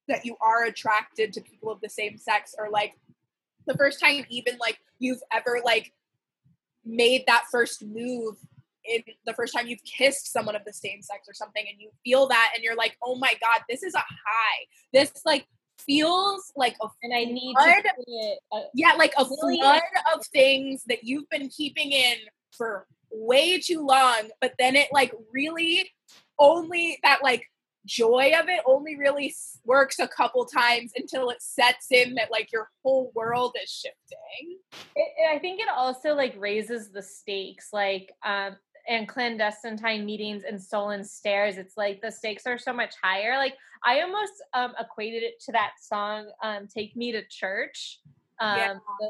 [0.08, 2.94] that you are attracted to people of the same sex, or like
[3.66, 5.92] the first time even like you've ever like
[6.84, 8.36] made that first move
[8.88, 11.90] in the first time you've kissed someone of the same sex or something and you
[12.04, 15.46] feel that and you're like oh my god this is a high this like
[15.86, 19.58] feels like a And I need flood to put it, uh, yeah like a Really?
[19.58, 19.80] flood
[20.14, 22.16] of things that you've been keeping in
[22.52, 25.88] for way too long but then it like really
[26.38, 27.44] only that like
[27.86, 29.34] joy of it only really
[29.64, 34.58] works a couple times until it sets in that like your whole world is shifting
[34.94, 38.56] it- I think it also like raises the stakes, like um
[38.88, 41.58] and clandestine meetings and stolen stairs.
[41.58, 43.36] It's like the stakes are so much higher.
[43.36, 43.54] Like
[43.84, 48.00] I almost um equated it to that song, um, "Take Me to Church."
[48.40, 49.08] Um, Yeah.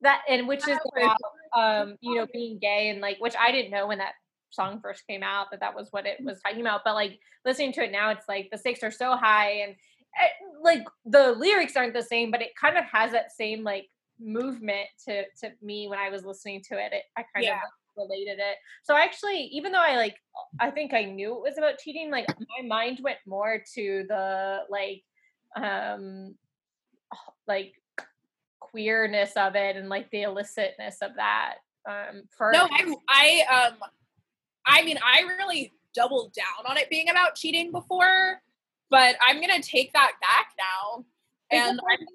[0.00, 1.16] that and which is about
[1.56, 4.12] um you know being gay and like which I didn't know when that
[4.50, 6.82] song first came out that that was what it was talking about.
[6.84, 9.76] But like listening to it now, it's like the stakes are so high and
[10.18, 10.28] eh,
[10.62, 13.88] like the lyrics aren't the same, but it kind of has that same like
[14.20, 16.92] movement to to me when I was listening to it.
[16.92, 17.54] it I kind Yeah.
[17.56, 17.60] of
[17.98, 18.56] related it.
[18.84, 20.16] So actually, even though I like,
[20.60, 22.10] I think I knew it was about cheating.
[22.10, 25.02] Like my mind went more to the like,
[25.56, 26.34] um,
[27.46, 27.74] like
[28.60, 31.56] queerness of it and like the illicitness of that.
[31.88, 33.78] Um, for No, I, I, um,
[34.66, 38.42] I mean, I really doubled down on it being about cheating before,
[38.90, 41.04] but I'm gonna take that back now.
[41.50, 42.06] And I'm,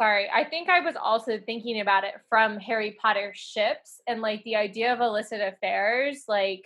[0.00, 4.42] sorry i think i was also thinking about it from harry potter ships and like
[4.44, 6.62] the idea of illicit affairs like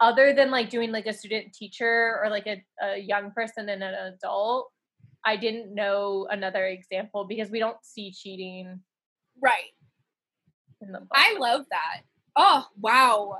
[0.00, 3.82] other than like doing like a student teacher or like a, a young person and
[3.82, 4.70] an adult
[5.24, 8.80] i didn't know another example because we don't see cheating
[9.42, 9.72] right.
[10.80, 12.02] in the book I love that.
[12.36, 13.38] Oh wow.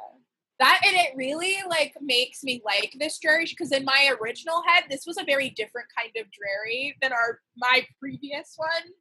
[0.59, 4.85] That and it really like makes me like this dreary because in my original head,
[4.91, 8.93] this was a very different kind of dreary than our my previous one.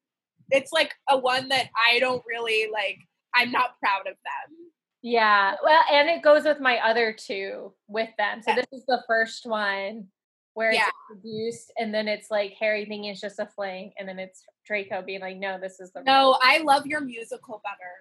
[0.52, 2.98] It's like a one that I don't really like.
[3.36, 4.56] I'm not proud of them.
[5.02, 8.56] yeah well and it goes with my other two with them so Yeah.
[8.56, 10.08] this is the first one
[10.56, 10.88] where Yeah.
[10.88, 14.44] it's introduced and then it's like harry thinking it's just a fling and then it's
[14.66, 17.94] draco being like no this is the No, I love your musical better.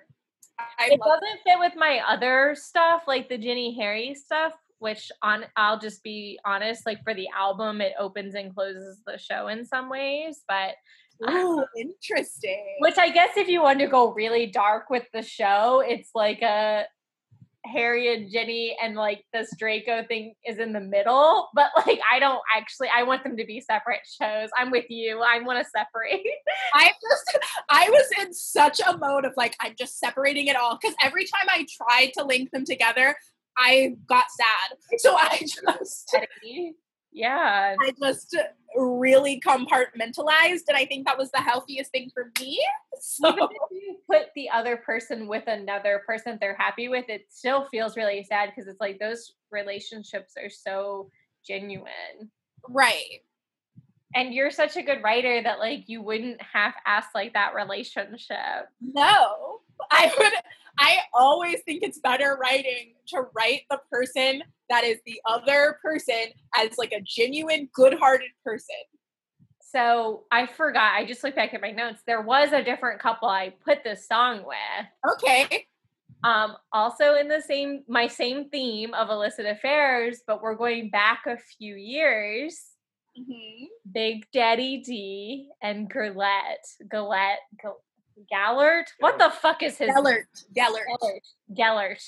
[0.80, 4.54] I it doesn't fit with my other stuff, like the Ginny Harry stuff.
[4.80, 6.84] Which on, I'll just be honest.
[6.86, 10.74] Like for the album, it opens and closes the show in some ways, but
[11.28, 12.76] Ooh, interesting.
[12.80, 16.42] which I guess if you want to go really dark with the show, it's like
[16.42, 16.84] a
[17.64, 21.48] Harry and Ginny and like this Draco thing is in the middle.
[21.54, 24.48] But like I don't actually I want them to be separate shows.
[24.56, 25.20] I'm with you.
[25.20, 26.24] I want to separate.
[26.74, 27.38] I just
[27.68, 31.24] I was in such a mode of like I'm just separating it all because every
[31.24, 33.14] time I tried to link them together,
[33.56, 34.78] I got sad.
[34.98, 36.14] So I just
[37.18, 37.74] yeah.
[37.80, 38.36] I just
[38.76, 42.60] really compartmentalized, and I think that was the healthiest thing for me.
[43.00, 47.26] So even if you put the other person with another person they're happy with, it
[47.28, 51.10] still feels really sad because it's like those relationships are so
[51.46, 52.30] genuine.
[52.68, 53.20] right,
[54.14, 58.68] And you're such a good writer that like you wouldn't half ass like that relationship.
[58.80, 59.60] no,
[59.90, 60.32] I would
[60.78, 66.26] I always think it's better writing to write the person that is the other person
[66.56, 68.76] as like a genuine good-hearted person.
[69.60, 70.94] So I forgot.
[70.94, 72.02] I just looked back at my notes.
[72.06, 75.14] There was a different couple I put this song with.
[75.14, 75.66] Okay.
[76.24, 81.22] Um, also in the same my same theme of illicit affairs, but we're going back
[81.26, 82.60] a few years.
[83.18, 83.66] Mhm.
[83.92, 85.90] Big Daddy D and.
[85.90, 86.64] Galette.
[86.88, 87.82] Gal-
[88.32, 88.84] Gallert?
[89.00, 90.26] What the fuck is his Gellert.
[90.54, 90.86] Gellert.
[91.00, 91.22] Gellert.
[91.54, 92.02] Gellert.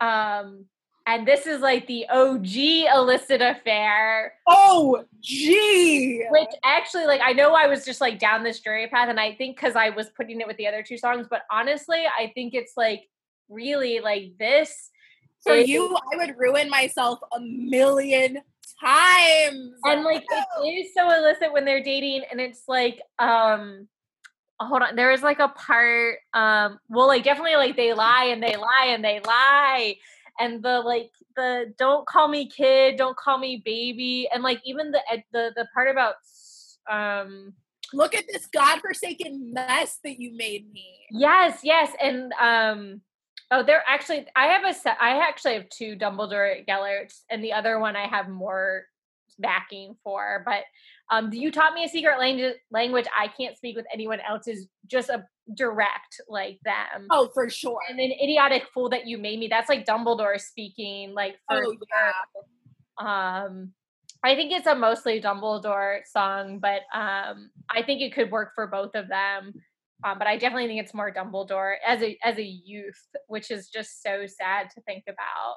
[0.00, 0.66] Um,
[1.06, 2.56] and this is like the OG
[2.94, 6.24] illicit affair, Oh, gee.
[6.30, 9.34] which actually, like, I know I was just like down this journey path, and I
[9.34, 12.54] think because I was putting it with the other two songs, but honestly, I think
[12.54, 13.02] it's like
[13.50, 14.90] really like this.
[15.42, 18.38] For is- you, I would ruin myself a million
[18.82, 19.72] times.
[19.84, 20.24] and like
[20.62, 23.86] it is so illicit when they're dating and it's like um
[24.60, 28.42] hold on there is like a part um well like definitely like they lie and
[28.42, 29.96] they lie and they lie
[30.38, 34.90] and the like the don't call me kid don't call me baby and like even
[34.92, 35.00] the
[35.32, 36.14] the the part about
[36.90, 37.52] um
[37.94, 41.06] Look at this godforsaken mess that you made me.
[41.10, 43.00] Yes, yes, and um,
[43.50, 44.96] oh, there actually, I have a set.
[45.00, 48.86] I actually have two Dumbledore Gellerts, and the other one I have more
[49.38, 50.42] backing for.
[50.44, 50.64] But
[51.10, 52.54] um, you taught me a secret language.
[52.70, 57.06] Language I can't speak with anyone else is just a direct like them.
[57.10, 57.78] Oh, for sure.
[57.88, 59.48] And then idiotic fool that you made me.
[59.48, 61.12] That's like Dumbledore speaking.
[61.12, 61.76] Like for Oh,
[63.00, 63.44] yeah.
[63.46, 63.72] um
[64.24, 68.66] I think it's a mostly Dumbledore song, but um I think it could work for
[68.66, 69.52] both of them.
[70.02, 73.68] Um, but I definitely think it's more Dumbledore as a as a youth, which is
[73.68, 75.56] just so sad to think about.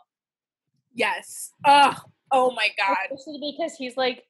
[0.94, 1.52] Yes.
[1.66, 1.96] Ugh.
[2.32, 2.98] Oh my God.
[3.06, 4.24] Especially because he's like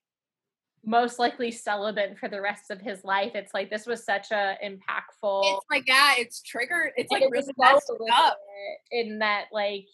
[0.87, 3.33] most likely celibate for the rest of his life.
[3.35, 6.91] It's like this was such a impactful It's like, yeah, it's triggered.
[6.95, 8.37] It's like it really messed up.
[8.91, 9.85] in that like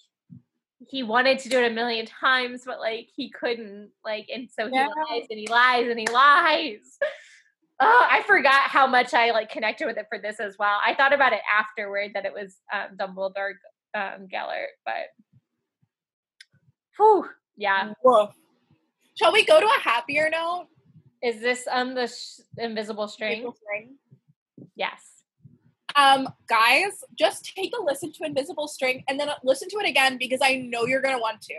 [0.88, 3.90] he wanted to do it a million times, but like he couldn't.
[4.06, 4.86] Like, and so he Yeah.
[5.10, 7.00] lies and he lies and he lies.
[7.80, 10.78] Oh, I forgot how much I like connected with it for this as well.
[10.86, 13.54] I thought about it afterward that it was um, Dumbledore
[13.96, 15.08] um, Gellert, but
[16.98, 17.94] whew, yeah.
[18.04, 18.30] Woof.
[19.16, 20.68] Shall we go to a happier note?
[21.24, 23.40] Is this um the sh- invisible string?
[23.40, 23.96] April String?
[24.76, 25.00] Yes.
[25.96, 30.18] Um, guys, just take a listen to Invisible String and then listen to it again
[30.20, 31.56] because I know you're gonna want to.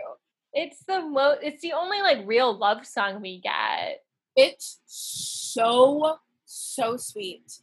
[0.53, 4.03] It's the mo- It's the only like real love song we get.
[4.35, 7.59] It's so so sweet.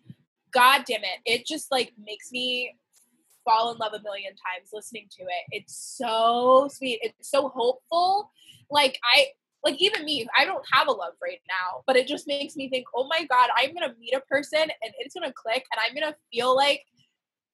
[0.50, 1.20] God damn it.
[1.24, 2.74] It just like makes me
[3.44, 5.44] fall in love a million times listening to it.
[5.50, 7.00] It's so sweet.
[7.02, 8.30] It's so hopeful.
[8.70, 9.26] Like I
[9.64, 12.68] like even me, I don't have a love right now, but it just makes me
[12.68, 15.64] think, "Oh my god, I'm going to meet a person and it's going to click
[15.72, 16.82] and I'm going to feel like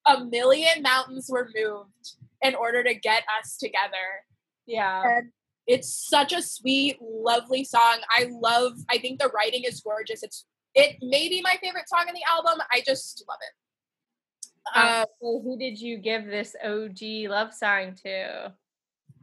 [0.06, 4.24] a million mountains were moved in order to get us together."
[4.66, 5.02] Yeah.
[5.04, 5.30] And
[5.66, 7.98] it's such a sweet, lovely song.
[8.10, 8.72] I love.
[8.88, 10.22] I think the writing is gorgeous.
[10.22, 12.60] It's it may be my favorite song in the album.
[12.72, 14.78] I just love it.
[14.78, 18.54] Um, Uh, so who did you give this OG love song to?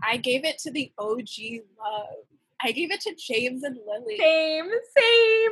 [0.04, 2.26] I gave it to the OG love.
[2.64, 4.18] I gave it to James and Lily.
[4.18, 5.52] Same, same.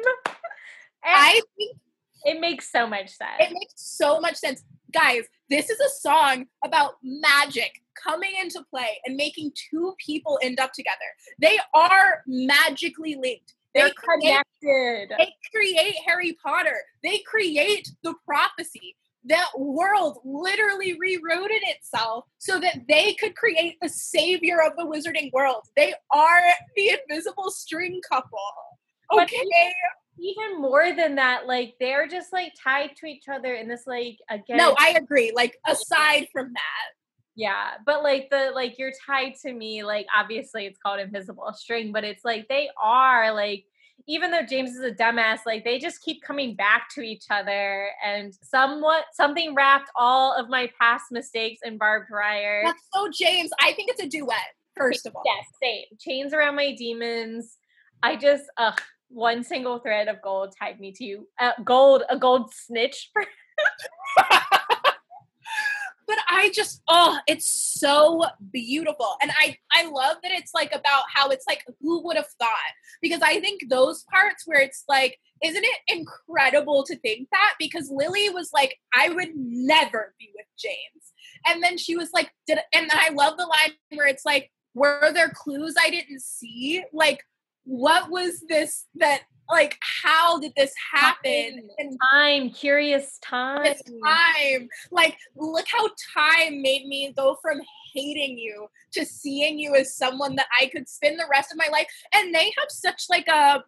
[1.05, 1.77] And I think
[2.25, 3.31] it makes so much sense.
[3.39, 4.63] it makes so much sense,
[4.93, 5.23] guys.
[5.49, 10.71] This is a song about magic coming into play and making two people end up
[10.73, 10.97] together.
[11.39, 13.53] They are magically linked.
[13.75, 15.15] They're They create connected.
[15.17, 16.77] they create Harry Potter.
[17.03, 18.95] They create the prophecy.
[19.25, 24.83] That world literally rewrote it itself so that they could create the savior of the
[24.83, 25.63] wizarding world.
[25.77, 26.41] They are
[26.75, 28.39] the invisible string couple.
[29.11, 29.43] Okay.
[30.19, 34.17] Even more than that, like they're just like tied to each other in this like
[34.29, 34.57] again.
[34.57, 35.31] No, I agree.
[35.35, 36.93] Like aside from that,
[37.35, 39.83] yeah, but like the like you're tied to me.
[39.83, 43.65] Like obviously it's called invisible string, but it's like they are like
[44.07, 47.89] even though James is a dumbass, like they just keep coming back to each other
[48.05, 52.63] and somewhat something wrapped all of my past mistakes in barbed wire.
[52.65, 53.51] that's so James.
[53.61, 54.37] I think it's a duet.
[54.75, 55.85] First of all, Yes, same.
[55.99, 57.57] Chains around my demons.
[58.01, 61.27] I just ugh, one single thread of gold tied me to you.
[61.39, 63.11] Uh, gold, a gold snitch.
[66.07, 69.15] but I just oh, it's so beautiful.
[69.21, 72.49] And I I love that it's like about how it's like who would have thought?
[73.01, 77.91] Because I think those parts where it's like isn't it incredible to think that because
[77.91, 81.11] Lily was like I would never be with James.
[81.45, 85.11] And then she was like did and I love the line where it's like were
[85.13, 86.83] there clues I didn't see?
[86.93, 87.23] Like
[87.65, 91.55] what was this that like how did this happen?
[91.55, 93.75] Time, and time, curious time.
[94.03, 94.69] time.
[94.91, 97.59] Like look how time made me go from
[97.93, 101.67] hating you to seeing you as someone that i could spend the rest of my
[101.71, 101.87] life.
[102.13, 103.63] And they have such like a,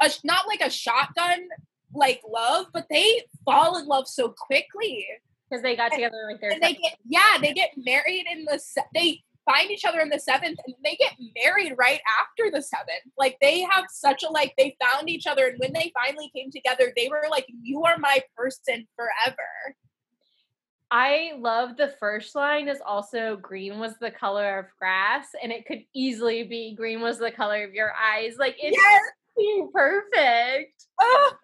[0.00, 1.48] a not like a shotgun
[1.94, 5.06] like love but they fall in love so quickly.
[5.48, 8.58] Because they got together like their and they get yeah they get married in the
[8.58, 12.62] se- they find each other in the seventh and they get married right after the
[12.62, 16.30] seventh like they have such a like they found each other and when they finally
[16.34, 19.76] came together they were like you are my person forever
[20.90, 25.66] I love the first line is also green was the color of grass, and it
[25.66, 28.36] could easily be green was the color of your eyes.
[28.38, 29.02] Like it's yes
[29.74, 30.86] perfect.
[31.00, 31.34] Ugh.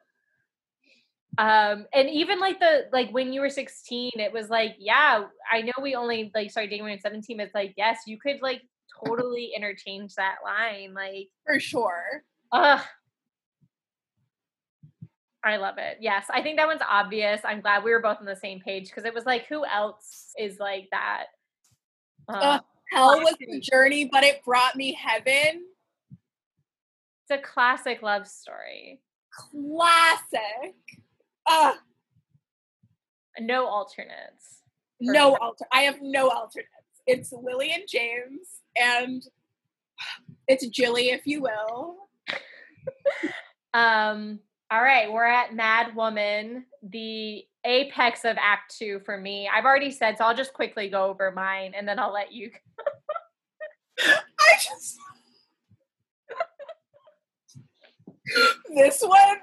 [1.39, 5.63] Um, and even like the like when you were 16, it was like, yeah, I
[5.63, 8.19] know we only like started dating when we were 17, but it's like, yes, you
[8.19, 8.63] could like
[9.05, 10.95] totally interchange that line.
[10.95, 12.81] Like, for sure ugh.
[15.45, 15.97] I love it.
[16.01, 17.41] Yes, I think that one's obvious.
[17.45, 20.33] I'm glad we were both on the same page because it was like, who else
[20.39, 21.25] is like that?
[22.29, 22.61] Uh,
[22.93, 25.65] hell was the journey but it brought me heaven
[26.13, 29.01] it's a classic love story.
[29.51, 30.75] classic
[31.47, 31.73] uh
[33.41, 34.61] No alternates.
[35.01, 36.69] no alter i have no alternates
[37.07, 39.25] it's lily and james and
[40.49, 42.09] it's jilly if you will
[43.75, 44.39] Um,
[44.71, 49.49] all right, we're at Mad Woman, the apex of Act Two for me.
[49.51, 52.51] I've already said, so I'll just quickly go over mine and then I'll let you.
[53.99, 54.99] I just
[58.75, 59.39] this one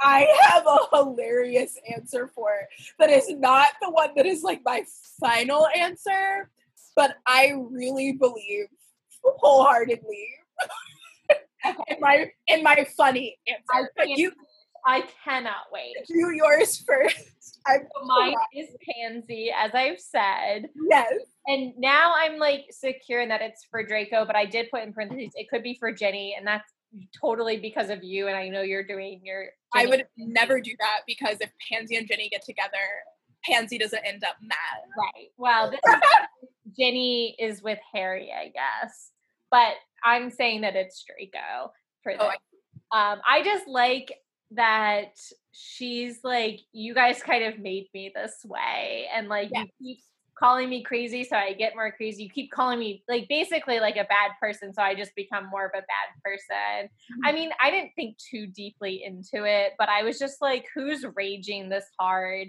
[0.00, 2.68] I have a hilarious answer for it
[2.98, 4.84] that is not the one that is like my
[5.20, 6.50] final answer,
[6.94, 8.66] but I really believe
[9.22, 10.28] wholeheartedly
[11.88, 13.90] in my in my funny answer.
[13.96, 14.32] But you
[14.86, 15.96] I cannot wait.
[16.06, 17.16] do yours first.
[17.66, 20.68] So mine is Pansy, as I've said.
[20.88, 21.12] yes.
[21.48, 24.92] And now I'm like secure in that it's for Draco, but I did put in
[24.92, 26.72] parentheses, it could be for Ginny, and that's
[27.20, 28.28] totally because of you.
[28.28, 29.46] And I know you're doing your.
[29.74, 32.78] I would never do that because if Pansy and Ginny get together,
[33.44, 34.56] Pansy doesn't end up mad.
[34.96, 35.28] Right.
[35.36, 36.00] Well, this is,
[36.78, 39.10] Ginny is with Harry, I guess.
[39.50, 41.72] But I'm saying that it's Draco
[42.02, 42.22] for this.
[42.22, 42.36] Oh, I-
[42.92, 44.12] um, I just like
[44.52, 45.16] that
[45.50, 49.98] she's like, you guys kind of made me this way, and like you keep
[50.38, 52.24] calling me crazy, so I get more crazy.
[52.24, 55.66] You keep calling me like basically like a bad person, so I just become more
[55.66, 56.90] of a bad person.
[57.24, 57.34] I mm-hmm.
[57.34, 61.68] mean, I didn't think too deeply into it, but I was just like, who's raging
[61.68, 62.48] this hard?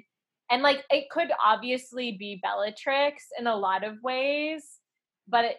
[0.49, 4.79] And like, it could obviously be Bellatrix in a lot of ways,
[5.27, 5.57] but it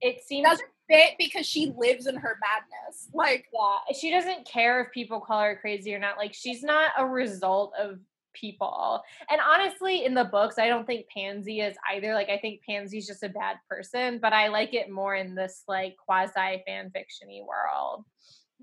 [0.00, 3.08] it seems doesn't fit because she lives in her madness.
[3.12, 6.16] Like yeah, she doesn't care if people call her crazy or not.
[6.16, 7.98] Like, she's not a result of
[8.40, 9.02] people.
[9.30, 12.14] And honestly, in the books, I don't think Pansy is either.
[12.14, 15.62] Like, I think Pansy's just a bad person, but I like it more in this
[15.68, 18.04] like quasi fan fictiony world.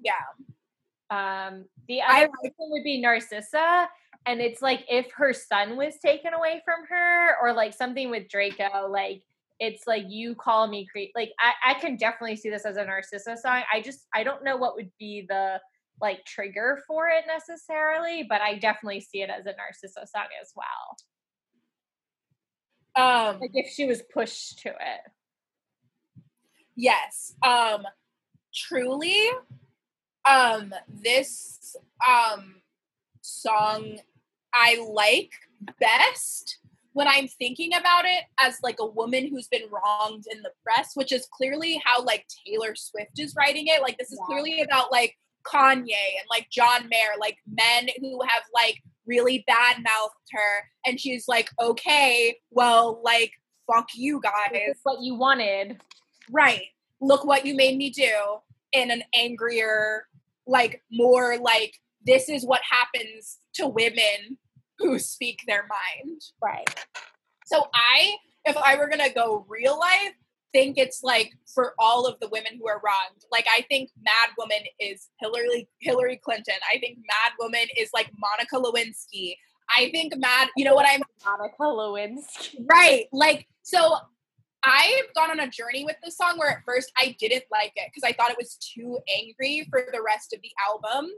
[0.01, 0.13] yeah,
[1.09, 3.87] Um, the I other person would be Narcissa,
[4.25, 8.27] and it's like if her son was taken away from her, or like something with
[8.29, 9.21] Draco, like
[9.59, 12.85] it's like you call me cre Like I, I can definitely see this as a
[12.85, 13.61] Narcissa song.
[13.71, 15.61] I just I don't know what would be the
[16.01, 20.51] like trigger for it necessarily, but I definitely see it as a Narcissa song as
[20.55, 20.97] well.
[22.95, 25.01] um, Like if she was pushed to it.
[26.75, 27.83] yes, um,
[28.53, 29.29] truly,
[30.29, 31.75] um, this
[32.07, 32.55] um
[33.21, 33.97] song
[34.53, 35.31] I like
[35.79, 36.59] best
[36.93, 40.91] when I'm thinking about it as like a woman who's been wronged in the press,
[40.95, 43.81] which is clearly how like Taylor Swift is writing it.
[43.81, 44.25] Like this is Yeah.
[44.27, 49.77] clearly about like Kanye and like John Mayer, like men who have like really bad
[49.77, 53.31] mouthed her, and she's like, okay, well, like
[53.71, 55.79] fuck you guys, what you wanted.
[56.31, 56.63] right?
[57.01, 58.11] Look what you made me do
[58.71, 60.07] in an angrier,
[60.47, 61.73] like more like
[62.05, 64.37] this is what happens to women
[64.77, 66.21] who speak their mind.
[66.43, 66.85] Right.
[67.45, 68.15] So I,
[68.45, 70.13] if I were gonna go real life,
[70.55, 73.25] think it's like for all of the women who are wronged.
[73.29, 76.55] Like I think Mad Woman is Hillary Hillary Clinton.
[76.73, 79.35] I think Mad Woman is like Monica Lewinsky.
[79.75, 82.65] I think Mad, you know what I'm Monica Lewinsky.
[82.69, 83.07] right.
[83.11, 83.97] Like so
[84.63, 87.91] I've gone on a journey with this song where at first I didn't like it
[87.93, 91.11] because I thought it was too angry for the rest of the album.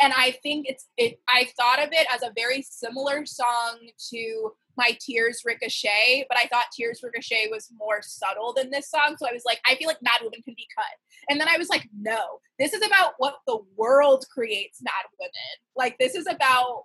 [0.00, 1.20] And I think it's it.
[1.28, 3.78] I thought of it as a very similar song
[4.10, 9.16] to my Tears Ricochet, but I thought Tears Ricochet was more subtle than this song.
[9.18, 10.84] So I was like, I feel like Mad Women can be cut.
[11.30, 15.32] And then I was like, no, this is about what the world creates Mad Women.
[15.74, 16.84] Like this is about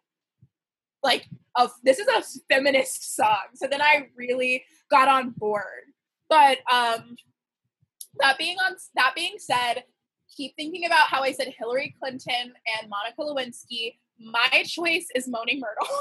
[1.03, 1.27] like
[1.57, 2.23] a this is a
[2.53, 3.55] feminist song.
[3.55, 5.65] So then I really got on board.
[6.29, 7.15] But um
[8.19, 9.83] that being on that being said,
[10.35, 13.95] keep thinking about how I said Hillary Clinton and Monica Lewinsky.
[14.19, 15.95] My choice is Moaning Myrtle.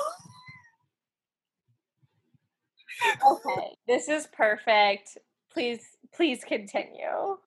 [3.32, 5.16] okay, this is perfect.
[5.52, 5.81] Please,
[6.15, 7.39] please continue.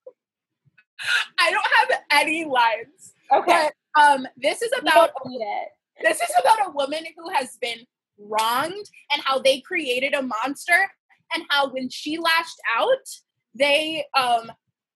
[1.40, 3.14] I don't have any lines.
[3.32, 3.70] Okay.
[3.96, 5.12] But, um, this is about.
[6.02, 7.80] This is about a woman who has been
[8.20, 10.90] wronged and how they created a monster
[11.34, 13.08] and how when she lashed out,
[13.56, 14.52] they um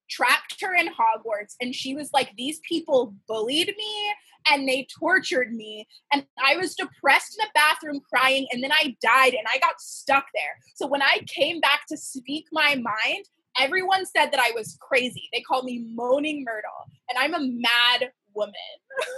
[0.10, 4.14] trapped her in Hogwarts and she was like, These people bullied me
[4.50, 5.88] and they tortured me.
[6.12, 9.80] And I was depressed in a bathroom crying and then I died and I got
[9.80, 10.58] stuck there.
[10.76, 13.26] So when I came back to speak my mind,
[13.60, 15.30] everyone said that I was crazy.
[15.34, 18.54] They called me Moaning Myrtle and I'm a mad woman.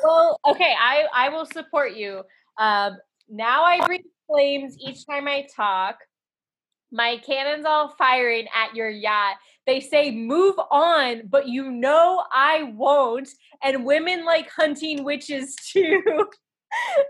[0.03, 2.24] well, okay, I, I will support you.
[2.57, 2.98] Um,
[3.30, 5.98] now I breathe flames each time I talk.
[6.91, 9.36] My cannon's all firing at your yacht.
[9.66, 13.30] They say, move on, but you know I won't.
[13.64, 16.02] And women like hunting witches too.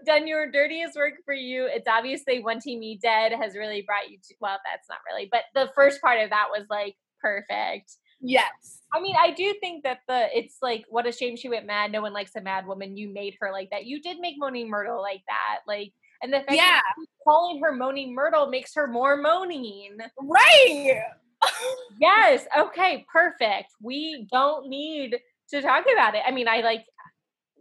[0.06, 1.68] Done your dirtiest work for you.
[1.72, 5.44] It's obviously wanting me dead has really brought you to, well, that's not really, but
[5.54, 7.92] the first part of that was like perfect.
[8.22, 8.82] Yes.
[8.94, 11.92] I mean, I do think that the it's like what a shame she went mad.
[11.92, 12.98] No one likes a mad woman.
[12.98, 13.86] You made her like that.
[13.86, 15.60] You did make Moaning Myrtle like that.
[15.68, 16.80] Like and the fact yeah.
[17.24, 19.98] calling her Moaning Myrtle makes her more moaning.
[20.20, 21.02] Right.
[22.00, 22.46] yes.
[22.58, 23.06] Okay.
[23.12, 23.70] Perfect.
[23.82, 25.20] We don't need
[25.52, 26.22] to talk about it.
[26.26, 26.86] I mean, I like,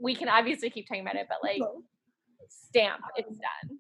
[0.01, 1.61] we can obviously keep talking about it, but like,
[2.49, 3.79] stamp, it's done.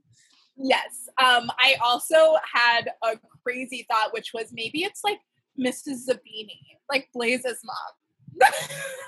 [0.56, 1.08] Yes.
[1.18, 5.18] Um, I also had a crazy thought, which was maybe it's like
[5.58, 6.08] Mrs.
[6.08, 6.58] Zabini,
[6.90, 8.50] like Blaise's mom.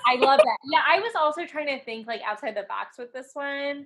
[0.05, 0.57] I love that.
[0.71, 3.85] Yeah, I was also trying to think like outside the box with this one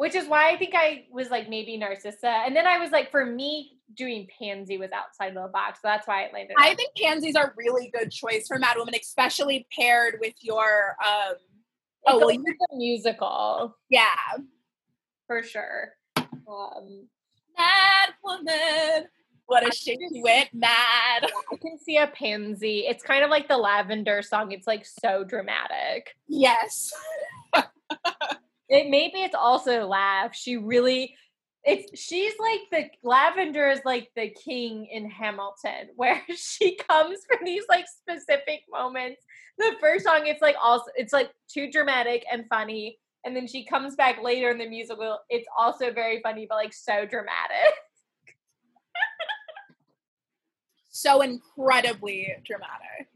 [0.00, 2.26] which is why I think I was like maybe Narcissa.
[2.26, 5.80] And then I was like, for me, doing Pansy was outside of the box.
[5.82, 6.56] So that's why it landed.
[6.58, 11.34] I think Pansy's a really good choice for Mad Woman, especially paired with your um
[12.06, 13.76] oh well, the musical.
[13.90, 14.06] Yeah.
[15.26, 15.90] For sure.
[16.16, 17.06] Um
[17.58, 19.06] Mad Woman.
[19.44, 21.26] What a shit she went mad.
[21.52, 22.86] I can see a pansy.
[22.88, 24.52] It's kind of like the lavender song.
[24.52, 26.16] It's like so dramatic.
[26.26, 26.90] Yes.
[28.70, 30.34] It maybe it's also Lav.
[30.34, 31.16] She really
[31.64, 37.44] it's she's like the lavender is like the king in Hamilton, where she comes from
[37.44, 39.22] these like specific moments.
[39.58, 42.98] The first song, it's like also it's like too dramatic and funny.
[43.24, 45.18] And then she comes back later in the musical.
[45.28, 47.74] It's also very funny, but like so dramatic.
[50.88, 53.08] so incredibly dramatic.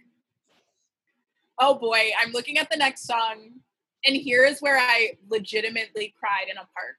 [1.58, 3.60] Oh boy, I'm looking at the next song
[4.04, 6.96] and here is where I legitimately cried in a park.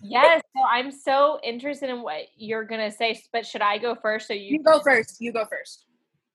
[0.00, 4.28] Yes, so I'm so interested in what you're gonna say, but should I go first?
[4.28, 5.16] So you, you go first.
[5.20, 5.86] You go first.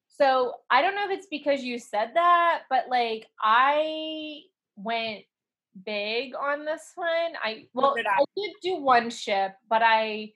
[0.10, 4.42] So I don't know if it's because you said that, but like I
[4.76, 5.24] went
[5.86, 7.34] big on this one.
[7.42, 8.22] I well, did I?
[8.22, 10.34] I did do one ship, but I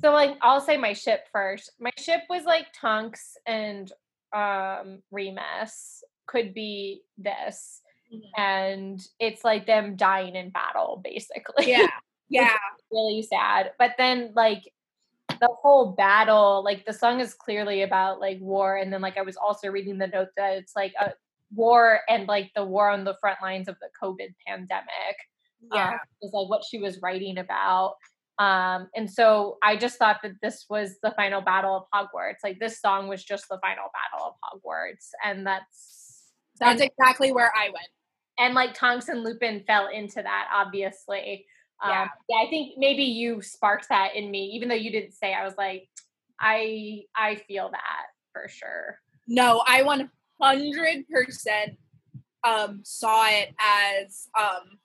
[0.00, 1.72] so like I'll say my ship first.
[1.80, 3.90] My ship was like Tonks and
[4.32, 8.40] um Remus could be this mm-hmm.
[8.40, 11.70] and it's like them dying in battle basically.
[11.70, 11.86] Yeah.
[12.28, 12.56] Yeah.
[12.90, 14.62] really sad but then like
[15.42, 19.22] the whole battle like the song is clearly about like war and then like i
[19.22, 21.12] was also reading the note that it's like a
[21.54, 25.16] war and like the war on the front lines of the covid pandemic
[25.72, 25.90] yeah.
[25.90, 27.96] um, is like what she was writing about
[28.38, 32.58] um and so i just thought that this was the final battle of hogwarts like
[32.60, 36.22] this song was just the final battle of hogwarts and that's
[36.60, 37.88] that's exactly where i went
[38.42, 41.46] and like Tonks and Lupin fell into that, obviously.
[41.86, 42.02] Yeah.
[42.02, 45.32] Um, yeah, I think maybe you sparked that in me, even though you didn't say.
[45.32, 45.88] I was like,
[46.40, 48.98] I I feel that for sure.
[49.28, 50.10] No, I one
[50.40, 51.78] hundred percent
[52.44, 54.78] um saw it as um.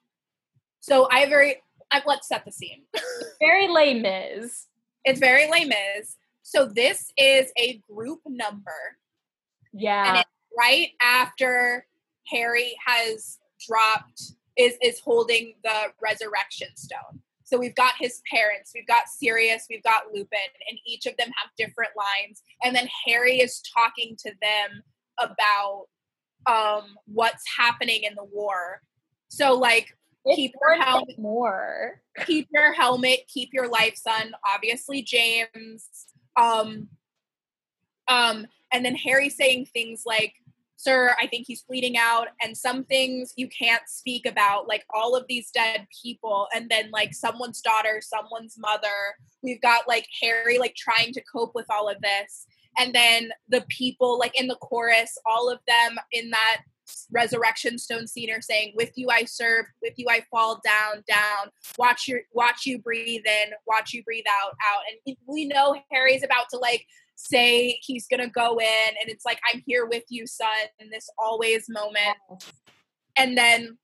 [0.80, 1.56] So I very
[1.90, 2.84] I, let's set the scene.
[3.40, 4.66] very Les Mis.
[5.04, 6.16] It's very Les Mis.
[6.42, 8.96] So this is a group number.
[9.72, 10.08] Yeah.
[10.08, 11.86] And it's right after
[12.28, 14.22] Harry has dropped
[14.56, 17.22] is is holding the resurrection stone.
[17.44, 21.28] So we've got his parents, we've got Sirius, we've got Lupin, and each of them
[21.28, 22.42] have different lines.
[22.62, 24.82] And then Harry is talking to them
[25.18, 25.86] about
[26.46, 28.82] um, what's happening in the war.
[29.28, 32.02] So like It's keep your helmet more.
[32.26, 34.32] keep your helmet, keep your life, son.
[34.54, 35.88] Obviously, James.
[36.36, 36.88] Um,
[38.08, 40.34] um, and then Harry saying things like,
[40.80, 45.16] Sir, I think he's bleeding out, and some things you can't speak about, like all
[45.16, 49.16] of these dead people, and then like someone's daughter, someone's mother.
[49.42, 52.46] We've got like Harry like trying to cope with all of this.
[52.78, 56.58] And then the people like in the chorus, all of them in that
[57.10, 61.50] resurrection stone scene are saying, With you I serve, with you I fall down, down.
[61.76, 64.82] Watch your watch you breathe in, watch you breathe out, out.
[65.06, 66.86] And we know Harry's about to like
[67.18, 71.10] say he's gonna go in, and it's like, I'm here with you, son, in this
[71.18, 72.16] always moment.
[73.16, 73.78] And then,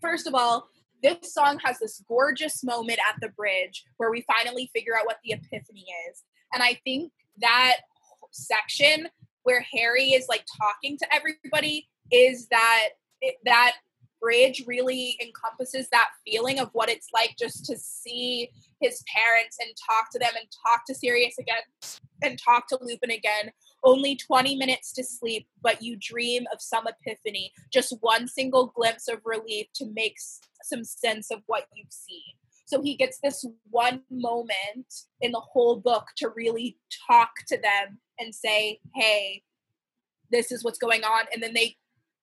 [0.00, 0.68] first of all,
[1.02, 5.18] this song has this gorgeous moment at the bridge where we finally figure out what
[5.24, 6.22] the epiphany is.
[6.52, 7.76] And I think that
[8.32, 9.08] section
[9.42, 12.88] where Harry is like talking to everybody is that
[13.20, 13.76] it, that
[14.20, 18.50] bridge really encompasses that feeling of what it's like just to see
[18.80, 21.62] his parents and talk to them and talk to Sirius again
[22.22, 23.52] and talk to Lupin again.
[23.84, 29.08] Only 20 minutes to sleep, but you dream of some epiphany, just one single glimpse
[29.08, 32.34] of relief to make s- some sense of what you've seen.
[32.66, 36.78] So he gets this one moment in the whole book to really
[37.08, 39.42] talk to them and say, hey,
[40.30, 41.24] this is what's going on.
[41.32, 41.76] And then they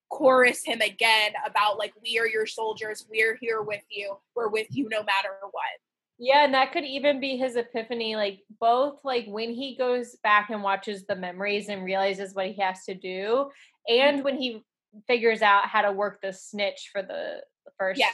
[0.09, 3.05] chorus him again about, like, we are your soldiers.
[3.11, 4.15] We're here with you.
[4.35, 5.63] We're with you no matter what.
[6.19, 8.15] Yeah, and that could even be his epiphany.
[8.15, 12.61] Like both, like when he goes back and watches the memories and realizes what he
[12.61, 13.49] has to do,
[13.87, 14.63] and when he
[15.05, 17.41] figures out how to work the snitch for the
[17.77, 17.99] first.
[17.99, 18.09] Yeah.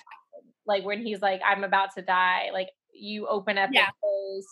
[0.65, 3.87] Like when he's like, "I'm about to die." Like you open up Yeah.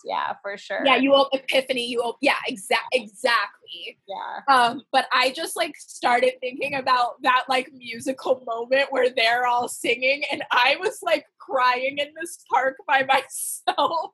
[0.04, 0.82] Yeah, for sure.
[0.84, 1.86] Yeah, you op- epiphany.
[1.86, 3.98] You open yeah, exact exactly.
[4.08, 4.54] Yeah.
[4.54, 9.68] Um, but I just like started thinking about that like musical moment where they're all
[9.68, 14.12] singing, and I was like crying in this park by myself.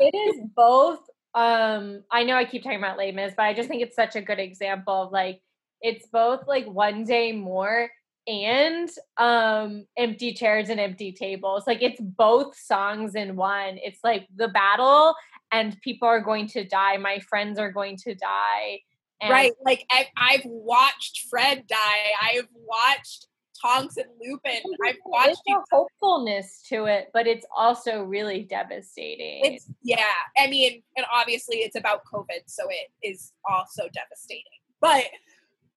[0.00, 1.00] it is both
[1.32, 4.16] um i know i keep talking about Les Mis, but i just think it's such
[4.16, 5.40] a good example of like
[5.80, 7.88] it's both like one day more
[8.30, 14.28] and um empty chairs and empty tables like it's both songs in one it's like
[14.36, 15.14] the battle
[15.52, 18.78] and people are going to die my friends are going to die
[19.20, 19.52] and right?
[19.64, 22.12] Like I- I've watched Fred die.
[22.22, 23.26] I've watched
[23.60, 24.62] Tonks and Lupin.
[24.86, 25.42] I've watched.
[25.46, 29.98] there's a hopefulness to it but it's also really devastating It's yeah.
[30.38, 34.44] I mean, and obviously it's about COVID, so it is also devastating.
[34.80, 35.04] But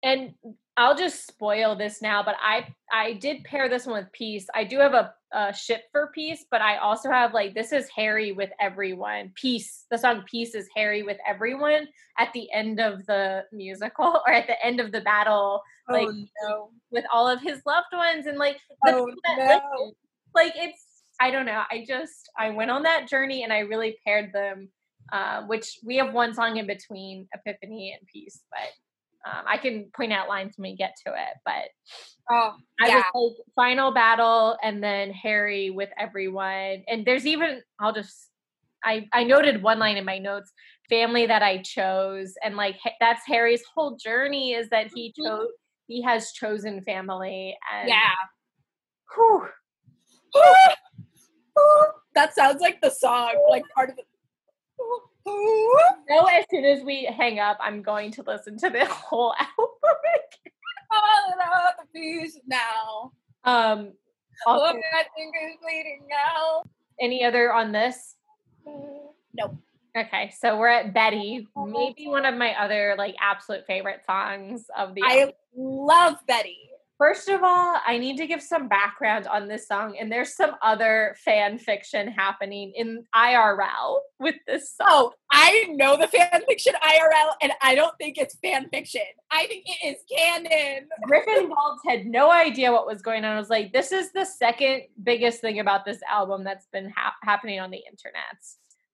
[0.04, 0.34] and
[0.76, 4.48] I'll just spoil this now, but I I did pair this one with Peace.
[4.56, 7.88] I do have a, a ship for Peace, but I also have like this is
[7.96, 9.32] Harry with everyone.
[9.36, 9.86] Peace.
[9.92, 14.48] The song Peace is Harry with everyone at the end of the musical or at
[14.48, 18.38] the end of the battle, like oh no, with all of his loved ones and
[18.38, 18.58] like
[18.88, 19.38] oh no.
[19.38, 19.92] listen.
[20.34, 21.64] like it's I don't know.
[21.72, 24.70] I just I went on that journey and I really paired them.
[25.12, 28.72] Uh, which we have one song in between Epiphany and Peace, but
[29.26, 31.38] um, I can point out lines when we get to it.
[31.46, 31.70] But
[32.30, 32.96] Oh I yeah.
[32.96, 36.84] was like final battle and then Harry with everyone.
[36.88, 38.30] And there's even I'll just
[38.84, 40.52] I I noted one line in my notes,
[40.90, 45.26] family that I chose and like that's Harry's whole journey is that he Mhm.
[45.26, 45.48] chose
[45.88, 48.16] he has chosen family and Yeah.
[49.16, 49.48] whew,
[52.16, 54.04] that sounds like the song, like part of the.
[56.10, 59.50] know as soon as we hang up, I'm going to listen to the whole album.
[60.92, 61.34] All
[61.78, 63.12] the peace now.
[63.46, 63.94] um,
[64.46, 66.64] also, I think it's bleeding now.
[67.00, 68.16] any other on this?
[68.66, 69.56] Nope.
[69.96, 74.96] Okay, so we're at Betty, maybe one of my other like absolute favorite songs of
[74.96, 75.02] the.
[75.04, 75.30] album.
[75.30, 76.58] I love Betty.
[77.04, 80.56] First of all, I need to give some background on this song, and there's some
[80.62, 84.88] other fan fiction happening in IRL with this song.
[84.90, 89.02] Oh, I know the fan fiction IRL, and I don't think it's fan fiction.
[89.30, 90.88] I think it is canon.
[91.06, 93.36] Griffin Waltz had no idea what was going on.
[93.36, 97.16] I was like, this is the second biggest thing about this album that's been hap
[97.22, 98.38] happening on the internet.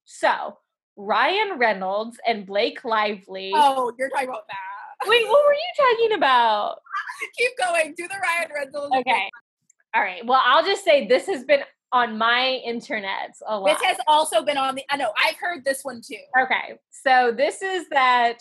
[0.06, 0.58] So,
[0.96, 3.52] Ryan Reynolds and Blake Lively.
[3.54, 4.79] Oh, you're talking about that.
[5.06, 6.78] Wait, what were you talking about?
[7.38, 7.94] Keep going.
[7.98, 8.96] Do the Ryan Reynolds.
[8.98, 9.30] Okay.
[9.94, 10.26] All right.
[10.26, 11.62] Well, I'll just say this has been
[11.92, 13.68] on my internet a lot.
[13.68, 14.84] This has also been on the.
[14.90, 15.12] I know.
[15.18, 16.18] I've heard this one too.
[16.40, 18.40] Okay, so this is that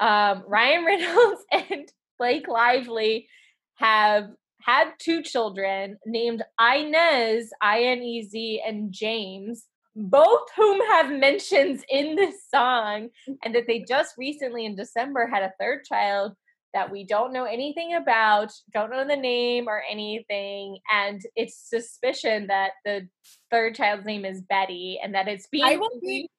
[0.00, 3.28] um, Ryan Reynolds and Blake Lively
[3.76, 9.64] have had two children named Inez, I N E Z, and James,
[9.96, 13.08] both whom have mentions in this song,
[13.44, 16.34] and that they just recently in December had a third child
[16.72, 22.46] that we don't know anything about, don't know the name or anything, and it's suspicion
[22.46, 23.08] that the
[23.50, 26.30] third child's name is Betty and that it's being I will be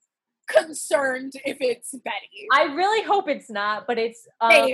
[0.48, 2.48] concerned if it's Betty.
[2.54, 4.70] I really hope it's not, but it's um,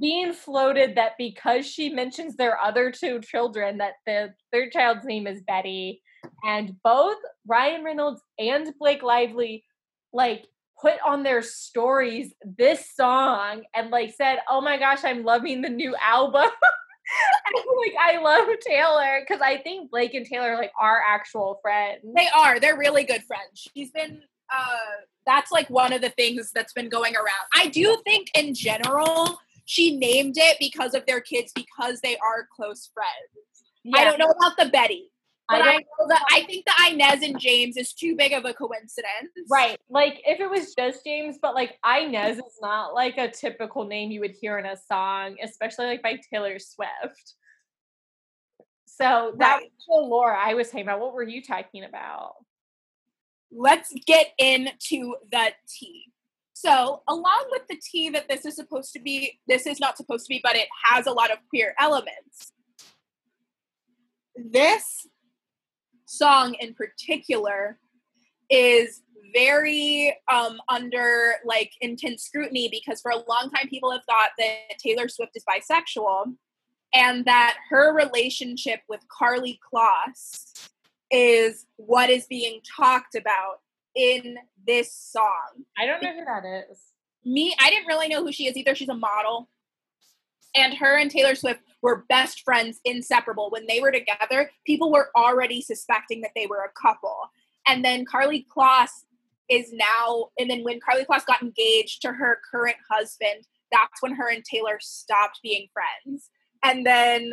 [0.00, 5.26] being floated that because she mentions their other two children, that the third child's name
[5.26, 6.02] is Betty,
[6.44, 9.64] and both Ryan Reynolds and Blake Lively
[10.12, 10.46] like
[10.80, 15.68] put on their stories this song and like said, "Oh my gosh, I'm loving the
[15.68, 16.42] new album."
[17.46, 22.00] and like I love Taylor because I think Blake and Taylor like are actual friends.
[22.14, 22.60] They are.
[22.60, 23.68] They're really good friends.
[23.74, 24.22] She's been
[24.52, 27.46] uh that's like one of the things that's been going around.
[27.54, 32.48] I do think in general she named it because of their kids because they are
[32.54, 33.94] close friends.
[33.94, 35.11] I don't know about the Betty.
[35.52, 38.32] I But I, don't- know that I think the Inez and James is too big
[38.32, 39.30] of a coincidence.
[39.50, 39.78] Right.
[39.88, 44.10] Like if it was just James, but like Inez is not like a typical name
[44.10, 47.34] you would hear in a song, especially like by Taylor Swift.
[48.86, 49.70] So that Right.
[49.88, 51.00] was the lore I was talking about.
[51.00, 52.34] What were you talking about?
[53.50, 56.06] Let's get into the tea.
[56.54, 60.26] So, along with the tea that this is supposed to be, this is not supposed
[60.26, 62.52] to be, but it has a lot of queer elements.
[64.36, 65.06] This
[66.12, 67.78] song in particular
[68.50, 69.02] is
[69.34, 74.78] very um, under like intense scrutiny because for a long time people have thought that
[74.78, 76.34] Taylor Swift is bisexual
[76.94, 80.68] and that her relationship with Karlie Kloss
[81.10, 83.60] is what is being talked about
[83.94, 84.36] in
[84.66, 85.64] this song.
[85.78, 86.78] I don't know who that is.
[87.24, 88.74] Me, I didn't really know who she is either.
[88.74, 89.48] She's a model.
[90.54, 93.50] And her and Taylor Swift were best friends, inseparable.
[93.50, 97.16] When they were together, people were already suspecting that they were a couple.
[97.66, 98.90] And then Karlie Kloss
[99.48, 104.14] is now, and then when Karlie Kloss got engaged to her current husband, that's when
[104.14, 106.30] her and Taylor stopped being friends.
[106.62, 107.32] And then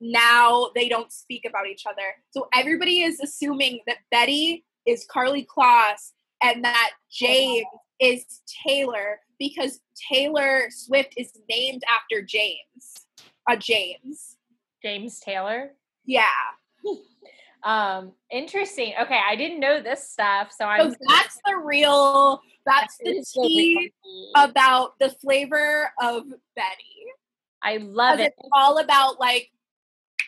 [0.00, 2.14] now they don't speak about each other.
[2.30, 7.66] So everybody is assuming that Betty is Karlie Kloss and that James
[8.00, 9.80] is Taylor because
[10.12, 13.06] Taylor Swift is named after James.
[13.48, 14.36] A James.
[14.84, 15.72] James Taylor.
[16.04, 16.26] Yeah.
[17.62, 18.94] Um, interesting.
[19.00, 23.92] Okay, I didn't know this stuff, so I'm So that's the real that's the tea
[24.36, 26.24] about the flavor of
[26.56, 27.04] Betty.
[27.62, 28.32] I love it.
[28.38, 29.50] It's all about like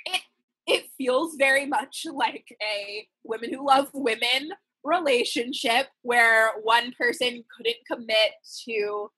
[0.05, 0.21] it
[0.67, 4.51] it feels very much like a women who love women
[4.85, 8.33] relationship where one person couldn't commit
[8.65, 9.11] to,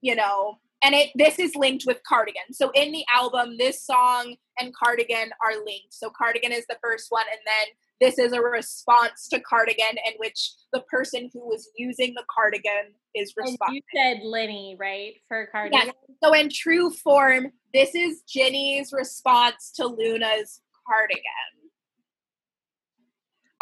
[0.00, 2.52] you know, and it this is linked with Cardigan.
[2.52, 5.92] So in the album, this song and Cardigan are linked.
[5.94, 10.12] So Cardigan is the first one, and then this is a response to Cardigan in
[10.18, 13.76] which the person who was using the cardigan is And responding.
[13.76, 15.14] you said Linny, right?
[15.28, 15.86] For Cardigan.
[15.86, 15.94] Yes.
[16.22, 21.63] So in true form, this is Ginny's response to Luna's cardigan.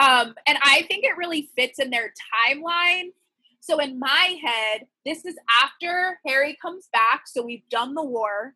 [0.03, 3.11] Um, and I think it really fits in their timeline.
[3.61, 7.23] So in my head, this is after Harry comes back.
[7.27, 8.55] So we've done the war.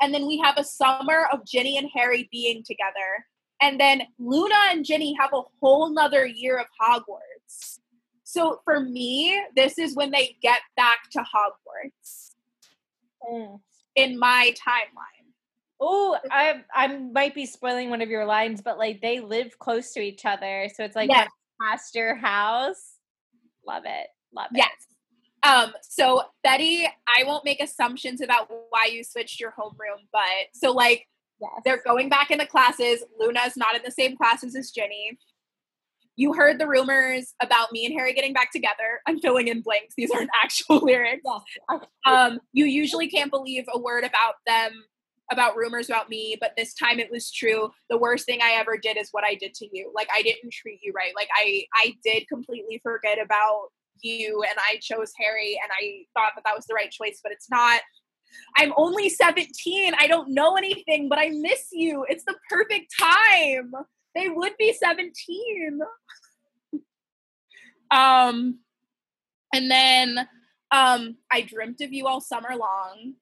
[0.00, 3.26] And then we have a summer of Ginny and Harry being together.
[3.60, 7.80] And then Luna and Ginny have a whole nother year of Hogwarts.
[8.24, 12.32] So for me, this is when they get back to Hogwarts
[13.28, 13.60] Mm.
[13.96, 15.17] in my timeline.
[15.80, 19.92] Oh, I I might be spoiling one of your lines, but like they live close
[19.92, 21.28] to each other, so it's like Yes.
[21.62, 22.96] past your house.
[23.66, 24.58] Love it, love it.
[24.58, 24.72] Yes.
[25.44, 30.22] Um, so Betty, I won't make assumptions about why you switched your homeroom, but
[30.52, 31.06] so like
[31.40, 31.50] yes.
[31.64, 33.04] they're going back into classes.
[33.18, 35.16] Luna's not in the same classes as Ginny.
[36.16, 39.00] You heard the rumors about me and Harry getting back together.
[39.06, 39.94] I'm filling in blanks.
[39.96, 41.22] These aren't actual lyrics.
[41.24, 41.80] Yes.
[42.04, 44.72] Um, you usually can't believe a word about them,
[45.30, 47.70] about rumors about me, but this time it was true.
[47.90, 49.92] The worst thing I ever did is what I did to you.
[49.94, 51.12] Like I didn't treat you right.
[51.14, 53.68] Like I, I did completely forget about
[54.02, 57.32] you, and I chose Harry, and I thought that that was the right choice, but
[57.32, 57.80] it's not.
[58.56, 59.94] I'm only 17.
[59.98, 62.04] I don't know anything, but I miss you.
[62.08, 63.72] It's the perfect time.
[64.14, 65.80] They would be 17.
[67.90, 68.58] um,
[69.54, 70.28] and then
[70.70, 73.14] um, I dreamt of you all summer long.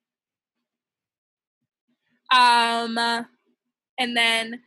[2.31, 2.97] Um,
[3.97, 4.61] and then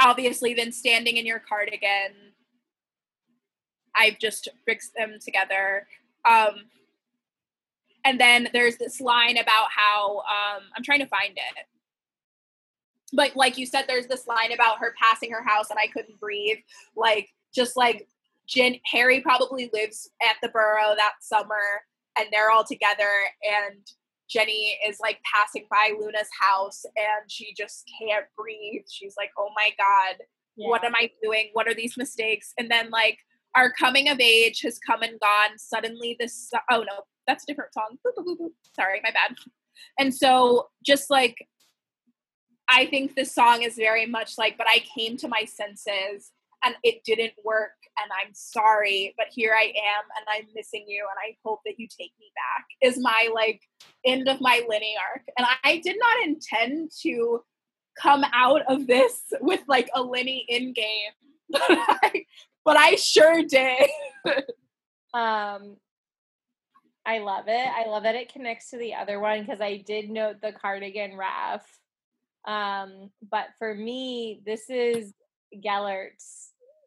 [0.00, 2.34] obviously, then standing in your cardigan,
[3.94, 5.86] I've just fixed them together.
[6.28, 6.66] Um,
[8.04, 11.66] and then there's this line about how um, I'm trying to find it.
[13.12, 16.20] But like you said, there's this line about her passing her house and I couldn't
[16.20, 16.58] breathe.
[16.94, 18.06] Like just like
[18.46, 21.82] Jen, Harry probably lives at the Burrow that summer
[22.18, 23.10] and they're all together
[23.42, 23.80] and
[24.28, 28.82] Ginny is like passing by Luna's house and she just can't breathe.
[28.90, 30.16] She's like, oh my God,
[30.56, 30.68] Yeah.
[30.68, 31.50] what am I doing?
[31.52, 32.52] What are these mistakes?
[32.58, 33.18] And then like
[33.54, 35.58] our coming of age has come and gone.
[35.58, 37.98] Suddenly this, oh no, that's a different song.
[38.06, 38.50] Boop, boop, boop, boop.
[38.74, 39.36] Sorry, my bad.
[39.98, 41.46] And so just like
[42.68, 46.32] I think this song is very much like, but I came to my senses
[46.66, 47.70] and it didn't work
[48.02, 51.78] and I'm sorry, but here I am and I'm missing you and I hope that
[51.78, 53.62] you take me back is my like
[54.04, 55.22] end of my Linny arc.
[55.38, 57.40] And I did not intend to
[58.00, 61.12] come out of this with like a Linny in game,
[61.50, 62.24] but I,
[62.64, 63.88] but I sure did.
[65.14, 65.76] Um,
[67.06, 67.68] I love it.
[67.68, 71.16] I love that it connects to the other one because I did note the cardigan
[71.16, 71.64] ref.
[72.46, 75.14] Um, but for me, this is
[75.64, 76.45] Gellert's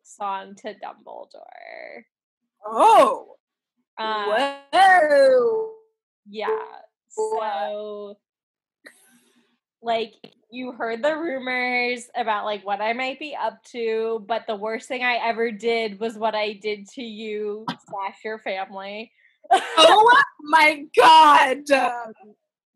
[0.10, 2.04] song to Dumbledore.
[2.66, 3.36] Oh,
[3.98, 4.30] Um,
[4.74, 5.72] whoa.
[6.30, 6.48] yeah.
[7.10, 8.18] So,
[9.82, 10.14] like,
[10.52, 14.88] you heard the rumors about like what I might be up to, but the worst
[14.88, 19.12] thing I ever did was what I did to you slash your family.
[19.52, 21.64] Oh my god.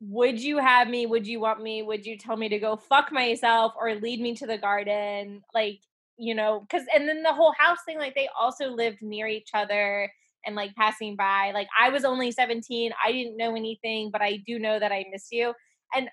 [0.02, 1.06] would you have me?
[1.06, 1.82] Would you want me?
[1.84, 5.44] Would you tell me to go fuck myself or lead me to the garden?
[5.54, 5.80] Like,
[6.24, 9.50] you know, because, and then the whole house thing, like, they also lived near each
[9.54, 10.10] other
[10.46, 11.52] and like passing by.
[11.54, 12.92] Like, I was only 17.
[13.04, 15.54] I didn't know anything, but I do know that I miss you.
[15.96, 16.10] And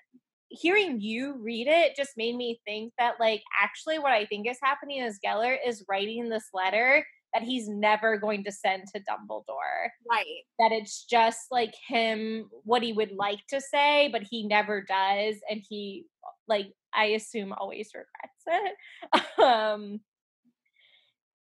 [0.49, 4.57] hearing you read it just made me think that, like, actually, what I think is
[4.61, 9.89] happening is Gellert is writing this letter that he's never going to send to Dumbledore
[10.09, 10.25] Right.
[10.59, 15.37] that it's just like him what he would like to say but he never does
[15.49, 16.05] and he
[16.47, 18.75] like i assume always regrets
[19.39, 19.99] it um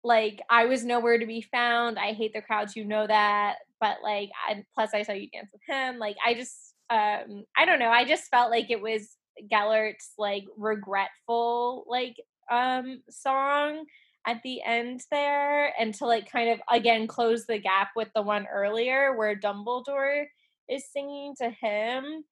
[0.04, 3.98] like i was nowhere to be found i hate the crowds you know that but
[4.04, 7.80] like I, plus i saw you dance with him like i just um i don't
[7.80, 9.18] know i just felt like it was
[9.52, 12.16] gellert's like regretful like
[12.52, 13.86] um song
[14.26, 18.22] at the end there and to like kind of again close the gap with the
[18.22, 20.26] one earlier where Dumbledore
[20.70, 22.24] is singing to him.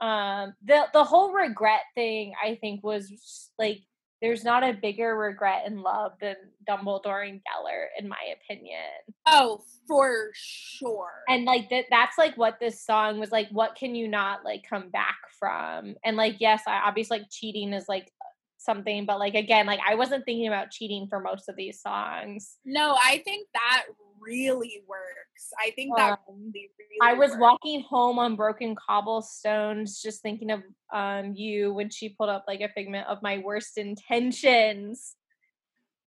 [0.00, 3.80] Um the the whole regret thing I think was just, like
[4.20, 6.34] there's not a bigger regret in love than
[6.68, 8.80] Dumbledore and Gellert in my opinion.
[9.26, 11.22] Oh, for sure.
[11.28, 14.64] And like that that's like what this song was like what can you not like
[14.68, 15.94] come back from?
[16.04, 18.12] And like yes, I obviously like cheating is like
[18.60, 22.56] something but like again like I wasn't thinking about cheating for most of these songs.
[22.64, 23.84] no, I think that
[24.20, 25.52] really works.
[25.58, 27.40] I think that Um, really, really I was works.
[27.40, 30.62] walking home on broken cobblestones, just thinking of
[30.92, 35.14] um you when she pulled up like a figment of my worst intentions.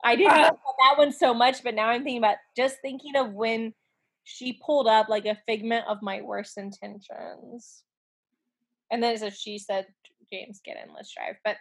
[0.04, 0.48] I didn't know Ah.
[0.50, 3.74] about that one so much, but now I'm thinking about just thinking of when
[4.24, 7.84] she pulled up like a figment of my worst intentions.
[8.92, 9.88] And then says she said
[10.32, 11.36] James get in, let's drive.
[11.44, 11.58] But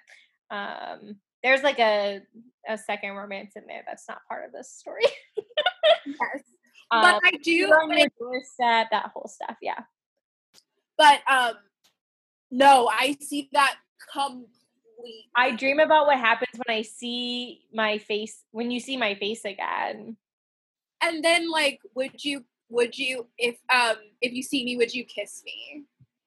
[0.51, 2.21] um there's like a
[2.69, 5.05] a second romance in there that's not part of this story.
[6.07, 6.43] Yes.
[6.89, 9.81] Um, But I do on your doorstep, that whole stuff, yeah.
[10.97, 11.55] but um
[12.53, 13.75] no i see that
[14.13, 14.47] completely
[15.35, 19.45] I dream about what happens when I see my face when you see my face
[19.45, 20.17] again.
[21.03, 25.05] and then like would you would you if um if you see me would you
[25.05, 25.85] kiss me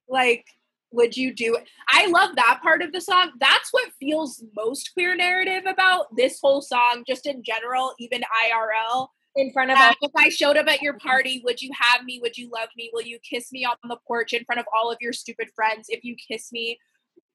[0.08, 0.46] like
[0.92, 1.68] would you do it?
[1.90, 3.32] I love that part of the song.
[3.40, 9.08] That's what feels most queer narrative about this whole song just in general even irl
[9.36, 12.04] In front of all that if i showed up at your party would you have
[12.04, 12.20] me?
[12.22, 12.90] Would you love me?
[12.94, 15.88] Will you kiss me on the porch in front of all of your stupid friends?
[15.90, 16.78] If you kiss me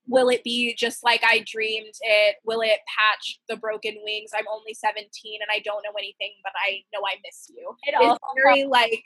[0.06, 2.36] will it be just like i dreamed it?
[2.44, 4.30] Will it patch the broken wings?
[4.36, 5.06] I'm only 17
[5.40, 7.74] and i don't know anything but i know i miss you.
[7.84, 9.02] It it's also very like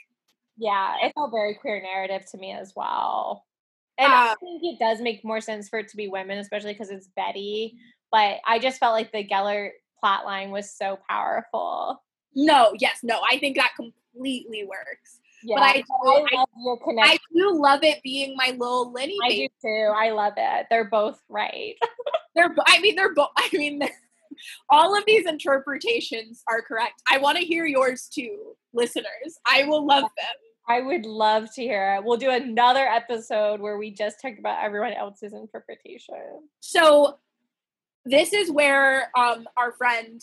[0.58, 3.46] yeah, it felt very queer narrative to me as well.
[3.98, 6.72] And I Uh, think it does make more sense for it to be women, especially
[6.72, 7.76] because it's Betty.
[8.12, 12.02] But I just felt like the Gellert plot line was so powerful.
[12.34, 16.78] no yes no i think that completely works Yeah, I do- I I- love your
[16.78, 17.18] connection.
[17.18, 19.92] i do love it being my little Linny I, baby do too.
[19.96, 20.66] I love it.
[20.70, 21.74] They're both right.
[22.36, 23.80] they're i mean they're both i mean
[24.70, 29.84] all of these interpretations are correct i want to hear yours too listeners i will
[29.84, 30.36] love them
[30.68, 32.04] I would love to hear it.
[32.04, 36.16] We'll do another episode where we just talk about everyone else's interpretation.
[36.60, 37.18] So
[38.04, 40.22] this is where um our friend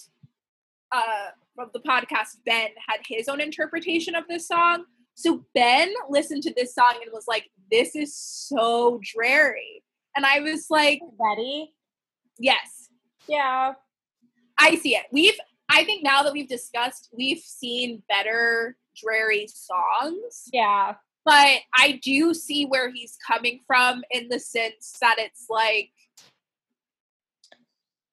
[0.92, 4.86] uh from the podcast Ben had his own interpretation of this song.
[5.16, 9.84] So Ben listened to this song and was like, "This is so dreary,"
[10.16, 11.74] and I was like, Betty?
[12.38, 12.90] "Yes,
[13.28, 13.74] Yeah.
[14.60, 15.40] I see it." We've
[15.70, 20.50] I think now that we've discussed, we've seen better dreary songs.
[20.54, 20.96] Yeah.
[21.26, 25.92] but I do see where he's coming from in the sense that it's like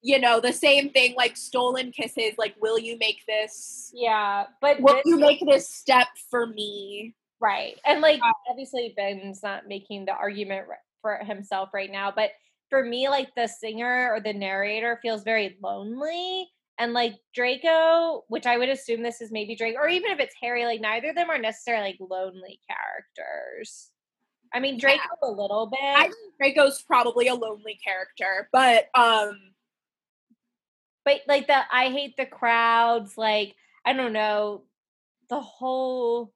[0.05, 4.81] you know, the same thing like stolen kisses, like will you make this Yeah, but
[4.81, 7.15] will this- you make this step for me?
[7.41, 7.79] Right.
[7.85, 10.67] And like uh, obviously Ben's not making the argument
[11.01, 12.31] for himself right now, but
[12.69, 18.47] for me like the singer or the narrator feels very lonely and like Draco, which
[18.47, 21.17] I would assume this is maybe Drake or even if it's Harry, like neither of
[21.17, 23.91] them are necessarily like lonely characters.
[24.55, 25.81] I mean Draco a little bit.
[25.81, 29.39] I think Draco's probably a lonely character, but um
[31.05, 33.55] but like the I hate the crowds, like
[33.85, 34.63] I don't know,
[35.29, 36.33] the whole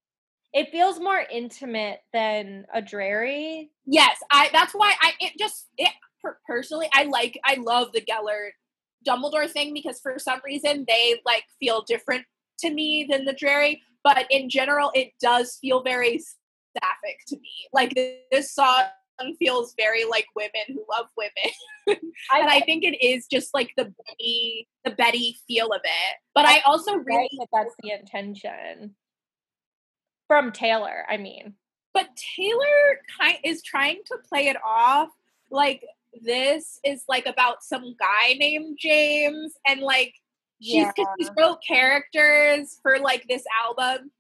[0.53, 3.71] it feels more intimate than a Drarry.
[3.85, 5.91] yes, I that's why I it just it
[6.47, 8.55] personally I like I love the Gellert
[9.07, 12.25] Dumbledore thing because for some reason they like feel different
[12.61, 17.51] to me than the Drarry, but in general it does feel very sapphic to me.
[17.73, 17.95] Like
[18.31, 18.85] this song
[19.39, 21.33] feels very like women who love women.
[22.33, 26.17] and I think it is just like the Betty, the Betty feel of it.
[26.35, 28.95] But I also right really, that that's the intention
[30.27, 31.05] from Taylor.
[31.09, 31.55] I mean,
[31.95, 35.09] but Taylor kind is trying to play it off
[35.51, 35.83] like
[36.23, 40.15] this is like about some guy named James, and like
[40.61, 44.11] she's because she's wrote characters for like this album,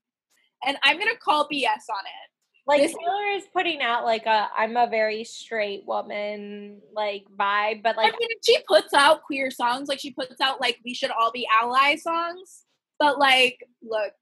[0.66, 2.30] and I'm gonna call BS on it.
[2.66, 7.82] like This- Taylor is putting out like a I'm a very straight woman like vibe,
[7.82, 10.92] but like I mean, she puts out queer songs, like she puts out like "We
[10.94, 12.64] Should All Be Allies" songs.
[12.98, 14.12] But like, look,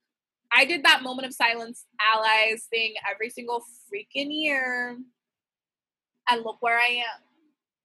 [0.52, 4.98] I did that moment of silence allies thing every single freaking year,
[6.28, 7.23] and look where I am.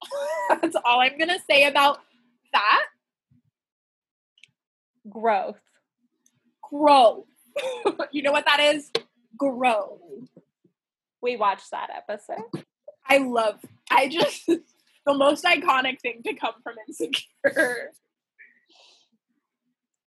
[0.48, 2.00] That's all I'm gonna say about
[2.52, 2.86] that.
[5.08, 5.60] growth.
[6.62, 7.26] Grow.
[8.12, 8.90] you know what that is?
[9.36, 9.98] Grow.
[11.22, 12.64] We watched that episode.
[13.06, 13.58] I love.
[13.90, 14.46] I just
[15.06, 17.92] the most iconic thing to come from Insecure.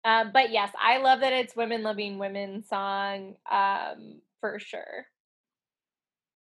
[0.05, 3.37] Um, but yes, I love that it's women loving women song.
[3.51, 5.07] Um, for sure.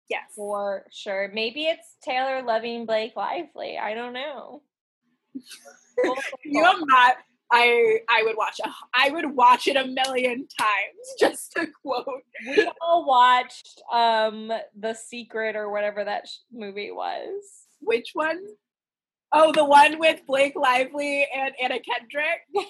[0.09, 0.23] Yes.
[0.35, 1.31] For sure.
[1.35, 3.79] Maybe it's Taylor loving Blake Lively.
[3.79, 4.63] I don't know.
[6.45, 7.17] You know not
[7.51, 12.23] I I would watch a, I would watch it a million times just to quote.
[12.47, 17.31] we all watched um The Secret or whatever that sh- movie was.
[17.81, 18.41] Which one?
[19.33, 22.41] Oh, the one with Blake Lively and Anna Kendrick.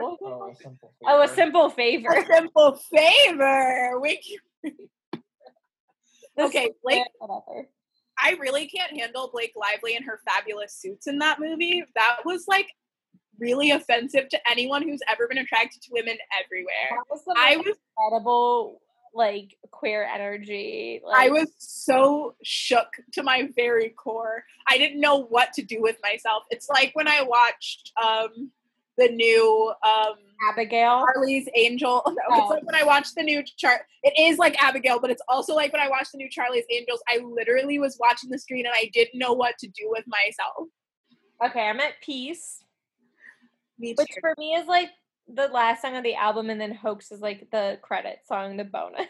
[0.00, 1.34] Oh, a simple Oh, a favor.
[1.34, 2.08] simple favor.
[2.10, 4.00] A simple favor.
[4.00, 4.38] We
[6.38, 7.02] okay, Blake.
[7.18, 7.68] Whatever.
[8.18, 11.84] I really can't handle Blake Lively and her fabulous suits in that movie.
[11.94, 12.68] That was like
[13.38, 16.88] really offensive to anyone who's ever been attracted to women everywhere.
[16.90, 18.80] That was the I was incredible
[19.14, 21.00] like queer energy.
[21.04, 24.44] Like, I was so shook to my very core.
[24.68, 26.44] I didn't know what to do with myself.
[26.50, 28.50] It's like when I watched um
[28.98, 30.14] the new um
[30.52, 31.04] Abigail.
[31.14, 32.02] Charlie's Angel.
[32.06, 32.40] No, Oh.
[32.42, 33.82] it's like when I watched the new chart.
[34.02, 37.00] It is like Abigail, but it's also like when I watched the new Charlie's Angels.
[37.08, 40.68] I literally was watching the screen and I didn't know what to do with myself.
[41.44, 42.62] Okay, I'm at peace.
[43.78, 44.20] Me Which too.
[44.20, 44.90] for me is like
[45.28, 48.64] the last song of the album, and then Hoax is like the credit song, the
[48.64, 49.06] bonus.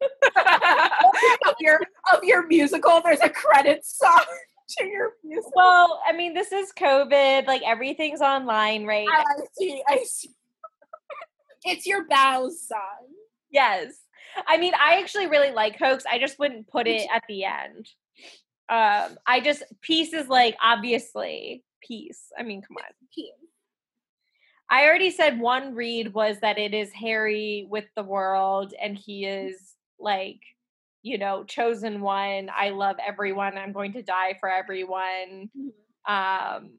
[1.46, 1.80] of your
[2.12, 4.24] of your musical, there's a credit song
[4.78, 5.52] your musical.
[5.54, 7.46] well, I mean, this is COVID.
[7.46, 9.20] Like everything's online right now.
[9.20, 9.82] I see.
[9.88, 10.30] I see.
[11.66, 13.08] It's your bows song.
[13.50, 13.94] Yes.
[14.46, 16.04] I mean, I actually really like Hoax.
[16.10, 17.88] I just wouldn't put it at the end.
[18.68, 22.32] Um, I just peace is like obviously peace.
[22.38, 22.92] I mean, come on.
[23.14, 23.32] Peace.
[24.70, 29.24] I already said one read was that it is Harry with the world and he
[29.24, 30.40] is like,
[31.04, 32.50] you know, chosen one.
[32.56, 33.58] I love everyone.
[33.58, 35.50] I'm going to die for everyone.
[36.08, 36.70] Um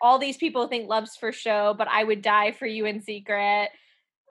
[0.00, 3.70] all these people think love's for show, but I would die for you in secret.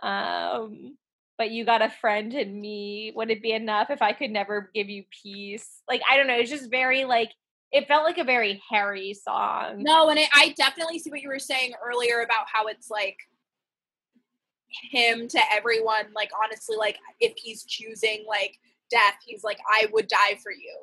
[0.02, 0.96] Um
[1.38, 3.12] but you got a friend in me.
[3.16, 5.82] Would it be enough if I could never give you peace?
[5.90, 7.32] Like I don't know, it's just very like
[7.72, 9.84] it felt like a very Harry song.
[9.84, 13.18] No, and it, I definitely see what you were saying earlier about how it's like
[14.90, 16.06] him to everyone.
[16.16, 20.78] Like honestly, like if he's choosing like death, he's like, I would die for you.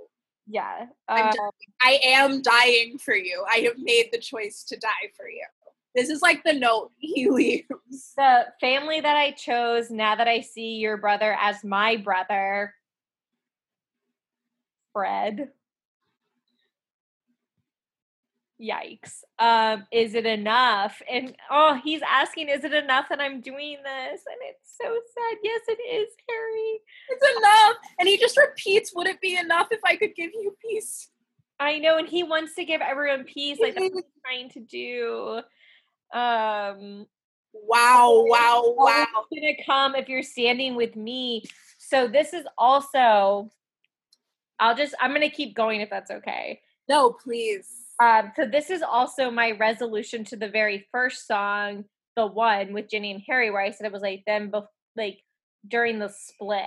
[0.46, 0.86] Yeah.
[1.08, 1.32] Uh.
[1.80, 3.44] I am dying for you.
[3.50, 5.44] I have made the choice to die for you.
[5.94, 8.12] This is like the note he leaves.
[8.16, 12.74] the family that I chose, now that I see your brother as my brother,
[14.92, 15.48] Fred.
[18.62, 19.22] Yikes.
[19.38, 21.00] Um, is it enough?
[21.10, 24.20] And oh, he's asking, is it enough that I'm doing this?
[24.26, 25.38] And it's so sad.
[25.42, 26.80] Yes, it is, Harry.
[27.10, 27.76] It's enough.
[27.98, 31.08] And he just repeats, would it be enough if I could give you peace?
[31.58, 34.60] I know, and he wants to give everyone peace, like that's what he's trying to
[34.60, 35.40] do.
[36.18, 37.06] Um
[37.54, 39.06] Wow, wow, wow.
[39.32, 41.44] gonna come if you're standing with me.
[41.78, 43.50] So this is also
[44.58, 46.60] I'll just I'm gonna keep going if that's okay.
[46.88, 47.81] No, please.
[48.00, 51.84] Um, so this is also my resolution to the very first song,
[52.16, 54.66] the one with Ginny and Harry, where I said it was like them, bef-
[54.96, 55.20] like
[55.66, 56.66] during the split.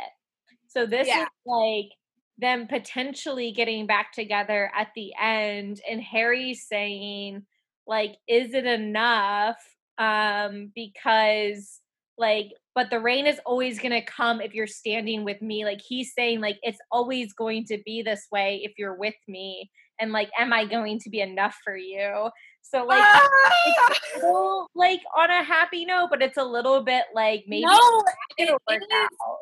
[0.68, 1.24] So this Yeah.
[1.24, 1.92] is like
[2.38, 7.46] them potentially getting back together at the end, and Harry saying,
[7.88, 9.58] like, "Is it enough?"
[9.98, 11.82] Um, because
[12.18, 15.66] like, but the rain is always gonna come if you're standing with me.
[15.66, 19.72] Like he's saying, like it's always going to be this way if you're with me
[20.00, 22.30] and like am i going to be enough for you
[22.62, 23.20] so like Ah!
[23.68, 27.78] it's little, like on a happy note but it's a little bit like maybe no,
[27.78, 29.08] it's it gonna work is.
[29.28, 29.38] out.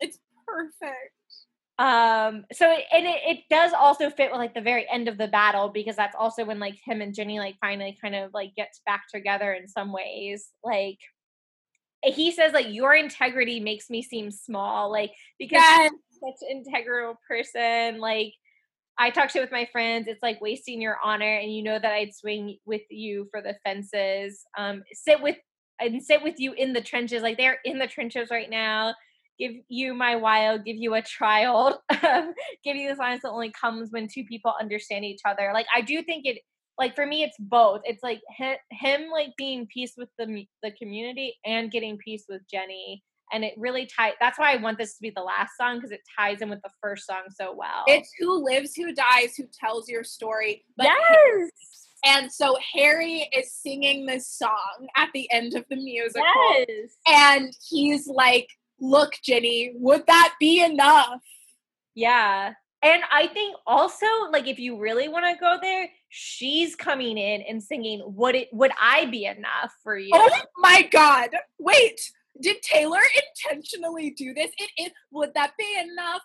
[0.00, 1.12] It's perfect.
[1.78, 5.18] um so it, and it, it does also fit with like the very end of
[5.18, 8.54] the battle because that's also when like him and ginny like finally kind of like
[8.56, 10.98] gets back together in some ways like
[12.02, 15.90] he says like your integrity makes me seem small like because Yes.
[16.24, 17.98] such integral person.
[17.98, 18.34] Like
[18.98, 21.92] I talk to with my friends, it's like wasting your honor, and you know that
[21.92, 24.44] I'd swing with you for the fences.
[24.56, 25.36] Um, sit with
[25.80, 27.22] and sit with you in the trenches.
[27.22, 28.94] Like they're in the trenches right now.
[29.38, 31.74] Give you my wild, give you a child,
[32.64, 35.50] give you the silence that only comes when two people understand each other.
[35.52, 36.38] Like I do think it.
[36.78, 37.82] Like for me, it's both.
[37.84, 42.42] It's like him, him like being peace with the the community and getting peace with
[42.50, 43.02] Ginny
[43.34, 45.90] and it really ties that's why i want this to be the last song because
[45.90, 49.44] it ties in with the first song so well It's who lives, who dies, who
[49.52, 50.64] tells your story.
[50.78, 51.50] But yes
[52.06, 56.22] and so Harry is singing this song at the end of the musical.
[56.68, 58.48] yes And he's like,
[58.78, 61.20] Look, Ginny, would that be enough?
[61.94, 62.52] yeah
[62.82, 67.40] and i think also like if you really want to go there she's coming in
[67.42, 70.28] and singing would it would i be enough for you Oh
[70.58, 71.30] my god.
[71.58, 72.00] Wait.
[72.40, 73.00] Did Taylor
[73.46, 74.50] intentionally do this?
[74.58, 76.22] It is would that be enough?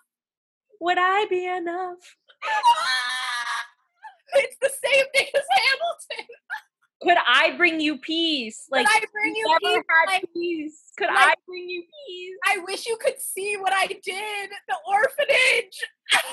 [0.82, 1.98] would i be enough
[4.36, 6.36] it's the same thing as Hamilton.
[7.02, 9.84] could i bring you peace like Could I bring you peace?
[10.08, 13.88] Like, peace could like- i bring you peace I wish you could see what I
[13.88, 14.50] did.
[14.68, 15.80] The orphanage.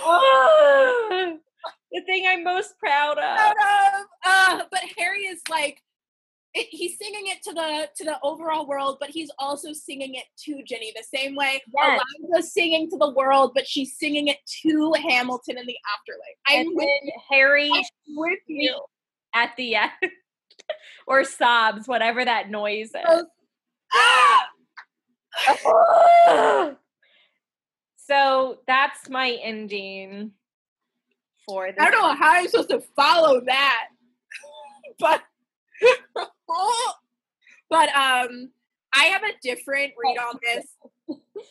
[0.02, 1.38] oh,
[1.92, 5.82] the thing i'm most proud of Out of, uh, but Harry is like
[6.56, 10.24] it, he's singing it to the to the overall world, but he's also singing it
[10.44, 12.00] to Ginny the same way Yes.
[12.30, 16.36] Eliza's singing to the world, but she's singing it to Hamilton in the afterlife.
[16.48, 16.88] I'm and with,
[17.28, 17.84] harry I'm
[18.16, 18.80] with you.
[19.34, 19.90] at the end
[21.06, 23.24] or sobs whatever that noise is
[27.96, 30.32] so that's my ending
[31.46, 33.88] for this I don't know how I'm supposed to follow that,
[34.98, 35.22] but
[37.70, 38.50] but um,
[38.92, 40.66] I have a different read on this.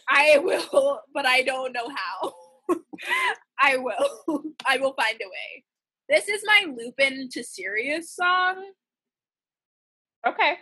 [0.09, 2.33] I will, but I don't know how.
[3.59, 4.43] I will.
[4.67, 5.63] I will find a way.
[6.09, 8.71] This is my Lupin to Sirius song.
[10.27, 10.57] okay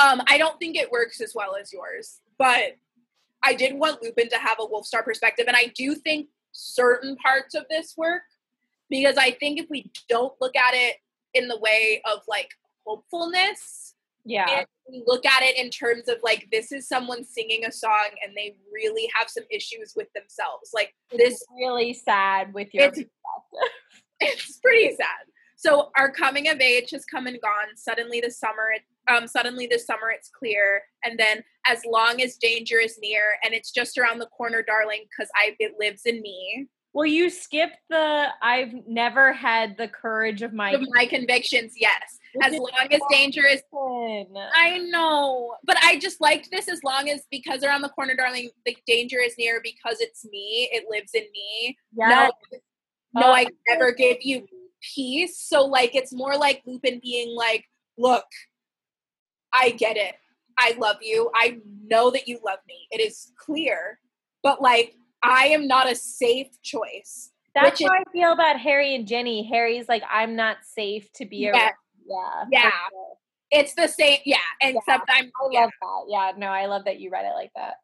[0.00, 2.76] Um, I don't think it works as well as yours, but
[3.42, 7.54] I did want Lupin to have a Wolfstar perspective, and I do think certain parts
[7.54, 8.22] of this work
[8.88, 10.96] because I think if we don't look at it
[11.34, 12.50] in the way of like
[12.86, 17.72] hopefulness, yeah we look at it in terms of like this is someone singing a
[17.72, 22.72] song and they really have some issues with themselves, like this it's really sad with
[22.72, 23.04] your It's-
[24.20, 25.26] it's pretty sad.
[25.58, 27.76] So our coming of age has come and gone.
[27.76, 28.74] Suddenly the summer,
[29.08, 33.54] um, suddenly this summer it's clear, and then as long as danger is near, and
[33.54, 36.68] it's just around the corner, darling, because I it lives in me.
[36.96, 42.18] Well you skipped the i've never had the courage of my Of my convictions, yes.
[42.42, 43.62] As long as danger is.
[44.54, 48.50] I know, but I just liked this as long as because around the corner, darling,
[48.64, 50.68] the danger is near because it's me.
[50.72, 51.76] It lives in me.
[51.96, 52.32] Yes.
[52.52, 52.58] No,
[53.20, 54.46] no, Oh, I never give you
[54.94, 55.38] peace.
[55.38, 57.64] So like it's more like Lupin being like,
[57.98, 58.26] look,
[59.52, 60.14] I get it.
[60.58, 61.30] I love you.
[61.34, 62.86] I know that you love me.
[62.90, 63.98] It is clear.
[64.42, 64.94] But like
[65.30, 67.30] I am not a safe choice.
[67.54, 69.42] That's which is- how I feel about Harry and Ginny.
[69.48, 71.50] Harry's like, I'm not safe to be Yeah.
[71.50, 71.72] around.
[72.06, 72.44] Yeah.
[72.52, 72.70] Yeah.
[72.90, 73.16] sure.
[73.50, 74.38] It's the same, yeah.
[74.60, 76.04] Except I'm I yeah, love that.
[76.08, 77.76] Yeah, no, I love that you read it like that.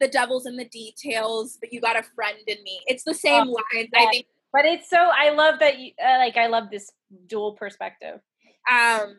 [0.00, 2.80] the devil's in the details, but you got a friend in me.
[2.86, 3.88] It's the same Oh, lines.
[3.96, 6.92] I think But it's so I love that you uh, like I love this
[7.26, 8.20] dual perspective.
[8.70, 9.16] Um,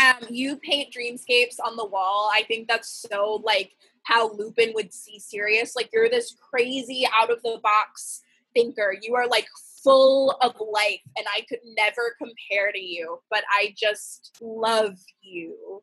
[0.00, 2.30] um, you paint dreamscapes on the wall.
[2.32, 3.72] I think that's so like
[4.04, 5.76] how Lupin would see Sirius.
[5.76, 8.22] Like you're this crazy out of the box
[8.54, 8.94] thinker.
[9.00, 9.46] You are like
[9.82, 13.20] full of life, and I could never compare to you.
[13.30, 15.82] But I just love you.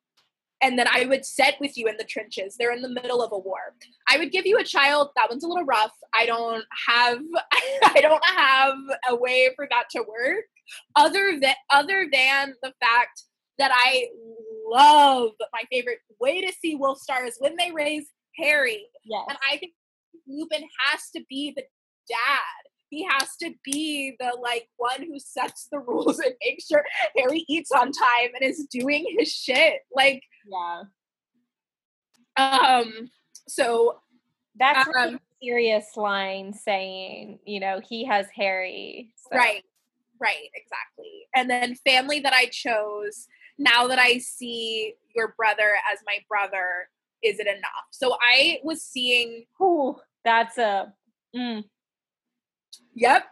[0.62, 2.58] And then I would set with you in the trenches.
[2.58, 3.76] They're in the middle of a war.
[4.10, 5.10] I would give you a child.
[5.16, 5.96] That one's a little rough.
[6.14, 7.20] I don't have.
[7.84, 8.76] I don't have
[9.10, 10.46] a way for that to work.
[10.96, 13.24] Other than other than the fact
[13.58, 14.08] that I
[14.70, 18.08] love my favorite way to see Wolf Star is when they raise
[18.38, 18.86] Harry.
[19.06, 19.26] Yes.
[19.30, 19.74] And I think
[20.28, 21.64] Lupin has to be the
[22.08, 22.70] dad.
[22.90, 26.84] He has to be the like one who sets the rules and makes sure
[27.18, 29.82] Harry eats on time and is doing his shit.
[29.96, 30.84] Like yeah.
[32.38, 33.10] um
[33.48, 34.00] so
[34.58, 39.14] That's like Um, a Sirius line saying, you know, he has Harry.
[39.18, 39.64] so- Right.
[40.22, 41.28] Right, exactly.
[41.34, 43.26] And then family that I chose,
[43.60, 46.90] now that I see your brother as my brother,
[47.22, 47.86] is it enough?
[47.92, 50.94] So I was seeing, Ooh, that's a
[51.36, 51.64] mm,
[52.96, 53.26] yep.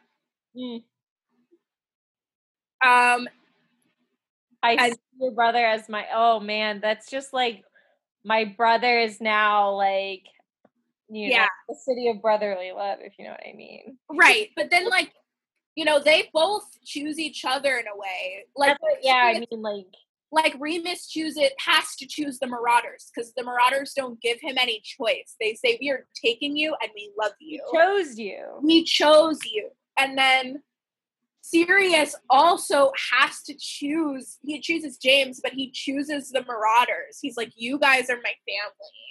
[0.56, 0.84] mm.
[2.86, 3.28] Um,
[4.62, 7.64] I As- see your brother as my oh man, that's just like
[8.26, 10.24] my brother is now like
[11.10, 11.48] you know Yeah.
[11.70, 13.98] the city of brotherly love, if you know what I mean.
[14.12, 14.50] right.
[14.58, 15.14] But then like,
[15.76, 18.46] you know, they both choose each other in a way.
[18.58, 19.86] Like what, yeah, I mean like
[20.32, 24.58] like Remus choose it has to choose the Marauders because the Marauders don't give him
[24.60, 25.36] any choice.
[25.40, 27.62] They say we are taking you and we love you.
[27.72, 28.44] We chose you.
[28.62, 29.70] we chose you.
[29.98, 30.64] And then
[31.42, 34.38] Sirius also has to choose.
[34.44, 37.20] He chooses James, but he chooses the Marauders.
[37.22, 39.08] He's like, you guys are my family.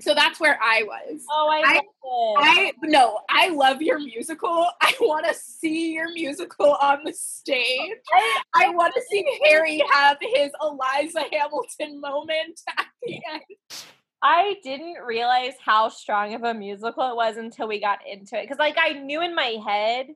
[0.00, 1.22] So that's where I was.
[1.30, 2.74] Oh, I, I- love it.
[2.82, 4.68] I no, I love your musical.
[4.80, 7.92] I want to see your musical on the stage.
[8.54, 13.42] I want to see Harry have his Eliza Hamilton moment at the end.
[14.24, 18.48] I didn't realize how strong of a musical it was until we got into it.
[18.48, 20.08] Cause like I knew in my head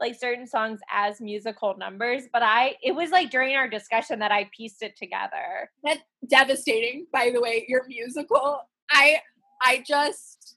[0.00, 4.30] like certain songs as musical numbers, but I it was like during our discussion that
[4.30, 5.70] I pieced it together.
[5.82, 8.60] That's devastating, by the way, your musical.
[8.90, 9.18] I
[9.62, 10.56] I just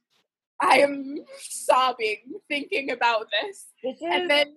[0.62, 3.66] I am sobbing thinking about this.
[3.84, 4.56] This is And then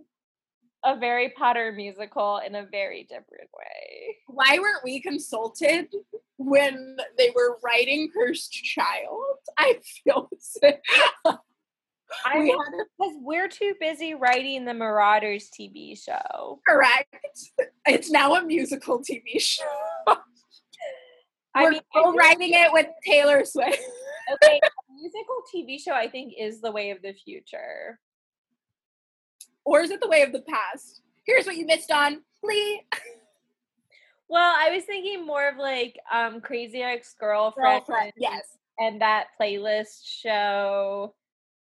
[0.84, 4.16] a very Potter musical in a very different way.
[4.26, 5.88] why weren't we consulted
[6.36, 9.36] when they were writing Cursed Child?
[9.58, 10.82] I feel sick.
[12.24, 12.50] I we
[12.98, 16.60] because we're too busy writing the Marauders TV show.
[16.66, 17.14] correct.
[17.86, 19.64] It's now a musical TV show.
[21.54, 23.78] I we're mean, I still think- writing it with Taylor Swift.
[24.34, 27.98] okay, a musical TV show I think is the way of the future.
[29.64, 31.00] or is it the way of the past?
[31.26, 32.22] Here's what you missed on.
[32.42, 32.82] Lee.
[34.28, 38.12] Well, I was thinking more of like um Crazy Ex Girlfriend, Girlfriend.
[38.16, 38.42] Yes.
[38.78, 41.14] and that playlist show.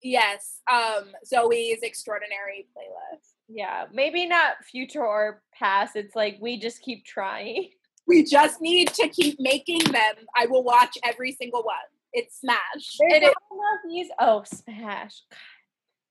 [0.02, 0.60] Yes.
[0.72, 3.34] Um, Zoe's extraordinary playlist.
[3.48, 5.94] Yeah, maybe not future or past.
[5.96, 7.68] It's like we just keep trying.
[8.06, 10.14] We just need to keep making them.
[10.36, 11.76] I will watch every single one.
[12.12, 12.96] It's Smash.
[12.98, 14.12] There's It not is- enough music.
[14.18, 15.22] Oh, Smash!
[15.30, 15.38] God,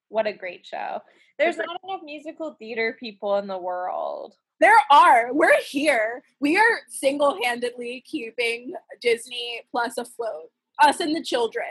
[0.09, 0.99] what a great show.
[1.37, 4.35] There's not enough musical theater people in the world.
[4.59, 5.33] there are.
[5.33, 6.21] We're here.
[6.39, 10.51] We are single handedly keeping Disney Plus afloat.
[10.79, 11.65] Us and the children.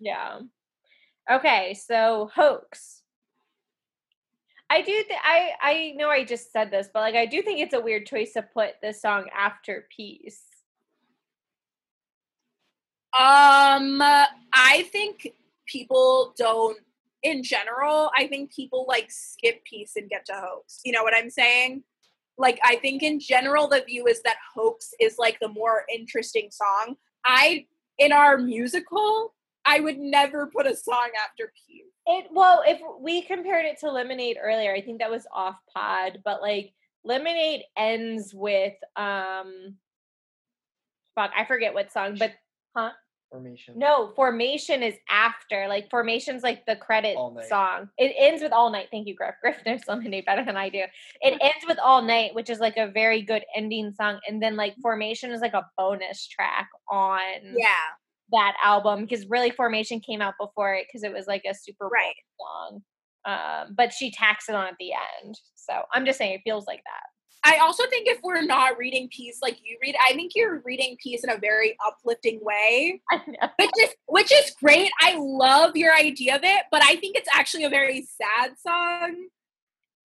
[0.00, 0.40] Yeah.
[1.30, 3.03] Okay, so hoax.
[4.74, 7.74] I do I I know I just said this, but like I do think it's
[7.74, 10.42] a weird choice to put this song after peace.
[13.16, 15.28] Um, I think
[15.66, 16.76] people don't.
[17.22, 20.80] In general, I think people like skip peace and get to hoax.
[20.84, 21.84] You know what I'm saying?
[22.36, 26.50] Like, I think in general, the view is that hoax is like the more interesting
[26.50, 26.96] song.
[27.24, 29.32] I, in our musical,
[29.64, 31.93] I would never put a song after peace.
[32.06, 36.20] It well, if we compared it to Lemonade earlier, I think that was off pod,
[36.24, 36.72] but like
[37.04, 39.76] Lemonade ends with um
[41.14, 42.32] fuck, I forget what song, but
[42.76, 42.90] huh?
[43.30, 43.76] Formation.
[43.76, 45.66] No, Formation is after.
[45.66, 47.16] Like Formation's like the credit
[47.48, 47.88] song.
[47.98, 48.88] It ends with All Night.
[48.92, 49.34] Thank you, Griff.
[49.42, 50.84] Griff knows Lemonade better than I do.
[51.20, 54.20] It ends with All Night, which is like a very good ending song.
[54.28, 57.18] And then like Formation is like a bonus track on
[57.56, 57.66] Yeah,
[58.32, 61.88] that album because really Formation came out before it because it was like a super
[61.88, 62.14] right.
[62.40, 62.82] song.
[63.26, 64.90] Um, but she tacks it on at the
[65.22, 65.38] end.
[65.54, 67.02] So I'm just saying it feels like that.
[67.46, 70.96] I also think if we're not reading peace like you read, I think you're reading
[71.02, 73.02] peace in a very uplifting way,
[73.58, 74.90] which is which is great.
[75.00, 79.26] I love your idea of it, but I think it's actually a very sad song.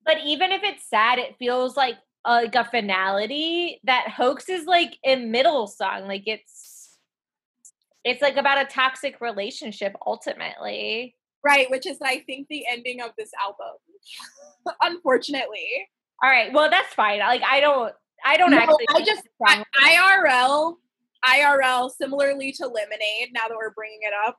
[0.06, 3.80] But even if it's sad, it feels like uh, like a finality.
[3.86, 6.08] That hoax is like a middle song.
[6.08, 6.69] Like it's
[8.04, 11.16] it's like about a toxic relationship ultimately.
[11.44, 13.76] Right, which is I think the ending of this album.
[14.82, 15.88] Unfortunately.
[16.22, 16.52] All right.
[16.52, 17.20] Well, that's fine.
[17.20, 17.94] Like I don't
[18.26, 19.28] I don't No, actually I just.
[19.46, 20.76] I, IRL,
[21.26, 23.30] IRL, similarly to Lemonade.
[23.34, 24.38] Now that we're bringing it up,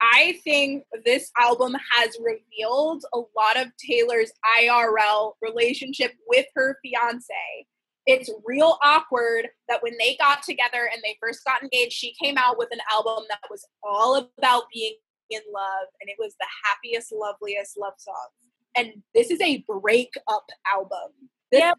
[0.00, 7.66] I think this album has revealed a lot of Taylor's IRL relationship with her fiance.
[8.06, 12.36] It's real awkward that when they got together and they first got engaged, she came
[12.36, 14.94] out with an album that was all about being
[15.30, 18.28] in love, and it was the happiest, loveliest love song.
[18.76, 21.12] And this is a breakup album.
[21.50, 21.74] This Yeah,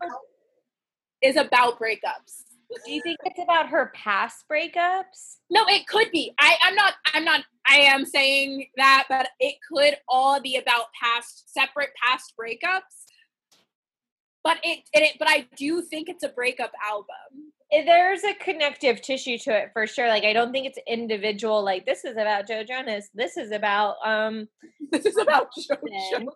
[1.22, 2.44] is about breakups.
[2.86, 5.38] Do you think it's about her past breakups?
[5.50, 6.34] No, it could be.
[6.40, 6.94] I, I'm not.
[7.14, 7.42] I'm not.
[7.68, 12.82] I am saying that, but it could all be about past, separate past breakups.
[14.44, 15.16] But it, it.
[15.20, 17.52] But I do think it's a breakup album.
[17.72, 20.08] There's a connective tissue to it for sure.
[20.08, 21.64] Like I don't think it's individual.
[21.64, 23.10] Like this is about Joe Jonas.
[23.14, 24.48] This is about um.
[24.92, 25.48] This is about.
[26.14, 26.28] Then.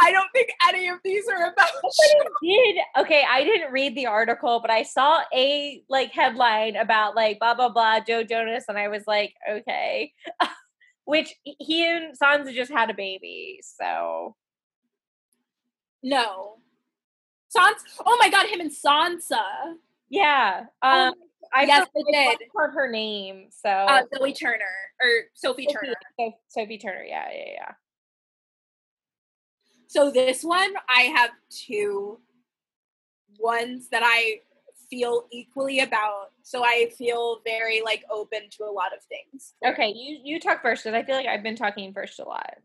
[0.00, 1.68] I don't think any of these are about.
[2.42, 7.38] did okay i didn't read the article but i saw a like headline about like
[7.38, 10.12] blah blah blah joe jonas and i was like okay
[11.04, 14.36] which he and sansa just had a baby so
[16.02, 16.56] No.
[17.54, 17.76] Sans.
[18.04, 19.42] Oh my god, him and Sansa.
[20.10, 21.14] yeah Oh, um
[21.52, 22.48] i yes, they I did.
[22.74, 25.94] her name so Uh, Zoe Turner or Sophie Sophie, Turner.
[26.18, 27.72] Soph- sophie turner yeah yeah yeah
[29.86, 32.18] So this one, I have two
[33.38, 34.40] ones that I
[34.90, 36.32] feel equally about.
[36.42, 39.54] So I feel very like open to a lot of things.
[39.64, 42.56] okay you you talk first because i feel like i've been talking first a lot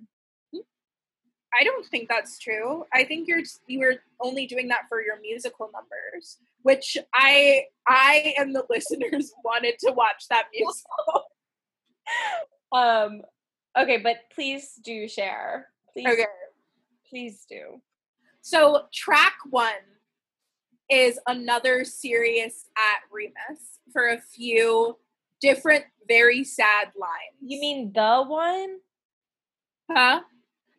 [1.57, 2.85] I don't think that's true.
[2.93, 8.33] I think you're you were only doing that for your musical numbers, which I I
[8.37, 11.23] and the listeners wanted to watch that musical.
[12.71, 13.21] um
[13.77, 16.25] okay but please do share please okay.
[17.09, 17.81] please do
[18.41, 19.85] So track one
[20.89, 24.97] is another Sirius at Remus for a few
[25.41, 27.37] different very sad lines.
[27.41, 28.77] you mean the one
[29.91, 30.21] Huh?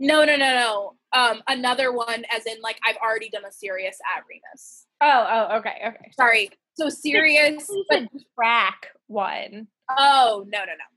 [0.00, 0.94] No, no, no, no.
[1.12, 4.86] Um, another one, as in like I've already done a Sirius at Remus.
[5.02, 6.10] Oh, oh, okay, okay.
[6.16, 6.50] Sorry.
[6.74, 8.04] So Sirius, but
[8.34, 9.68] track one.
[9.90, 10.88] oh no, no, no.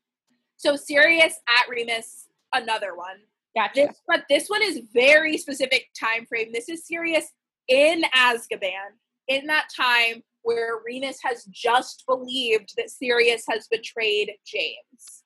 [0.56, 3.18] So Sirius at Remus, another one.
[3.56, 3.88] Gotcha.
[3.88, 6.52] This, but this one is very specific time frame.
[6.54, 7.26] This is Sirius
[7.68, 8.96] in Azkaban
[9.28, 15.24] in that time where Remus has just believed that Sirius has betrayed James.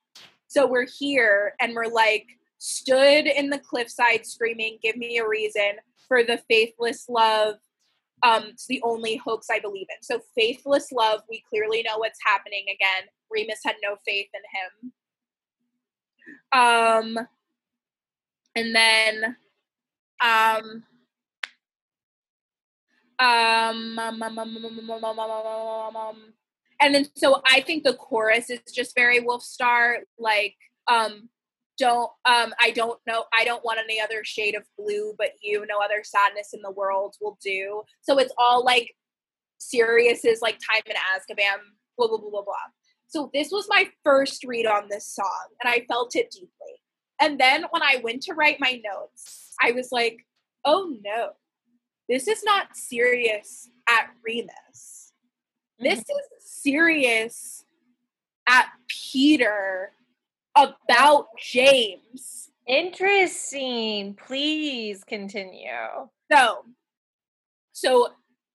[0.48, 2.26] So we're here and we're like
[2.58, 5.74] stood in the cliffside screaming, Give me a reason
[6.08, 7.56] for the faithless love.
[8.24, 10.02] Um, it's the only hoax I believe in.
[10.02, 13.10] So, faithless love, we clearly know what's happening again.
[13.30, 14.92] Remus had no faith in him.
[16.52, 17.20] Um,
[18.56, 19.38] and then,
[20.24, 20.84] um,
[23.20, 24.40] um, um, um,
[26.80, 30.56] and then so I think the chorus is just very Wolf Star, like
[30.88, 31.30] um
[31.78, 35.66] don't um I don't know I don't want any other shade of blue but you
[35.68, 37.84] no other sadness in the world will do.
[38.02, 38.96] So it's all like
[39.60, 41.60] Sirius is like time in Azkaban
[41.98, 42.56] blah blah blah blah blah.
[43.08, 46.82] So this was my first read on this song and I felt it deeply.
[47.20, 50.26] And then when I went to write my notes, I was like,
[50.66, 51.30] oh no,
[52.10, 55.14] this is not Sirius at Remus.
[55.80, 56.06] This is
[56.40, 57.64] Sirius
[58.48, 59.92] at Peter
[60.58, 62.50] about James.
[62.68, 64.16] Interesting.
[64.16, 65.70] Please continue.
[66.32, 66.66] So,
[67.72, 68.10] so,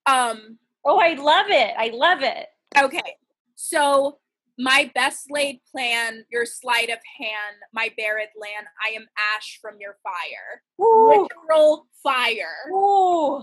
[0.07, 1.75] um, Oh, I love it.
[1.79, 2.47] I love it.
[2.77, 3.17] okay.
[3.55, 4.19] So,
[4.59, 9.07] my best laid plan, your sleight of hand, my buried land, I am
[9.37, 10.63] ash from your fire.
[10.81, 11.29] Ooh.
[11.49, 12.69] Literal fire.
[12.71, 13.43] Ooh.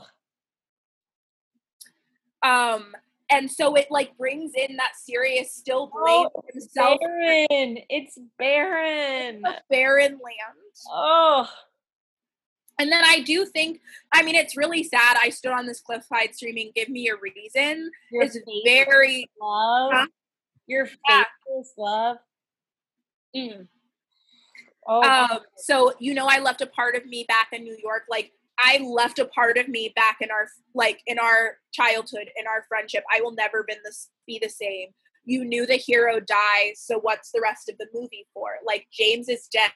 [2.44, 2.94] Um,
[3.32, 7.78] and so it like brings in that Sirius, still blames Oh, himself Baron.
[7.90, 9.42] It's barren.
[9.42, 10.58] for barren land.
[10.92, 11.50] Oh.
[12.80, 13.82] And then I do think,
[14.14, 15.18] I mean, it's really sad.
[15.22, 17.92] I stood on this cliff cliffside streaming, give me a reason.
[18.10, 19.92] Your It's very, love.
[19.94, 20.08] Huh?
[20.66, 21.24] Your Yeah.
[21.78, 22.18] love.
[23.36, 23.68] mm.
[24.88, 28.04] Oh, um, so, you know, I left a part of me back in New York.
[28.10, 32.46] Like, I left a part of me back in our like in our childhood, in
[32.48, 33.04] our friendship.
[33.14, 34.90] I will never been this be the same.
[35.26, 38.52] You knew the hero dies, so what's the rest of the movie for?
[38.66, 39.72] Like James is dead.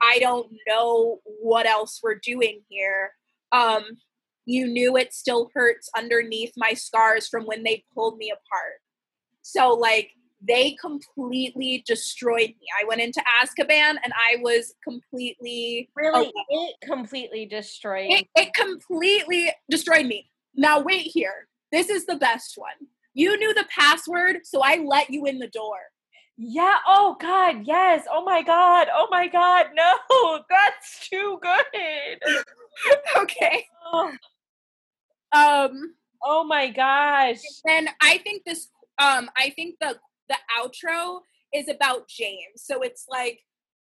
[0.00, 3.12] I don't know what else we're doing here.
[3.52, 3.84] Um,
[4.46, 8.80] you knew it still hurts underneath my scars from when they pulled me apart.
[9.42, 10.10] So like
[10.42, 12.66] they completely destroyed me.
[12.80, 18.10] I went into Azkaban and I was completely really it completely destroyed.
[18.10, 20.30] It, it completely destroyed me.
[20.54, 21.48] Now wait here.
[21.72, 22.88] This is the best one.
[23.12, 25.78] You knew the password, so I let you in the door.
[26.36, 26.76] Yeah.
[26.86, 27.66] Oh God.
[27.66, 28.06] Yes.
[28.10, 28.88] Oh my God.
[28.92, 29.66] Oh my God.
[29.74, 32.44] No, that's too good.
[33.16, 33.66] okay.
[33.92, 34.12] Oh.
[35.32, 35.94] Um.
[36.24, 37.42] Oh my gosh.
[37.68, 38.68] And I think this.
[38.98, 39.30] Um.
[39.36, 39.98] I think the
[40.30, 41.20] the outro
[41.52, 42.56] is about James.
[42.56, 43.40] So it's like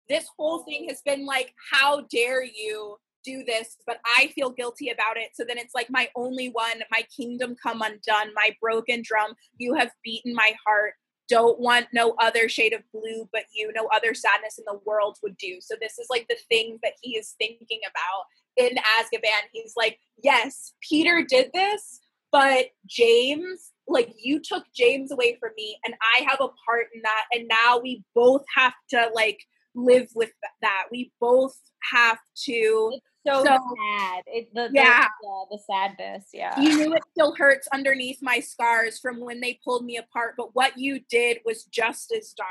[0.09, 3.77] this whole thing has been like, how dare you do this?
[3.87, 5.31] But I feel guilty about it.
[5.35, 9.35] So then it's like my only one, my kingdom come undone, my broken drum.
[9.59, 10.95] You have beaten my heart.
[11.29, 15.19] Don't want no other shade of blue but you, no other sadness in the world
[15.23, 15.59] would do.
[15.61, 18.25] So this is like the thing that he is thinking about
[18.57, 19.49] in Azkaban.
[19.53, 22.01] He's like, yes, Peter did this,
[22.33, 27.01] but James like you took James away from me and I have a part in
[27.03, 29.41] that and now we both have to like
[29.75, 30.85] live with that.
[30.91, 31.57] We both
[31.93, 34.23] have to it's so, so sad.
[34.27, 35.07] It, the, yeah.
[35.23, 36.27] The, the sadness.
[36.33, 36.59] Yeah.
[36.59, 40.55] You knew it still hurts underneath my scars from when they pulled me apart, but
[40.55, 42.49] what you did was just as dark.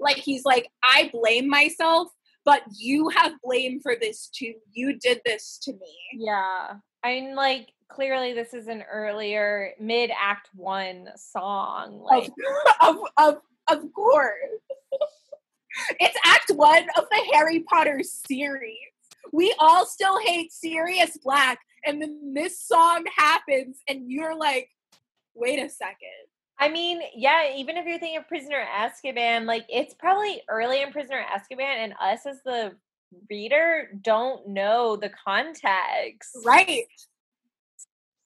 [0.00, 2.08] Like he's like, I blame myself,
[2.44, 4.54] but you have blame for this too.
[4.72, 5.94] You did this to me.
[6.14, 6.74] Yeah.
[7.04, 12.30] I'm like, clearly this is an earlier mid act one song like
[12.80, 13.36] of of,
[13.68, 14.32] of course
[16.00, 18.76] it's act one of the harry potter series
[19.32, 24.68] we all still hate sirius black and then this song happens and you're like
[25.34, 26.26] wait a second
[26.58, 30.90] I mean, yeah, even if you're thinking of Prisoner Azkaban, like it's probably early in
[30.90, 32.72] Prisoner Azkaban, and us as the
[33.30, 36.36] reader don't know the context.
[36.44, 36.86] Right.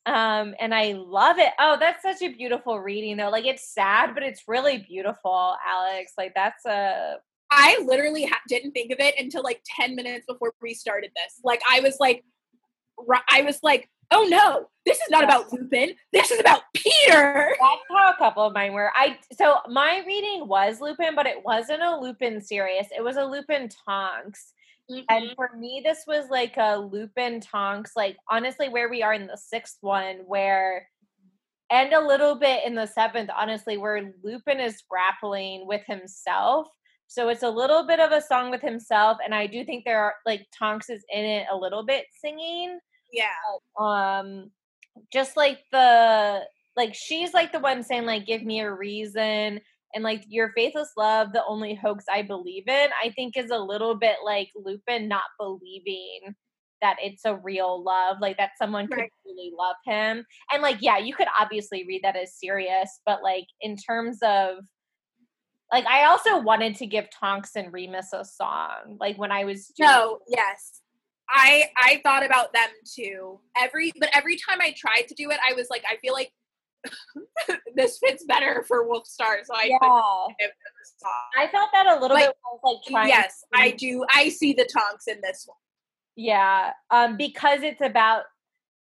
[0.06, 1.52] Um, and I love it.
[1.58, 3.28] Oh, that's such a beautiful reading though.
[3.28, 6.12] Like it's sad, but it's really beautiful, Alex.
[6.16, 7.16] Like that's a
[7.50, 11.40] I literally ha- didn't think of it until like 10 minutes before we started this.
[11.44, 12.24] Like I was like
[13.28, 15.94] I was like, "Oh no, this is not about Lupin.
[16.12, 18.92] This is about Peter." That's how a couple of mine were.
[18.94, 22.86] I so my reading was Lupin, but it wasn't a Lupin series.
[22.96, 24.52] It was a Lupin Tonks.
[24.90, 25.04] Mm-hmm.
[25.08, 29.26] And for me, this was like a Lupin Tonks, like honestly, where we are in
[29.26, 30.86] the sixth one, where
[31.70, 36.66] and a little bit in the seventh, honestly, where Lupin is grappling with himself.
[37.06, 40.02] So it's a little bit of a song with himself, and I do think there
[40.02, 42.78] are like Tonks is in it a little bit singing.
[43.12, 43.26] Yeah.
[43.78, 44.50] Um,
[45.12, 46.42] just like the
[46.76, 49.60] like she's like the one saying like give me a reason
[49.94, 53.58] and like your faithless love the only hoax i believe in i think is a
[53.58, 56.34] little bit like lupin not believing
[56.80, 59.12] that it's a real love like that someone could right.
[59.26, 60.24] really love him.
[60.50, 64.58] And like yeah you could obviously read that as Sirius but like in terms of
[65.72, 69.66] like i also wanted to give tonks and remus a song like when i was
[69.76, 70.80] doing- no yes.
[71.32, 73.38] I i thought about them too.
[73.56, 76.32] Every but every time i tried to do it i was like i feel like
[77.74, 79.78] this fits better for Wolfstar, so I yeah.
[81.38, 83.08] I felt that a little like, bit like trying.
[83.08, 84.04] Yes, to- I do.
[84.14, 85.56] I see the Tonks in this one.
[86.16, 88.24] Yeah, um, because it's about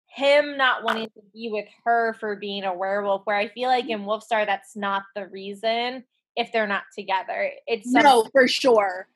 [0.07, 3.21] him not wanting to be with her for being a werewolf.
[3.25, 6.03] Where I feel like in Wolfstar, that's not the reason
[6.35, 7.51] if they're not together.
[7.67, 9.07] It's no, for sure.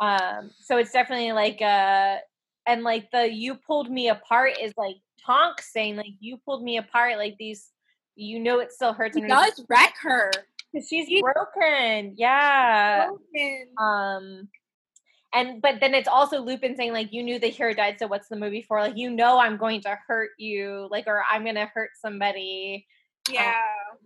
[0.00, 2.18] Um, so it's definitely like a
[2.66, 6.78] and like the you pulled me apart is like Tonks saying like you pulled me
[6.78, 7.70] apart like these
[8.16, 9.16] you know it still hurts.
[9.16, 10.30] It does wreck her.
[10.72, 12.14] Because she's broken.
[12.16, 13.08] Yeah.
[13.08, 13.68] Broken.
[13.78, 14.48] Um
[15.32, 18.28] and but then it's also Lupin saying like you knew the hero died, so what's
[18.28, 18.80] the movie for?
[18.80, 22.86] Like you know I'm going to hurt you, like or I'm gonna hurt somebody.
[23.30, 23.52] Yeah.
[23.52, 23.98] Um,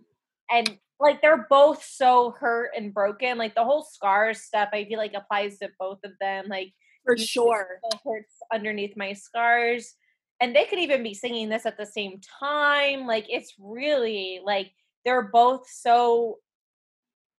[0.49, 3.37] and like they're both so hurt and broken.
[3.37, 6.45] Like the whole scars stuff, I feel like applies to both of them.
[6.49, 6.73] Like
[7.05, 9.95] for sure, hurts underneath my scars
[10.41, 14.71] and they could even be singing this at the same time like it's really like
[15.05, 16.37] they're both so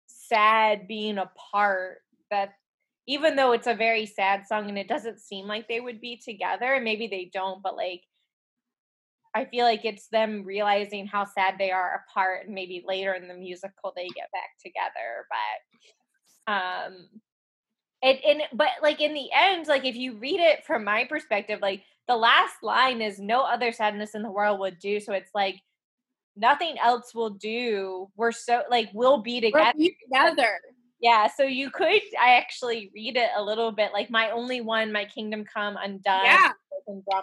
[0.07, 1.97] sad being apart
[2.31, 2.53] that
[3.07, 6.17] even though it's a very sad song and it doesn't seem like they would be
[6.17, 8.01] together and maybe they don't but like
[9.33, 13.27] i feel like it's them realizing how sad they are apart and maybe later in
[13.27, 15.25] the musical they get back together
[16.47, 17.07] but um
[18.01, 21.59] it and but like in the end like if you read it from my perspective
[21.61, 24.99] like the last line is no other sadness in the world would do.
[24.99, 25.61] So it's like
[26.35, 28.07] nothing else will do.
[28.17, 29.71] We're so like we'll be together.
[29.75, 30.59] We'll be together.
[30.99, 34.91] Yeah, so you could I actually read it a little bit like my only one,
[34.91, 36.25] my kingdom come undone.
[36.25, 36.51] Yeah.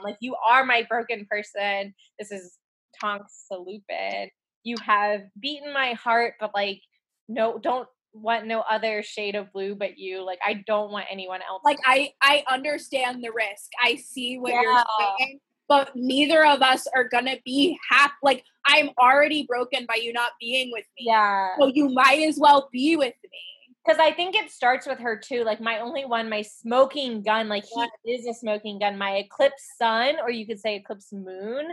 [0.04, 1.92] Like you are my broken person.
[2.20, 2.56] This is
[3.00, 4.28] Tonks Salupin.
[4.62, 6.80] You have beaten my heart, but like
[7.28, 7.88] no don't
[8.20, 10.24] want no other shade of blue but you.
[10.24, 11.62] Like I don't want anyone else.
[11.64, 13.70] Like I I understand the risk.
[13.82, 14.62] I see what Yeah.
[14.62, 14.84] you're
[15.18, 15.40] saying.
[15.68, 18.12] But neither of us are gonna be happy.
[18.22, 21.06] Like I'm already broken by you not being with me.
[21.06, 21.48] yeah.
[21.58, 23.40] So you might as well be with me.
[23.84, 25.44] because I think it starts with her too.
[25.44, 27.48] Like my only one, my smoking gun.
[27.48, 27.64] Like
[28.04, 28.98] he is a smoking gun.
[28.98, 31.66] My eclipse sun, or you could say eclipse moon.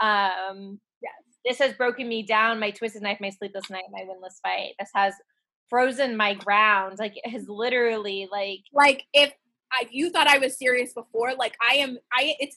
[0.00, 1.12] Um, Yes.
[1.44, 2.58] This has broken me down.
[2.58, 4.72] My twisted knife, my sleepless night, my windless fight.
[4.80, 5.14] This has
[5.70, 6.98] frozen my ground.
[6.98, 9.32] Like it has literally like Like if
[9.72, 11.98] I, you thought I was serious before, like I am.
[12.12, 12.56] I it's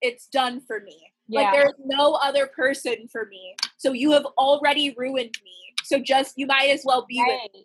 [0.00, 0.96] it's done for me.
[1.28, 1.40] yeah.
[1.42, 3.54] Like there's no other person for me.
[3.78, 5.52] So you have already ruined me.
[5.84, 7.64] So just you might as well be with Right.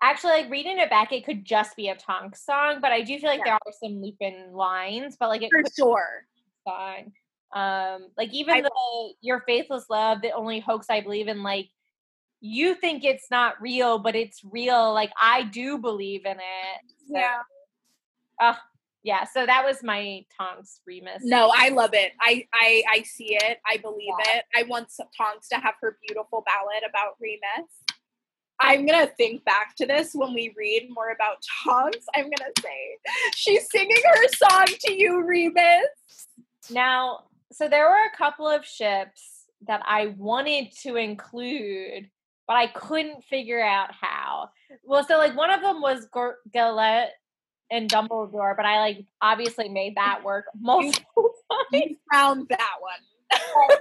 [0.00, 3.18] Actually, like reading it back, it could just be a Tonk song, but I do
[3.18, 3.44] feel like Yeah.
[3.46, 6.26] there are some Lupin lines, but like it for sure.
[6.66, 7.12] song.
[7.52, 11.70] Um, like even I- the your faithless love, the only hoax I believe in, like
[12.40, 14.92] you think it's not real, but it's real.
[14.94, 16.80] Like I do believe in it.
[17.08, 18.56] So, Yeah.
[19.02, 19.24] yeah.
[19.24, 21.22] So that was my Tonks Remus.
[21.24, 22.12] No, I love it.
[22.20, 23.58] I I I see it.
[23.66, 24.36] I believe Yeah.
[24.38, 24.44] it.
[24.54, 27.68] I want Tonks to have her beautiful ballad about Remus.
[28.60, 32.06] I'm gonna think back to this when we read more about Tonks.
[32.14, 32.98] I'm gonna say
[33.34, 35.88] she's singing her song to you, Remus.
[36.70, 42.10] Now, so there were a couple of ships that I wanted to include,
[42.48, 44.48] but I couldn't figure out how.
[44.84, 47.10] Well, so like one of them was Gor- Gellert
[47.70, 51.04] and Dumbledore, but I like obviously made that work multiple
[51.72, 51.84] times.
[51.84, 53.78] You found that one.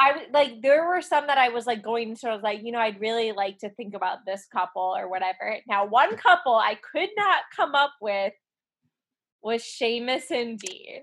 [0.00, 2.72] I like there were some that I was like going to I was like, you
[2.72, 5.56] know, I'd really like to think about this couple or whatever.
[5.68, 8.32] Now, one couple I could not come up with
[9.42, 11.02] was Seamus and Dean.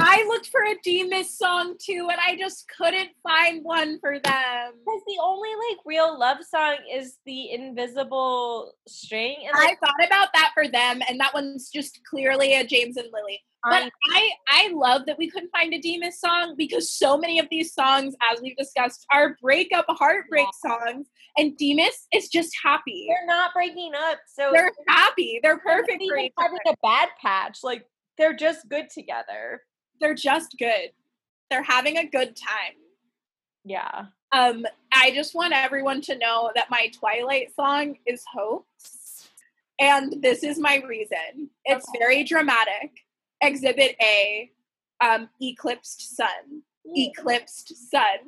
[0.00, 4.72] I looked for a Demas song too, and I just couldn't find one for them.
[4.84, 9.36] Because the only like real love song is the invisible string.
[9.46, 13.08] And I thought about that for them, and that one's just clearly a James and
[13.12, 13.42] Lily.
[13.68, 17.46] But I I love that we couldn't find a Demas song because so many of
[17.50, 21.06] these songs, as we've discussed, are breakup heartbreak songs,
[21.38, 23.06] and Demas is just happy.
[23.08, 24.18] they're not breaking up.
[24.26, 25.40] So They're happy.
[25.42, 25.86] They're perfect.
[25.88, 27.58] they're perfect not even having a bad patch.
[27.62, 27.86] Like
[28.18, 29.62] they're just good together.
[30.00, 30.90] They're just good.
[31.50, 32.74] They're having a good time.
[33.64, 34.06] Yeah.
[34.32, 39.28] Um, I just want everyone to know that my Twilight song is Hoax.
[39.80, 41.50] And this is my reason.
[41.64, 41.98] It's Okay.
[41.98, 42.90] very dramatic.
[43.44, 44.50] Exhibit A,
[45.00, 46.62] um, eclipsed sun.
[46.96, 48.18] Eclipsed sun.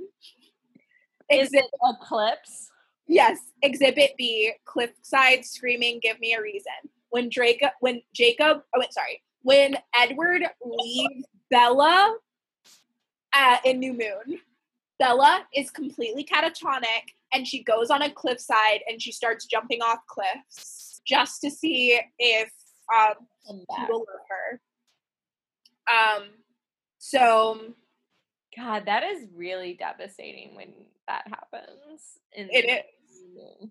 [1.30, 2.70] Is Exhibit, it eclipse?
[3.08, 3.38] yes.
[3.62, 6.72] Exhibit B, cliffside screaming, give me a reason.
[7.10, 12.16] When Drake, when Jacob, oh, wait, sorry, when Edward leaves Bella
[13.32, 14.40] uh, in New Moon,
[14.98, 19.98] Bella is completely catatonic and she goes on a cliffside and she starts jumping off
[20.08, 22.50] cliffs just to see if
[22.94, 23.14] um,
[23.46, 23.88] Come he back.
[23.88, 24.60] will love her.
[25.88, 26.24] Um,
[26.98, 27.60] so
[28.56, 30.72] God, that is really devastating when
[31.06, 32.18] that happens.
[32.32, 33.68] In It is.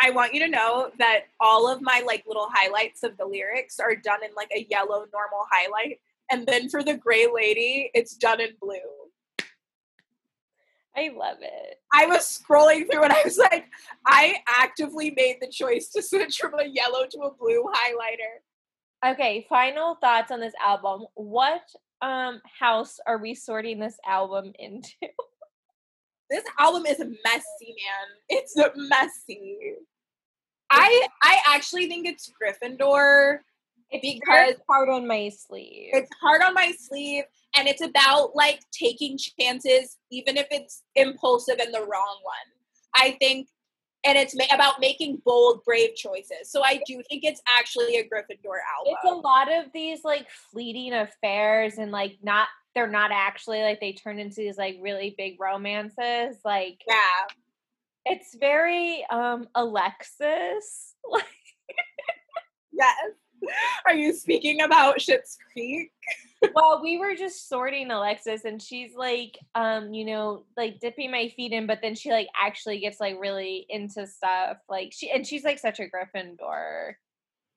[0.00, 3.80] I want you to know that all of my like little highlights of the lyrics
[3.80, 6.00] are done in like a yellow normal highlight.
[6.30, 8.76] And then for the gray lady, it's done in blue.
[10.96, 11.80] I love it.
[11.92, 13.66] I was scrolling through and I was like,
[14.04, 18.42] I actively made the choice to switch from a yellow to a blue highlighter.
[19.06, 21.06] Okay, final thoughts on this album.
[21.14, 21.62] What
[22.00, 24.90] um house are we sorting this album into?
[26.30, 28.08] This album is messy, man.
[28.28, 29.56] It's messy.
[30.70, 33.38] I I actually think it's Gryffindor.
[33.90, 35.88] It's Because- hard on my sleeve.
[35.94, 37.24] It's hard on my sleeve
[37.56, 42.48] and it's about like taking chances even if it's impulsive and the wrong one.
[42.94, 43.48] I think
[44.04, 46.50] and it's ma- about making bold brave choices.
[46.50, 48.94] So I do think it's actually a Gryffindor album.
[48.94, 53.80] it's a lot of these like fleeting affairs and like not they're not actually like
[53.80, 56.36] they turn into these like really big romances.
[56.44, 57.26] Like yeah.
[58.04, 60.94] it's very um Alexis.
[61.10, 61.24] Like
[62.78, 62.94] Yes.
[63.86, 65.90] Are you speaking about Schitt's Creek?
[66.54, 71.28] Well, we were just sorting Alexis and she's like, um, you know, like dipping my
[71.28, 74.58] feet in, but then she like actually gets like really into stuff.
[74.68, 76.94] Like she and she's like such a Gryffindor.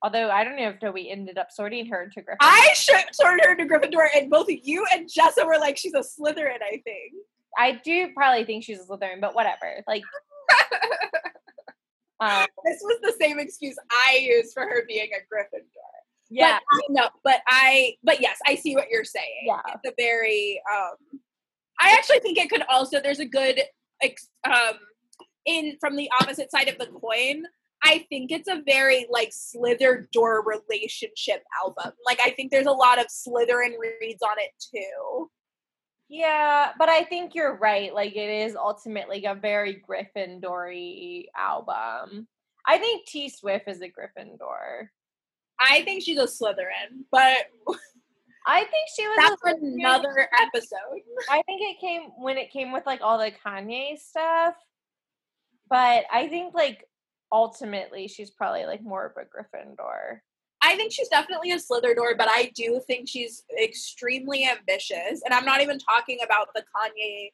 [0.04, 2.38] Although I don't know if we ended up sorting her into Gryffindor.
[2.42, 6.00] I should sort her into Gryffindor, and both you and Jessa were like, she's a
[6.00, 7.14] Slytherin, I think.
[7.58, 9.84] I do probably think she's a Slytherin, but whatever.
[9.88, 10.02] Like,
[12.20, 16.01] um, this was the same excuse I used for her being a Gryffindor.
[16.32, 19.46] Yeah, But, no, but I, but yes, I see what you're saying.
[19.46, 19.62] Yeah.
[19.76, 21.20] It's a very, um,
[21.80, 23.62] I actually think it could also, there's a good,
[24.46, 24.76] um,
[25.46, 27.44] in from the opposite side of the coin.
[27.84, 31.94] I think it's a very like Slither door relationship album.
[32.06, 35.30] Like I think there's a lot of Slytherin reads on it too.
[36.10, 37.94] yeah, but I think you're right.
[37.94, 42.28] Like, it is ultimately a very Gryffindory album.
[42.68, 44.90] I think T Swift is a Gryffindor.
[45.62, 47.38] I think she's a Slytherin, but
[48.48, 49.18] I think she was.
[49.18, 51.02] that's another episode.
[51.30, 54.56] I think it came when it came with like all the Kanye stuff.
[55.70, 56.86] But I think like
[57.32, 60.20] ultimately she's probably like more of a Gryffindor.
[60.64, 65.22] I think she's definitely a Slytherin, but I do think she's extremely ambitious.
[65.24, 67.32] And I'm not even talking about the Kanye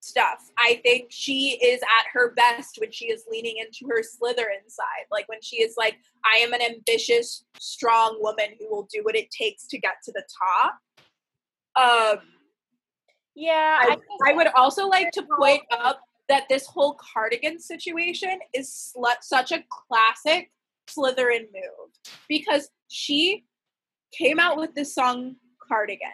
[0.00, 0.50] stuff.
[0.58, 5.06] I think she is at her best when she is leaning into her Slytherin side.
[5.10, 9.16] Like when she is like, I am an ambitious, strong woman who will do what
[9.16, 10.24] it takes to get to the
[10.56, 10.78] top.
[11.76, 12.20] Um,
[13.34, 18.38] Yeah, I, think I would also like to point up that this whole cardigan situation
[18.52, 20.50] is sl- such a classic
[20.88, 21.90] Slytherin move
[22.28, 23.44] because she
[24.12, 25.36] came out with this song
[25.66, 26.08] Cardigan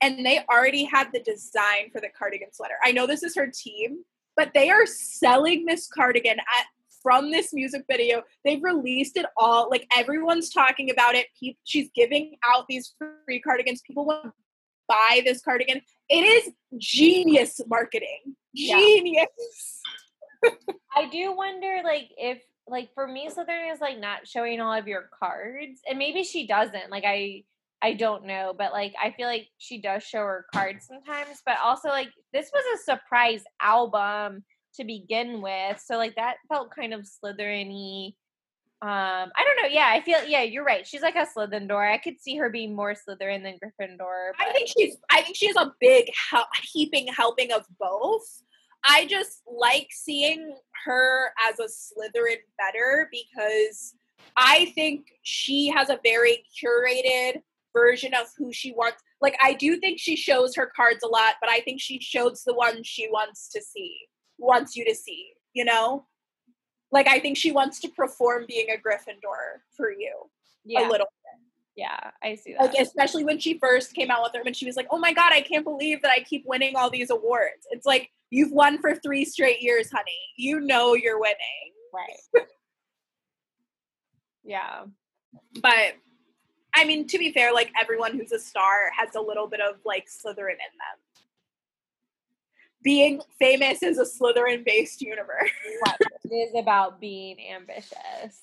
[0.00, 2.74] and they already had the design for the cardigan sweater.
[2.82, 4.04] I know this is her team,
[4.36, 6.66] but they are selling this cardigan at
[7.04, 8.22] from this music video.
[8.44, 9.68] They've released it all.
[9.70, 11.26] Like everyone's talking about it.
[11.64, 12.94] She's giving out these
[13.26, 13.82] free cardigans.
[13.86, 14.32] People want to
[14.88, 15.82] buy this cardigan.
[16.08, 18.36] It is genius marketing.
[18.52, 18.78] Yeah.
[18.78, 19.80] Genius.
[20.96, 24.88] I do wonder like if like for me Slytherin is like not showing all of
[24.88, 25.80] your cards.
[25.88, 26.90] And maybe she doesn't.
[26.90, 27.44] Like I
[27.84, 31.58] I don't know, but like I feel like she does show her cards sometimes, but
[31.62, 34.42] also like this was a surprise album
[34.76, 35.78] to begin with.
[35.84, 38.14] So like that felt kind of Slytherin-y.
[38.80, 39.68] Um, I don't know.
[39.68, 40.86] Yeah, I feel yeah, you're right.
[40.86, 41.70] She's like a Slytherin.
[41.70, 44.30] I could see her being more Slytherin than Gryffindor.
[44.40, 48.42] I think she's I think she has a big hel- heaping helping of both.
[48.88, 50.56] I just like seeing
[50.86, 53.94] her as a Slytherin better because
[54.38, 57.42] I think she has a very curated
[57.74, 59.02] version of who she wants.
[59.20, 62.42] Like I do think she shows her cards a lot, but I think she shows
[62.44, 63.96] the ones she wants to see,
[64.38, 66.06] wants you to see, you know?
[66.90, 70.30] Like I think she wants to perform being a Gryffindor for you
[70.64, 71.40] yeah, a little bit.
[71.76, 72.62] yeah, I see that.
[72.62, 75.12] like especially when she first came out with her, and she was like oh my
[75.12, 78.80] god i can't believe that i keep winning all these awards it's like you've won
[78.80, 81.36] for three straight years honey you know you're winning
[81.92, 82.46] right.
[84.44, 84.84] yeah.
[85.60, 85.94] but
[86.74, 89.76] i mean to be fair like everyone who's a star has a little bit of
[89.84, 90.98] like slytherin in them
[92.82, 95.50] being famous is a slytherin based universe
[95.86, 95.96] Right.
[96.24, 98.40] it is about being ambitious.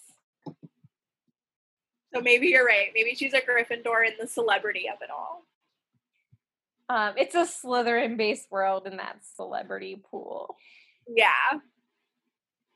[2.13, 5.45] so maybe you're right maybe she's a gryffindor in the celebrity of it all
[6.89, 10.55] Um, it's a Slytherin based world in that celebrity pool.
[11.07, 11.59] yeah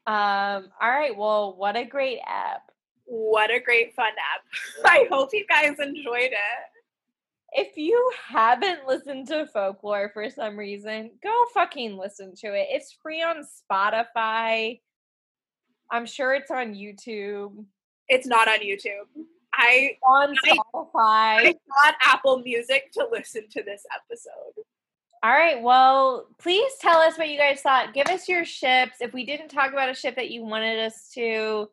[0.07, 2.69] Um, all right, well, what a great app.
[3.05, 4.43] What a great fun app
[4.85, 6.63] i hope you guys enjoyed it
[7.53, 12.67] If you haven't listened to folklore for some reason, go fucking listen to it.
[12.69, 14.81] It's free on Spotify.
[15.89, 17.63] I'm sure it's on YouTube.
[18.09, 19.07] it's not on youtube
[19.53, 20.91] i On I- Spotify.
[20.97, 24.63] I got Apple Music to listen to this episode.
[25.23, 25.61] All right.
[25.61, 27.93] Well, please tell us what you guys thought.
[27.93, 28.97] Give us your ships.
[28.99, 31.69] If we didn't talk about a ship that you wanted us to,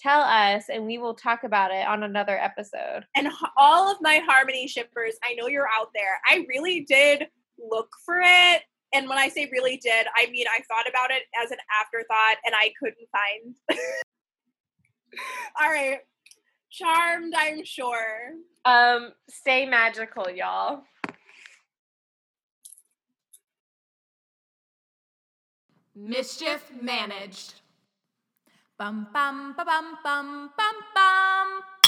[0.00, 3.04] tell us and we will talk about it on another episode.
[3.14, 6.20] And all of my Harmony shippers, I know you're out there.
[6.28, 7.26] I really did
[7.58, 8.62] look for it.
[8.92, 12.36] And when I say really did, I mean I thought about it as an afterthought
[12.44, 13.80] and I couldn't find.
[15.60, 15.98] all right.
[16.70, 18.32] Charmed, I'm sure.
[18.64, 20.82] Um, stay magical, y'all.
[25.94, 27.59] Mischief managed.
[28.80, 31.79] Bum bum ba bum bum bum bum.